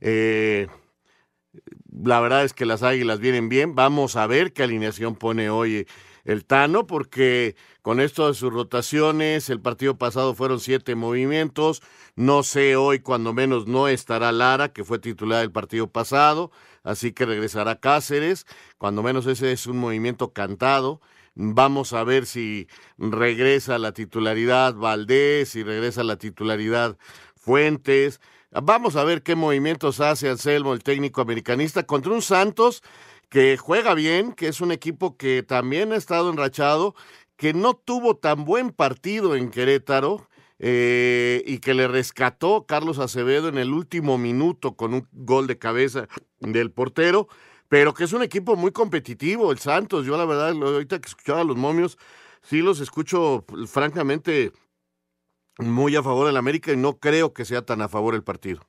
Eh, 0.00 0.68
la 1.90 2.20
verdad 2.20 2.44
es 2.44 2.52
que 2.52 2.66
las 2.66 2.82
Águilas 2.82 3.20
vienen 3.20 3.48
bien. 3.48 3.74
Vamos 3.74 4.16
a 4.16 4.26
ver 4.26 4.52
qué 4.52 4.64
alineación 4.64 5.16
pone 5.16 5.50
hoy 5.50 5.86
el 6.24 6.44
Tano, 6.44 6.86
porque 6.86 7.56
con 7.82 8.00
esto 8.00 8.28
de 8.28 8.34
sus 8.34 8.52
rotaciones, 8.52 9.50
el 9.50 9.60
partido 9.60 9.96
pasado 9.98 10.34
fueron 10.34 10.60
siete 10.60 10.94
movimientos. 10.94 11.82
No 12.16 12.42
sé 12.42 12.76
hoy, 12.76 13.00
cuando 13.00 13.32
menos, 13.32 13.66
no 13.66 13.88
estará 13.88 14.32
Lara, 14.32 14.72
que 14.72 14.84
fue 14.84 14.98
titular 14.98 15.40
del 15.40 15.52
partido 15.52 15.88
pasado 15.88 16.50
así 16.84 17.12
que 17.12 17.26
regresará 17.26 17.80
Cáceres, 17.80 18.46
cuando 18.78 19.02
menos 19.02 19.26
ese 19.26 19.50
es 19.50 19.66
un 19.66 19.78
movimiento 19.78 20.32
cantado. 20.32 21.00
Vamos 21.34 21.92
a 21.92 22.04
ver 22.04 22.26
si 22.26 22.68
regresa 22.96 23.78
la 23.78 23.92
titularidad 23.92 24.74
Valdés, 24.74 25.48
si 25.48 25.64
regresa 25.64 26.04
la 26.04 26.16
titularidad 26.16 26.96
Fuentes. 27.34 28.20
Vamos 28.52 28.94
a 28.94 29.02
ver 29.02 29.22
qué 29.24 29.34
movimientos 29.34 29.98
hace 29.98 30.28
Anselmo, 30.28 30.74
el 30.74 30.84
técnico 30.84 31.20
americanista, 31.20 31.82
contra 31.82 32.12
un 32.12 32.22
Santos 32.22 32.84
que 33.34 33.56
juega 33.56 33.94
bien, 33.94 34.32
que 34.32 34.46
es 34.46 34.60
un 34.60 34.70
equipo 34.70 35.16
que 35.16 35.42
también 35.42 35.92
ha 35.92 35.96
estado 35.96 36.30
enrachado, 36.30 36.94
que 37.36 37.52
no 37.52 37.74
tuvo 37.74 38.16
tan 38.16 38.44
buen 38.44 38.70
partido 38.70 39.34
en 39.34 39.50
Querétaro. 39.50 40.28
eh, 40.60 41.42
y 41.46 41.58
que 41.58 41.74
le 41.74 41.88
rescató 41.88 42.64
Carlos 42.64 43.00
Acevedo 43.00 43.48
en 43.48 43.58
el 43.58 43.72
último 43.72 44.18
minuto 44.18 44.76
con 44.76 44.94
un 44.94 45.08
gol 45.12 45.48
de 45.48 45.58
cabeza 45.58 46.06
del 46.38 46.70
portero, 46.70 47.26
pero 47.68 47.92
que 47.92 48.04
es 48.04 48.12
un 48.12 48.22
equipo 48.22 48.54
muy 48.54 48.70
competitivo, 48.70 49.50
el 49.50 49.58
Santos. 49.58 50.06
Yo 50.06 50.16
la 50.16 50.24
verdad, 50.26 50.50
ahorita 50.52 51.00
que 51.00 51.08
escuchaba 51.08 51.40
a 51.40 51.44
los 51.44 51.56
momios, 51.56 51.98
sí 52.42 52.62
los 52.62 52.78
escucho 52.80 53.44
francamente 53.66 54.52
muy 55.58 55.96
a 55.96 56.04
favor 56.04 56.26
del 56.28 56.36
América 56.36 56.72
y 56.72 56.76
no 56.76 56.98
creo 57.00 57.32
que 57.34 57.44
sea 57.44 57.62
tan 57.66 57.82
a 57.82 57.88
favor 57.88 58.14
el 58.14 58.22
partido. 58.22 58.62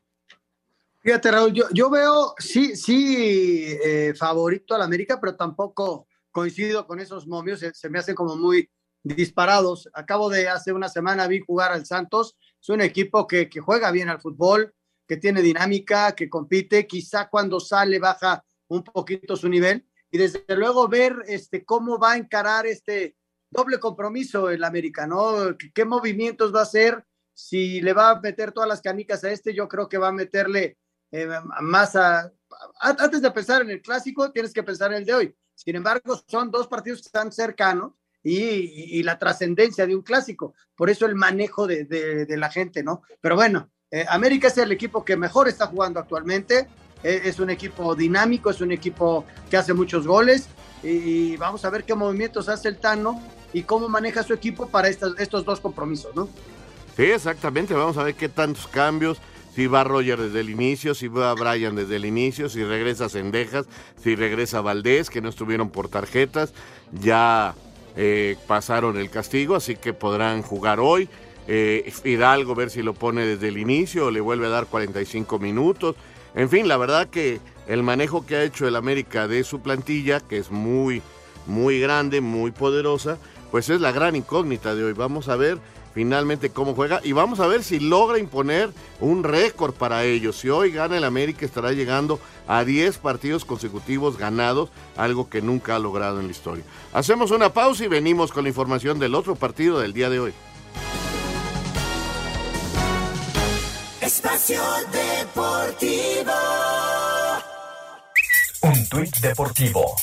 Fíjate, 1.06 1.30
Raúl, 1.30 1.54
yo, 1.54 1.90
veo, 1.92 2.34
sí, 2.40 2.76
sí, 2.76 3.78
eh, 3.84 4.16
favorito 4.18 4.74
al 4.74 4.82
América, 4.82 5.20
pero 5.22 5.36
tampoco 5.36 6.08
coincido 6.32 6.88
con 6.88 7.00
esos 7.00 7.28
momios, 7.28 7.60
se, 7.60 7.90
me 7.92 8.00
hacen 8.00 8.16
como 8.16 8.36
muy 8.36 8.72
disparados. 9.04 9.88
Acabo 9.94 10.32
de 10.32 10.50
hace 10.50 10.74
una 10.74 10.90
semana 10.90 11.28
vi 11.28 11.42
jugar 11.42 11.72
al 11.74 11.86
Santos, 11.86 12.36
es 12.60 12.70
un 12.70 12.82
equipo 12.82 13.28
que, 13.28 13.48
que 13.52 13.60
juega 13.60 13.92
bien 13.92 14.10
al 14.10 14.20
fútbol, 14.20 14.74
que 15.08 15.18
tiene 15.18 15.44
dinámica, 15.44 16.14
que 16.14 16.28
compite, 16.28 16.88
quizá 16.88 17.30
cuando 17.30 17.60
sale 17.60 18.00
baja 18.00 18.44
un 18.68 18.84
poquito 18.84 19.36
su 19.36 19.48
nivel, 19.48 19.88
y 20.10 20.18
desde 20.18 20.44
luego 20.56 20.88
ver 20.88 21.18
este, 21.28 21.64
cómo 21.64 22.00
va 22.00 22.14
a 22.14 22.18
encarar 22.18 22.66
este 22.66 23.16
doble 23.52 23.80
compromiso 23.80 24.50
el 24.50 24.64
América, 24.64 25.06
¿no? 25.06 25.56
¿Qué, 25.56 25.72
qué 25.72 25.86
movimientos 25.86 26.52
va 26.52 26.62
a 26.62 26.64
hacer? 26.64 27.06
Si 27.36 27.80
le 27.82 27.94
va 27.94 28.10
a 28.10 28.20
meter 28.22 28.52
todas 28.52 28.68
las 28.68 28.82
canicas 28.82 29.24
a 29.24 29.32
este, 29.32 29.54
yo 29.54 29.68
creo 29.68 29.88
que 29.88 30.00
va 30.00 30.08
a 30.08 30.12
meterle 30.12 30.80
eh, 31.12 31.28
más 31.62 31.96
a, 31.96 32.32
Antes 32.80 33.22
de 33.22 33.32
pensar 33.32 33.62
en 33.62 33.70
el 33.70 33.82
clásico, 33.82 34.32
tienes 34.32 34.54
que 34.54 34.64
pensar 34.64 34.92
en 34.92 35.00
el 35.00 35.06
de 35.06 35.14
hoy. 35.14 35.36
Sin 35.56 35.76
embargo, 35.76 36.22
son 36.28 36.52
dos 36.52 36.68
partidos 36.68 37.00
que 37.02 37.08
están 37.08 37.32
cercanos 37.32 37.94
y, 38.24 39.04
la 39.04 39.18
trascendencia 39.18 39.86
de 39.86 39.96
un 39.96 40.02
clásico. 40.02 40.54
Por 40.76 40.90
eso 40.90 41.06
el 41.06 41.16
manejo 41.16 41.68
de, 41.68 42.28
la 42.30 42.50
gente, 42.50 42.84
¿no? 42.84 43.04
Pero 43.22 43.36
bueno, 43.36 43.70
eh, 43.92 44.06
América 44.10 44.48
es 44.48 44.58
el 44.58 44.72
equipo 44.72 45.06
que 45.06 45.16
mejor 45.16 45.48
está 45.48 45.68
jugando 45.68 46.00
actualmente. 46.00 46.68
Eh, 47.04 47.22
es 47.26 47.40
un 47.40 47.50
equipo 47.50 47.96
dinámico, 47.96 48.50
es 48.50 48.62
un 48.62 48.72
equipo 48.72 49.26
que 49.50 49.58
hace 49.58 49.74
muchos 49.74 50.08
goles. 50.08 50.48
Y, 50.84 51.38
vamos 51.38 51.64
a 51.66 51.70
ver 51.70 51.84
qué 51.84 51.96
movimientos 51.96 52.50
hace 52.50 52.68
el 52.68 52.78
Tano 52.78 53.22
y 53.54 53.64
cómo 53.64 53.88
maneja 53.88 54.24
su 54.24 54.34
equipo 54.34 54.68
para 54.68 54.90
estas- 54.90 55.14
estos 55.18 55.46
dos 55.46 55.60
compromisos, 55.60 56.16
¿no? 56.16 56.28
Sí, 56.96 57.04
exactamente. 57.04 57.74
Vamos 57.74 57.98
a 57.98 58.04
ver 58.04 58.16
qué 58.16 58.28
tantos 58.30 58.68
cambios. 58.68 59.20
Si 59.56 59.68
va 59.68 59.86
Roger 59.86 60.20
desde 60.20 60.42
el 60.42 60.50
inicio, 60.50 60.94
si 60.94 61.08
va 61.08 61.34
Brian 61.34 61.76
desde 61.76 61.96
el 61.96 62.04
inicio, 62.04 62.50
si 62.50 62.62
regresa 62.66 63.08
Sendejas, 63.08 63.66
si 64.04 64.16
regresa 64.18 64.60
Valdés, 64.60 65.10
que 65.10 65.22
no 65.22 65.30
estuvieron 65.30 65.70
por 65.70 65.88
tarjetas. 65.88 66.54
Ya 66.92 67.56
eh, 67.96 68.36
pasaron 68.48 68.98
el 68.98 69.10
castigo, 69.10 69.56
así 69.56 69.78
que 69.78 69.94
podrán 69.94 70.42
jugar 70.42 70.82
hoy. 70.82 71.08
Eh, 71.48 71.94
Hidalgo, 72.04 72.54
ver 72.54 72.70
si 72.70 72.82
lo 72.84 72.94
pone 72.94 73.26
desde 73.26 73.48
el 73.48 73.58
inicio 73.58 74.08
o 74.08 74.12
le 74.12 74.20
vuelve 74.20 74.48
a 74.48 74.50
dar 74.50 74.66
45 74.66 75.40
minutos. 75.40 75.96
En 76.34 76.50
fin, 76.50 76.68
la 76.68 76.76
verdad 76.76 77.08
que 77.08 77.40
el 77.68 77.82
manejo 77.82 78.26
que 78.26 78.36
ha 78.36 78.44
hecho 78.44 78.68
el 78.68 78.76
América 78.76 79.30
de 79.30 79.46
su 79.46 79.62
plantilla, 79.62 80.20
que 80.20 80.38
es 80.38 80.52
muy, 80.52 81.02
muy 81.46 81.80
grande, 81.80 82.20
muy 82.20 82.52
poderosa, 82.52 83.20
pues 83.52 83.70
es 83.70 83.80
la 83.80 83.94
gran 83.94 84.18
incógnita 84.18 84.76
de 84.76 84.84
hoy. 84.84 84.92
Vamos 84.92 85.30
a 85.30 85.38
ver 85.38 85.60
finalmente 85.96 86.52
cómo 86.52 86.76
juega 86.76 87.00
y 87.04 87.14
vamos 87.14 87.40
a 87.40 87.48
ver 87.48 87.64
si 87.64 87.80
logra 87.80 88.20
imponer 88.20 88.70
un 89.00 89.24
récord 89.24 89.74
para 89.74 90.04
ellos. 90.04 90.38
Si 90.38 90.50
hoy 90.50 90.72
gana 90.72 90.98
el 90.98 91.06
América 91.06 91.46
estará 91.46 91.72
llegando 91.72 92.20
a 92.48 92.64
10 92.66 92.98
partidos 93.00 93.46
consecutivos 93.46 94.18
ganados, 94.18 94.70
algo 94.98 95.30
que 95.30 95.42
nunca 95.42 95.78
ha 95.78 95.80
logrado 95.80 96.20
en 96.20 96.28
la 96.28 96.32
historia. 96.32 96.66
Hacemos 96.94 97.32
una 97.32 97.54
pausa 97.54 97.86
y 97.86 97.88
venimos 97.88 98.32
con 98.32 98.44
la 98.44 98.50
información 98.50 99.00
del 99.00 99.16
otro 99.16 99.36
partido 99.36 99.80
del 99.80 99.94
día 99.94 100.10
de 100.10 100.20
hoy. 100.20 100.34
Espacio 104.02 104.62
Deportivo. 104.92 106.32
Un 108.62 108.90
tuit 108.90 109.16
deportivo. 109.18 109.96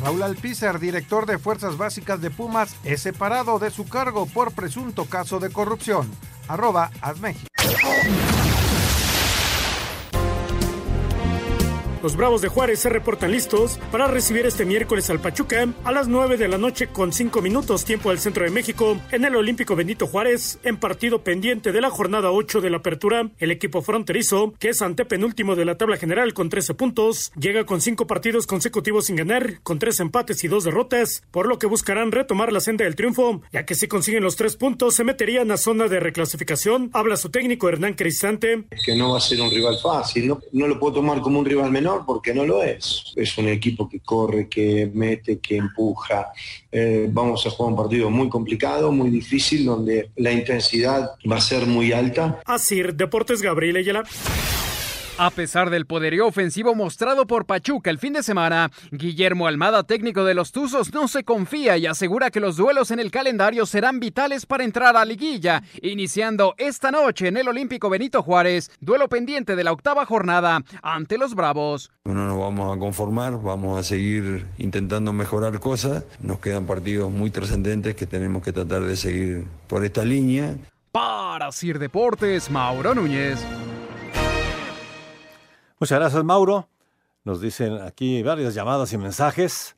Raúl 0.00 0.22
Alpizar, 0.22 0.78
director 0.78 1.26
de 1.26 1.38
Fuerzas 1.38 1.76
Básicas 1.76 2.20
de 2.20 2.30
Pumas, 2.30 2.74
es 2.84 3.02
separado 3.02 3.58
de 3.58 3.70
su 3.70 3.86
cargo 3.86 4.26
por 4.26 4.52
presunto 4.52 5.04
caso 5.04 5.40
de 5.40 5.50
corrupción. 5.50 6.10
Arroba 6.48 6.90
Asmeji. 7.00 7.46
Los 12.02 12.16
Bravos 12.16 12.40
de 12.40 12.48
Juárez 12.48 12.80
se 12.80 12.88
reportan 12.88 13.30
listos 13.30 13.78
para 13.92 14.06
recibir 14.06 14.46
este 14.46 14.64
miércoles 14.64 15.10
al 15.10 15.20
Pachuca 15.20 15.68
a 15.84 15.92
las 15.92 16.08
9 16.08 16.38
de 16.38 16.48
la 16.48 16.56
noche 16.56 16.86
con 16.86 17.12
5 17.12 17.42
minutos 17.42 17.84
tiempo 17.84 18.08
del 18.08 18.18
centro 18.18 18.42
de 18.44 18.50
México 18.50 18.96
en 19.10 19.26
el 19.26 19.36
Olímpico 19.36 19.76
Benito 19.76 20.06
Juárez 20.06 20.58
en 20.62 20.78
partido 20.78 21.22
pendiente 21.22 21.72
de 21.72 21.80
la 21.82 21.90
jornada 21.90 22.30
8 22.30 22.62
de 22.62 22.70
la 22.70 22.78
apertura. 22.78 23.28
El 23.38 23.50
equipo 23.50 23.82
fronterizo, 23.82 24.54
que 24.58 24.70
es 24.70 24.80
antepenúltimo 24.80 25.56
de 25.56 25.66
la 25.66 25.76
tabla 25.76 25.98
general 25.98 26.32
con 26.32 26.48
13 26.48 26.72
puntos, 26.72 27.32
llega 27.38 27.66
con 27.66 27.82
5 27.82 28.06
partidos 28.06 28.46
consecutivos 28.46 29.04
sin 29.04 29.16
ganar, 29.16 29.60
con 29.62 29.78
3 29.78 30.00
empates 30.00 30.42
y 30.42 30.48
2 30.48 30.64
derrotas, 30.64 31.22
por 31.30 31.46
lo 31.46 31.58
que 31.58 31.66
buscarán 31.66 32.12
retomar 32.12 32.50
la 32.50 32.60
senda 32.60 32.86
del 32.86 32.96
triunfo, 32.96 33.42
ya 33.52 33.66
que 33.66 33.74
si 33.74 33.88
consiguen 33.88 34.22
los 34.22 34.36
3 34.36 34.56
puntos 34.56 34.94
se 34.94 35.04
meterían 35.04 35.50
a 35.50 35.58
zona 35.58 35.86
de 35.86 36.00
reclasificación. 36.00 36.88
Habla 36.94 37.18
su 37.18 37.28
técnico 37.28 37.68
Hernán 37.68 37.92
Cristante. 37.92 38.64
que 38.86 38.96
no 38.96 39.12
va 39.12 39.18
a 39.18 39.20
ser 39.20 39.38
un 39.42 39.50
rival 39.50 39.76
fácil. 39.82 40.26
No, 40.26 40.40
no 40.52 40.66
lo 40.66 40.80
puedo 40.80 40.94
tomar 40.94 41.20
como 41.20 41.38
un 41.40 41.44
rival 41.44 41.70
menor 41.70 41.89
porque 42.06 42.34
no 42.34 42.44
lo 42.44 42.62
es. 42.62 43.12
Es 43.16 43.36
un 43.38 43.48
equipo 43.48 43.88
que 43.88 44.00
corre, 44.00 44.48
que 44.48 44.90
mete, 44.92 45.38
que 45.38 45.56
empuja. 45.56 46.32
Eh, 46.70 47.08
vamos 47.10 47.46
a 47.46 47.50
jugar 47.50 47.72
un 47.72 47.76
partido 47.76 48.10
muy 48.10 48.28
complicado, 48.28 48.92
muy 48.92 49.10
difícil, 49.10 49.64
donde 49.64 50.10
la 50.16 50.32
intensidad 50.32 51.12
va 51.30 51.36
a 51.36 51.40
ser 51.40 51.66
muy 51.66 51.92
alta. 51.92 52.40
Asir 52.46 52.94
Deportes 52.94 53.42
Gabriel 53.42 53.76
Ayala. 53.76 54.04
A 55.22 55.28
pesar 55.28 55.68
del 55.68 55.84
poderío 55.84 56.26
ofensivo 56.26 56.74
mostrado 56.74 57.26
por 57.26 57.44
Pachuca 57.44 57.90
el 57.90 57.98
fin 57.98 58.14
de 58.14 58.22
semana, 58.22 58.70
Guillermo 58.90 59.46
Almada, 59.46 59.82
técnico 59.82 60.24
de 60.24 60.32
los 60.32 60.50
Tuzos, 60.50 60.94
no 60.94 61.08
se 61.08 61.24
confía 61.24 61.76
y 61.76 61.84
asegura 61.84 62.30
que 62.30 62.40
los 62.40 62.56
duelos 62.56 62.90
en 62.90 63.00
el 63.00 63.10
calendario 63.10 63.66
serán 63.66 64.00
vitales 64.00 64.46
para 64.46 64.64
entrar 64.64 64.96
a 64.96 65.04
liguilla, 65.04 65.62
iniciando 65.82 66.54
esta 66.56 66.90
noche 66.90 67.28
en 67.28 67.36
el 67.36 67.48
Olímpico 67.48 67.90
Benito 67.90 68.22
Juárez, 68.22 68.70
duelo 68.80 69.10
pendiente 69.10 69.56
de 69.56 69.64
la 69.64 69.72
octava 69.72 70.06
jornada 70.06 70.62
ante 70.82 71.18
los 71.18 71.34
Bravos. 71.34 71.90
No 72.06 72.14
nos 72.14 72.38
vamos 72.38 72.74
a 72.74 72.80
conformar, 72.80 73.42
vamos 73.42 73.78
a 73.78 73.82
seguir 73.82 74.46
intentando 74.56 75.12
mejorar 75.12 75.60
cosas. 75.60 76.02
Nos 76.20 76.38
quedan 76.38 76.64
partidos 76.64 77.12
muy 77.12 77.30
trascendentes 77.30 77.94
que 77.94 78.06
tenemos 78.06 78.42
que 78.42 78.54
tratar 78.54 78.84
de 78.84 78.96
seguir 78.96 79.44
por 79.66 79.84
esta 79.84 80.02
línea. 80.02 80.56
Para 80.92 81.52
Sir 81.52 81.78
Deportes, 81.78 82.50
Mauro 82.50 82.94
Núñez. 82.94 83.38
Muchas 85.80 85.98
gracias, 85.98 86.22
Mauro. 86.24 86.68
Nos 87.24 87.40
dicen 87.40 87.80
aquí 87.80 88.22
varias 88.22 88.54
llamadas 88.54 88.92
y 88.92 88.98
mensajes. 88.98 89.76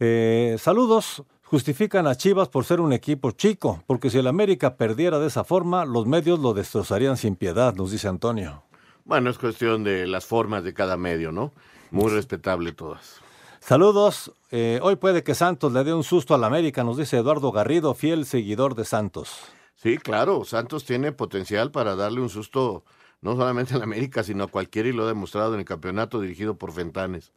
Eh, 0.00 0.56
saludos. 0.58 1.22
Justifican 1.44 2.08
a 2.08 2.16
Chivas 2.16 2.48
por 2.48 2.64
ser 2.64 2.80
un 2.80 2.92
equipo 2.92 3.30
chico, 3.30 3.84
porque 3.86 4.10
si 4.10 4.18
el 4.18 4.26
América 4.26 4.76
perdiera 4.76 5.20
de 5.20 5.28
esa 5.28 5.44
forma, 5.44 5.84
los 5.84 6.04
medios 6.04 6.40
lo 6.40 6.52
destrozarían 6.52 7.16
sin 7.16 7.36
piedad, 7.36 7.76
nos 7.76 7.92
dice 7.92 8.08
Antonio. 8.08 8.64
Bueno, 9.04 9.30
es 9.30 9.38
cuestión 9.38 9.84
de 9.84 10.08
las 10.08 10.26
formas 10.26 10.64
de 10.64 10.74
cada 10.74 10.96
medio, 10.96 11.30
¿no? 11.30 11.52
Muy 11.92 12.10
respetable 12.10 12.72
todas. 12.72 13.20
Saludos. 13.60 14.32
Eh, 14.50 14.80
hoy 14.82 14.96
puede 14.96 15.22
que 15.22 15.36
Santos 15.36 15.72
le 15.72 15.84
dé 15.84 15.94
un 15.94 16.02
susto 16.02 16.34
al 16.34 16.42
América, 16.42 16.82
nos 16.82 16.96
dice 16.96 17.18
Eduardo 17.18 17.52
Garrido, 17.52 17.94
fiel 17.94 18.26
seguidor 18.26 18.74
de 18.74 18.84
Santos. 18.84 19.38
Sí, 19.76 19.98
claro, 19.98 20.44
Santos 20.44 20.84
tiene 20.84 21.12
potencial 21.12 21.70
para 21.70 21.94
darle 21.94 22.20
un 22.20 22.30
susto 22.30 22.82
no 23.20 23.36
solamente 23.36 23.74
al 23.74 23.82
América, 23.82 24.22
sino 24.22 24.44
a 24.44 24.48
cualquiera 24.48 24.88
y 24.88 24.92
lo 24.92 25.04
ha 25.04 25.08
demostrado 25.08 25.54
en 25.54 25.60
el 25.60 25.66
campeonato 25.66 26.20
dirigido 26.20 26.56
por 26.56 26.72
Fentanes. 26.72 27.32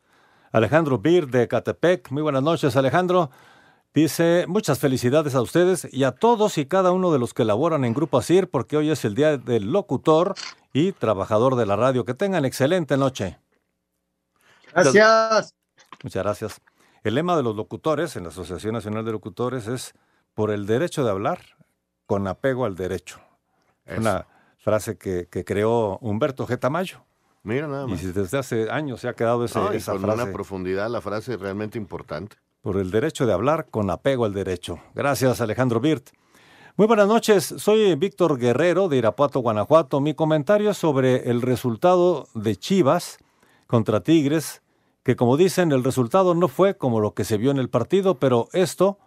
Alejandro 0.51 0.97
Bir 0.97 1.27
de 1.27 1.47
Catepec, 1.47 2.11
muy 2.11 2.21
buenas 2.21 2.43
noches 2.43 2.75
Alejandro. 2.75 3.29
Dice, 3.93 4.45
muchas 4.47 4.77
felicidades 4.77 5.33
a 5.33 5.41
ustedes 5.41 5.87
y 5.91 6.03
a 6.03 6.11
todos 6.11 6.59
y 6.59 6.67
cada 6.67 6.91
uno 6.91 7.11
de 7.11 7.17
los 7.17 7.33
que 7.33 7.43
laboran 7.43 7.85
en 7.85 7.93
Grupo 7.93 8.19
ASIR, 8.19 8.47
porque 8.49 8.77
hoy 8.77 8.91
es 8.91 9.03
el 9.03 9.15
día 9.15 9.37
del 9.37 9.71
locutor 9.71 10.35
y 10.73 10.91
trabajador 10.91 11.55
de 11.55 11.65
la 11.65 11.75
radio. 11.75 12.05
Que 12.05 12.13
tengan 12.13 12.45
excelente 12.45 12.97
noche. 12.97 13.39
Gracias. 14.71 15.55
Muchas 16.03 16.23
gracias. 16.23 16.61
El 17.03 17.15
lema 17.15 17.35
de 17.35 17.41
los 17.41 17.55
locutores 17.55 18.15
en 18.15 18.23
la 18.23 18.29
Asociación 18.29 18.73
Nacional 18.73 19.05
de 19.05 19.11
Locutores 19.11 19.67
es 19.67 19.93
por 20.35 20.51
el 20.51 20.67
derecho 20.67 21.03
de 21.03 21.09
hablar 21.09 21.39
con 22.05 22.27
apego 22.27 22.65
al 22.65 22.75
derecho. 22.75 23.19
Eso. 23.85 24.01
Una 24.01 24.27
frase 24.59 24.97
que, 24.97 25.27
que 25.29 25.43
creó 25.43 25.97
Humberto 26.01 26.45
G. 26.47 26.59
Tamayo. 26.59 26.99
Mira 27.43 27.67
nada 27.67 27.85
Y 27.87 27.91
más. 27.91 27.99
si 28.01 28.07
desde 28.11 28.37
hace 28.37 28.69
años 28.69 28.99
se 29.01 29.07
ha 29.07 29.13
quedado 29.13 29.43
ese- 29.45 29.57
No, 29.59 29.73
y 29.73 29.77
esa 29.77 29.93
con 29.93 30.01
frase. 30.01 30.23
una 30.23 30.31
profundidad, 30.31 30.89
la 30.89 31.01
frase 31.01 31.33
es 31.33 31.39
realmente 31.39 31.77
importante. 31.77 32.35
Por 32.61 32.75
el 32.77 32.91
derecho 32.91 33.25
de 33.25 33.31
hablar 33.33 33.67
con 33.71 33.89
apego 33.89 34.25
al 34.25 34.33
derecho. 34.33 34.79
Gracias, 34.93 35.39
Alejandro 35.39 35.79
Birt. 35.79 36.09
Muy 36.75 36.87
buenas 36.87 37.07
noches, 37.07 37.43
soy 37.57 37.95
Víctor 37.95 38.37
Guerrero 38.37 38.87
de 38.89 38.97
Irapuato, 38.97 39.39
Guanajuato. 39.39 39.99
Mi 40.01 40.13
comentario 40.13 40.71
es 40.71 40.77
sobre 40.77 41.29
el 41.29 41.41
resultado 41.41 42.27
de 42.35 42.55
Chivas 42.57 43.17
contra 43.67 44.01
Tigres, 44.01 44.61
que 45.03 45.15
como 45.15 45.37
dicen, 45.37 45.71
el 45.71 45.83
resultado 45.83 46.35
no 46.35 46.47
fue 46.49 46.75
como 46.77 46.99
lo 46.99 47.13
que 47.13 47.23
se 47.23 47.37
vio 47.37 47.51
en 47.51 47.57
el 47.57 47.69
partido, 47.69 48.15
pero 48.15 48.47
esto 48.53 48.97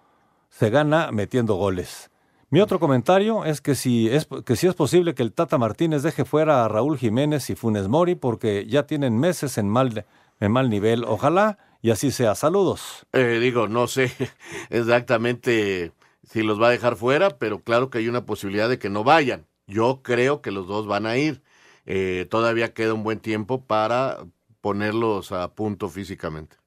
se 0.51 0.71
gana 0.71 1.11
metiendo 1.13 1.55
goles. 1.55 2.11
Mi 2.53 2.61
otro 2.61 2.79
comentario 2.79 3.47
es 3.47 3.63
que 3.63 3.75
si 3.75 4.11
es, 4.11 4.29
que 4.45 4.57
si 4.57 4.67
es 4.67 4.75
posible 4.75 5.15
que 5.15 5.23
el 5.23 5.33
Tata 5.33 5.57
Martínez 5.57 6.03
deje 6.03 6.27
fuera 6.27 6.67
a 6.67 6.69
Raúl 6.69 6.99
Jiménez 6.99 7.49
y 7.49 7.55
Funes 7.55 7.89
Mori 7.89 8.15
porque 8.15 8.67
ya 8.67 8.83
tienen 8.83 9.19
meses 9.19 9.57
en 9.57 9.71
mal, 9.71 10.05
en 10.39 10.53
mal 10.53 10.69
nivel. 10.69 11.05
Ojalá 11.05 11.57
y 11.81 11.93
así 11.93 12.11
sea. 12.11 12.35
Saludos. 12.35 13.07
Eh, 13.15 13.39
digo, 13.41 13.69
no 13.69 13.87
sé 13.87 14.13
exactamente 14.69 15.93
si 16.25 16.43
los 16.43 16.61
va 16.61 16.67
a 16.67 16.73
dejar 16.73 16.97
fuera, 16.97 17.31
pero 17.39 17.61
claro 17.61 17.89
que 17.89 17.97
hay 17.97 18.09
una 18.09 18.27
posibilidad 18.27 18.69
de 18.69 18.79
que 18.79 18.91
no 18.91 19.03
vayan. 19.03 19.47
Yo 19.67 20.03
creo 20.03 20.43
que 20.43 20.51
los 20.51 20.67
dos 20.69 20.87
van 20.87 21.07
a 21.07 21.17
ir. 21.17 21.41
Eh, 21.87 22.27
todavía 22.29 22.75
queda 22.75 22.93
un 22.93 23.03
buen 23.03 23.21
tiempo 23.21 23.65
para 23.65 24.27
ponerlos 24.61 25.33
a 25.33 25.55
punto 25.55 25.89
físicamente. 25.89 26.59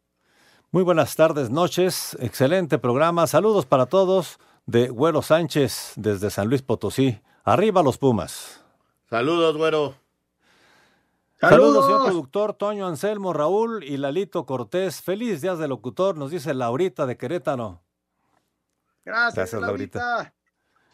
Muy 0.71 0.81
buenas 0.81 1.15
tardes, 1.15 1.51
noches. 1.51 2.17
Excelente 2.19 2.79
programa. 2.79 3.27
Saludos 3.27 3.67
para 3.67 3.85
todos 3.85 4.39
de 4.65 4.89
Güero 4.89 5.21
Sánchez 5.21 5.93
desde 5.95 6.29
San 6.29 6.47
Luis 6.49 6.61
Potosí. 6.61 7.21
Arriba 7.43 7.83
los 7.83 7.97
Pumas. 7.97 8.63
Saludos, 9.09 9.55
Güero. 9.57 9.95
Saludos, 11.39 11.85
señor 11.85 12.05
productor 12.05 12.53
Toño 12.53 12.87
Anselmo, 12.87 13.33
Raúl 13.33 13.83
y 13.83 13.97
Lalito 13.97 14.45
Cortés. 14.45 15.01
Feliz 15.01 15.41
días 15.41 15.59
de 15.59 15.67
locutor, 15.67 16.17
nos 16.17 16.31
dice 16.31 16.53
Laurita 16.53 17.05
de 17.05 17.17
Querétaro. 17.17 17.81
Gracias, 19.03 19.35
Gracias, 19.35 19.61
Laurita. 19.61 19.99
Laurita. 19.99 20.33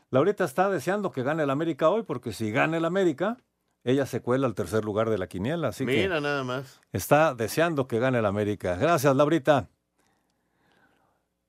Laurita 0.09 0.43
está 0.43 0.69
deseando 0.69 1.11
que 1.11 1.23
gane 1.23 1.43
el 1.43 1.49
América 1.51 1.89
hoy, 1.89 2.03
porque 2.03 2.33
si 2.33 2.51
gana 2.51 2.75
el 2.75 2.83
América, 2.85 3.37
ella 3.85 4.05
se 4.05 4.21
cuela 4.21 4.45
al 4.47 4.55
tercer 4.55 4.83
lugar 4.83 5.09
de 5.09 5.17
la 5.17 5.27
quiniela. 5.27 5.69
Así 5.69 5.85
Mira 5.85 6.15
que 6.15 6.21
nada 6.21 6.43
más. 6.43 6.81
está 6.91 7.33
deseando 7.33 7.87
que 7.87 7.99
gane 7.99 8.19
el 8.19 8.25
América. 8.25 8.75
Gracias, 8.75 9.15
Laurita. 9.15 9.69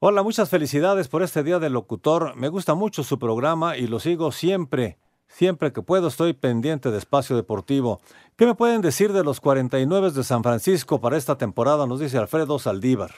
Hola, 0.05 0.25
muchas 0.25 0.51
felicidades 0.51 1.07
por 1.07 1.23
este 1.23 1.45
día 1.45 1.61
del 1.61 1.75
locutor. 1.75 2.35
Me 2.35 2.49
gusta 2.49 2.75
mucho 2.75 3.05
su 3.05 3.21
programa 3.21 3.77
y 3.77 3.87
lo 3.87 4.01
sigo 4.01 4.33
siempre. 4.33 4.99
Siempre 5.29 5.73
que 5.73 5.81
puedo 5.81 6.09
estoy 6.09 6.33
pendiente 6.33 6.91
de 6.91 6.99
Espacio 6.99 7.37
Deportivo. 7.37 8.01
¿Qué 8.37 8.45
me 8.45 8.57
pueden 8.57 8.81
decir 8.81 9.13
de 9.13 9.23
los 9.23 9.39
49 9.39 10.11
de 10.11 10.25
San 10.25 10.43
Francisco 10.43 11.01
para 11.01 11.17
esta 11.17 11.39
temporada? 11.39 11.87
Nos 11.87 12.01
dice 12.01 12.19
Alfredo 12.19 12.59
Saldívar. 12.59 13.15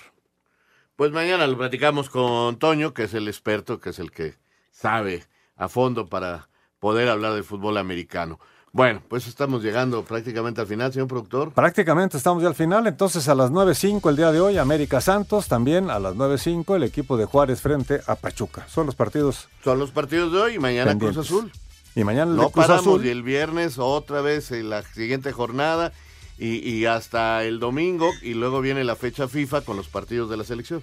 Pues 0.94 1.10
mañana 1.10 1.46
lo 1.46 1.56
platicamos 1.56 2.10
con 2.10 2.58
Toño, 2.58 2.92
que 2.92 3.04
es 3.04 3.14
el 3.14 3.28
experto, 3.28 3.80
que 3.80 3.88
es 3.88 3.98
el 3.98 4.10
que 4.10 4.34
sabe 4.70 5.24
a 5.56 5.70
fondo 5.70 6.10
para 6.10 6.50
poder 6.80 7.08
hablar 7.08 7.32
del 7.32 7.44
fútbol 7.44 7.78
americano. 7.78 8.40
Bueno, 8.74 9.00
pues 9.08 9.28
estamos 9.28 9.62
llegando 9.62 10.02
prácticamente 10.02 10.60
al 10.60 10.66
final, 10.66 10.92
señor 10.92 11.06
productor. 11.06 11.52
Prácticamente 11.52 12.16
estamos 12.16 12.42
ya 12.42 12.48
al 12.48 12.56
final, 12.56 12.88
entonces 12.88 13.28
a 13.28 13.34
las 13.36 13.52
9.05 13.52 14.10
el 14.10 14.16
día 14.16 14.32
de 14.32 14.40
hoy, 14.40 14.58
América 14.58 15.00
Santos, 15.00 15.46
también 15.46 15.90
a 15.90 16.00
las 16.00 16.16
9.05 16.16 16.74
el 16.74 16.82
equipo 16.82 17.16
de 17.16 17.24
Juárez 17.24 17.60
frente 17.60 18.00
a 18.08 18.16
Pachuca. 18.16 18.66
Son 18.68 18.86
los 18.86 18.96
partidos. 18.96 19.46
Son 19.62 19.78
los 19.78 19.92
partidos 19.92 20.32
de 20.32 20.38
hoy 20.40 20.54
y 20.54 20.58
mañana 20.58 20.90
Pendientes. 20.90 21.28
Cruz 21.28 21.38
Azul. 21.40 21.52
Y 21.94 22.02
mañana 22.02 22.32
el 22.32 22.36
No 22.36 22.50
Cruz 22.50 22.66
paramos 22.66 22.84
Azul. 22.88 23.06
y 23.06 23.10
el 23.10 23.22
viernes 23.22 23.78
otra 23.78 24.22
vez 24.22 24.50
en 24.50 24.68
la 24.70 24.82
siguiente 24.82 25.30
jornada 25.30 25.92
y, 26.36 26.68
y 26.68 26.86
hasta 26.86 27.44
el 27.44 27.60
domingo 27.60 28.10
y 28.22 28.34
luego 28.34 28.60
viene 28.60 28.82
la 28.82 28.96
fecha 28.96 29.28
FIFA 29.28 29.60
con 29.60 29.76
los 29.76 29.86
partidos 29.86 30.28
de 30.30 30.36
la 30.36 30.42
selección. 30.42 30.82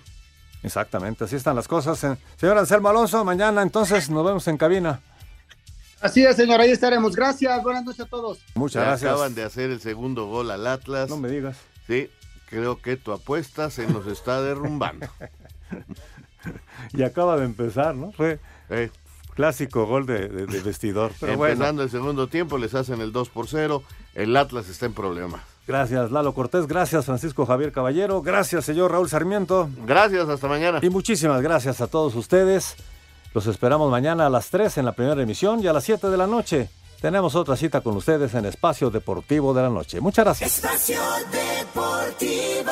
Exactamente, 0.63 1.25
así 1.25 1.35
están 1.35 1.57
las 1.57 1.67
cosas. 1.67 2.01
eh. 2.05 2.15
Señor 2.37 2.57
Anselmo 2.57 2.87
Alonso, 2.87 3.25
mañana 3.25 3.61
entonces 3.61 4.09
nos 4.09 4.25
vemos 4.25 4.47
en 4.47 4.57
cabina. 4.57 5.01
Así 6.01 6.25
es, 6.25 6.35
señor, 6.35 6.59
ahí 6.61 6.71
estaremos. 6.71 7.15
Gracias, 7.15 7.61
buenas 7.63 7.83
noches 7.85 8.01
a 8.01 8.05
todos. 8.05 8.39
Muchas 8.55 8.83
gracias. 8.85 9.11
Acaban 9.11 9.35
de 9.35 9.43
hacer 9.43 9.69
el 9.69 9.79
segundo 9.81 10.25
gol 10.27 10.49
al 10.51 10.65
Atlas. 10.67 11.09
No 11.09 11.17
me 11.17 11.29
digas. 11.29 11.57
Sí, 11.87 12.09
creo 12.49 12.81
que 12.81 12.97
tu 12.97 13.11
apuesta 13.11 13.69
se 13.69 13.87
nos 13.87 14.07
está 14.07 14.41
derrumbando. 14.41 15.07
Y 16.93 17.03
acaba 17.03 17.37
de 17.37 17.45
empezar, 17.45 17.93
¿no? 17.95 18.11
Fue 18.13 18.39
Eh, 18.69 18.89
clásico 19.35 19.85
gol 19.85 20.05
de, 20.07 20.27
de- 20.27 20.47
de 20.47 20.59
vestidor. 20.61 21.11
Pero 21.19 21.37
bueno, 21.37 21.53
empezando 21.53 21.83
el 21.83 21.91
segundo 21.91 22.27
tiempo, 22.27 22.57
les 22.57 22.73
hacen 22.73 22.99
el 22.99 23.11
2 23.11 23.29
por 23.29 23.47
0. 23.47 23.83
El 24.15 24.35
Atlas 24.35 24.67
está 24.67 24.87
en 24.87 24.93
problemas. 24.93 25.41
gracias 25.67 26.11
Lalo 26.11 26.33
Cortés, 26.33 26.65
gracias 26.67 27.05
Francisco 27.05 27.45
Javier 27.45 27.71
Caballero, 27.71 28.21
gracias 28.23 28.65
señor 28.65 28.91
Raúl 28.91 29.07
Sarmiento. 29.07 29.69
Gracias, 29.85 30.27
hasta 30.27 30.47
mañana. 30.47 30.79
Y 30.81 30.89
muchísimas 30.89 31.41
gracias 31.41 31.79
a 31.79 31.87
todos 31.87 32.15
ustedes. 32.15 32.75
Los 33.33 33.47
esperamos 33.47 33.89
mañana 33.89 34.27
a 34.27 34.29
las 34.29 34.49
3 34.49 34.77
en 34.79 34.85
la 34.85 34.91
primera 34.91 35.21
emisión 35.21 35.63
y 35.63 35.67
a 35.67 35.73
las 35.73 35.83
7 35.83 36.09
de 36.09 36.17
la 36.17 36.27
noche. 36.27 36.69
Tenemos 36.99 37.33
otra 37.35 37.55
cita 37.55 37.81
con 37.81 37.95
ustedes 37.95 38.33
en 38.35 38.45
Espacio 38.45 38.91
Deportivo 38.91 39.53
de 39.53 39.63
la 39.63 39.69
Noche. 39.69 39.99
Muchas 39.99 40.23
gracias. 40.25 40.57
Espacio 40.57 41.01
Deportivo. 41.31 42.71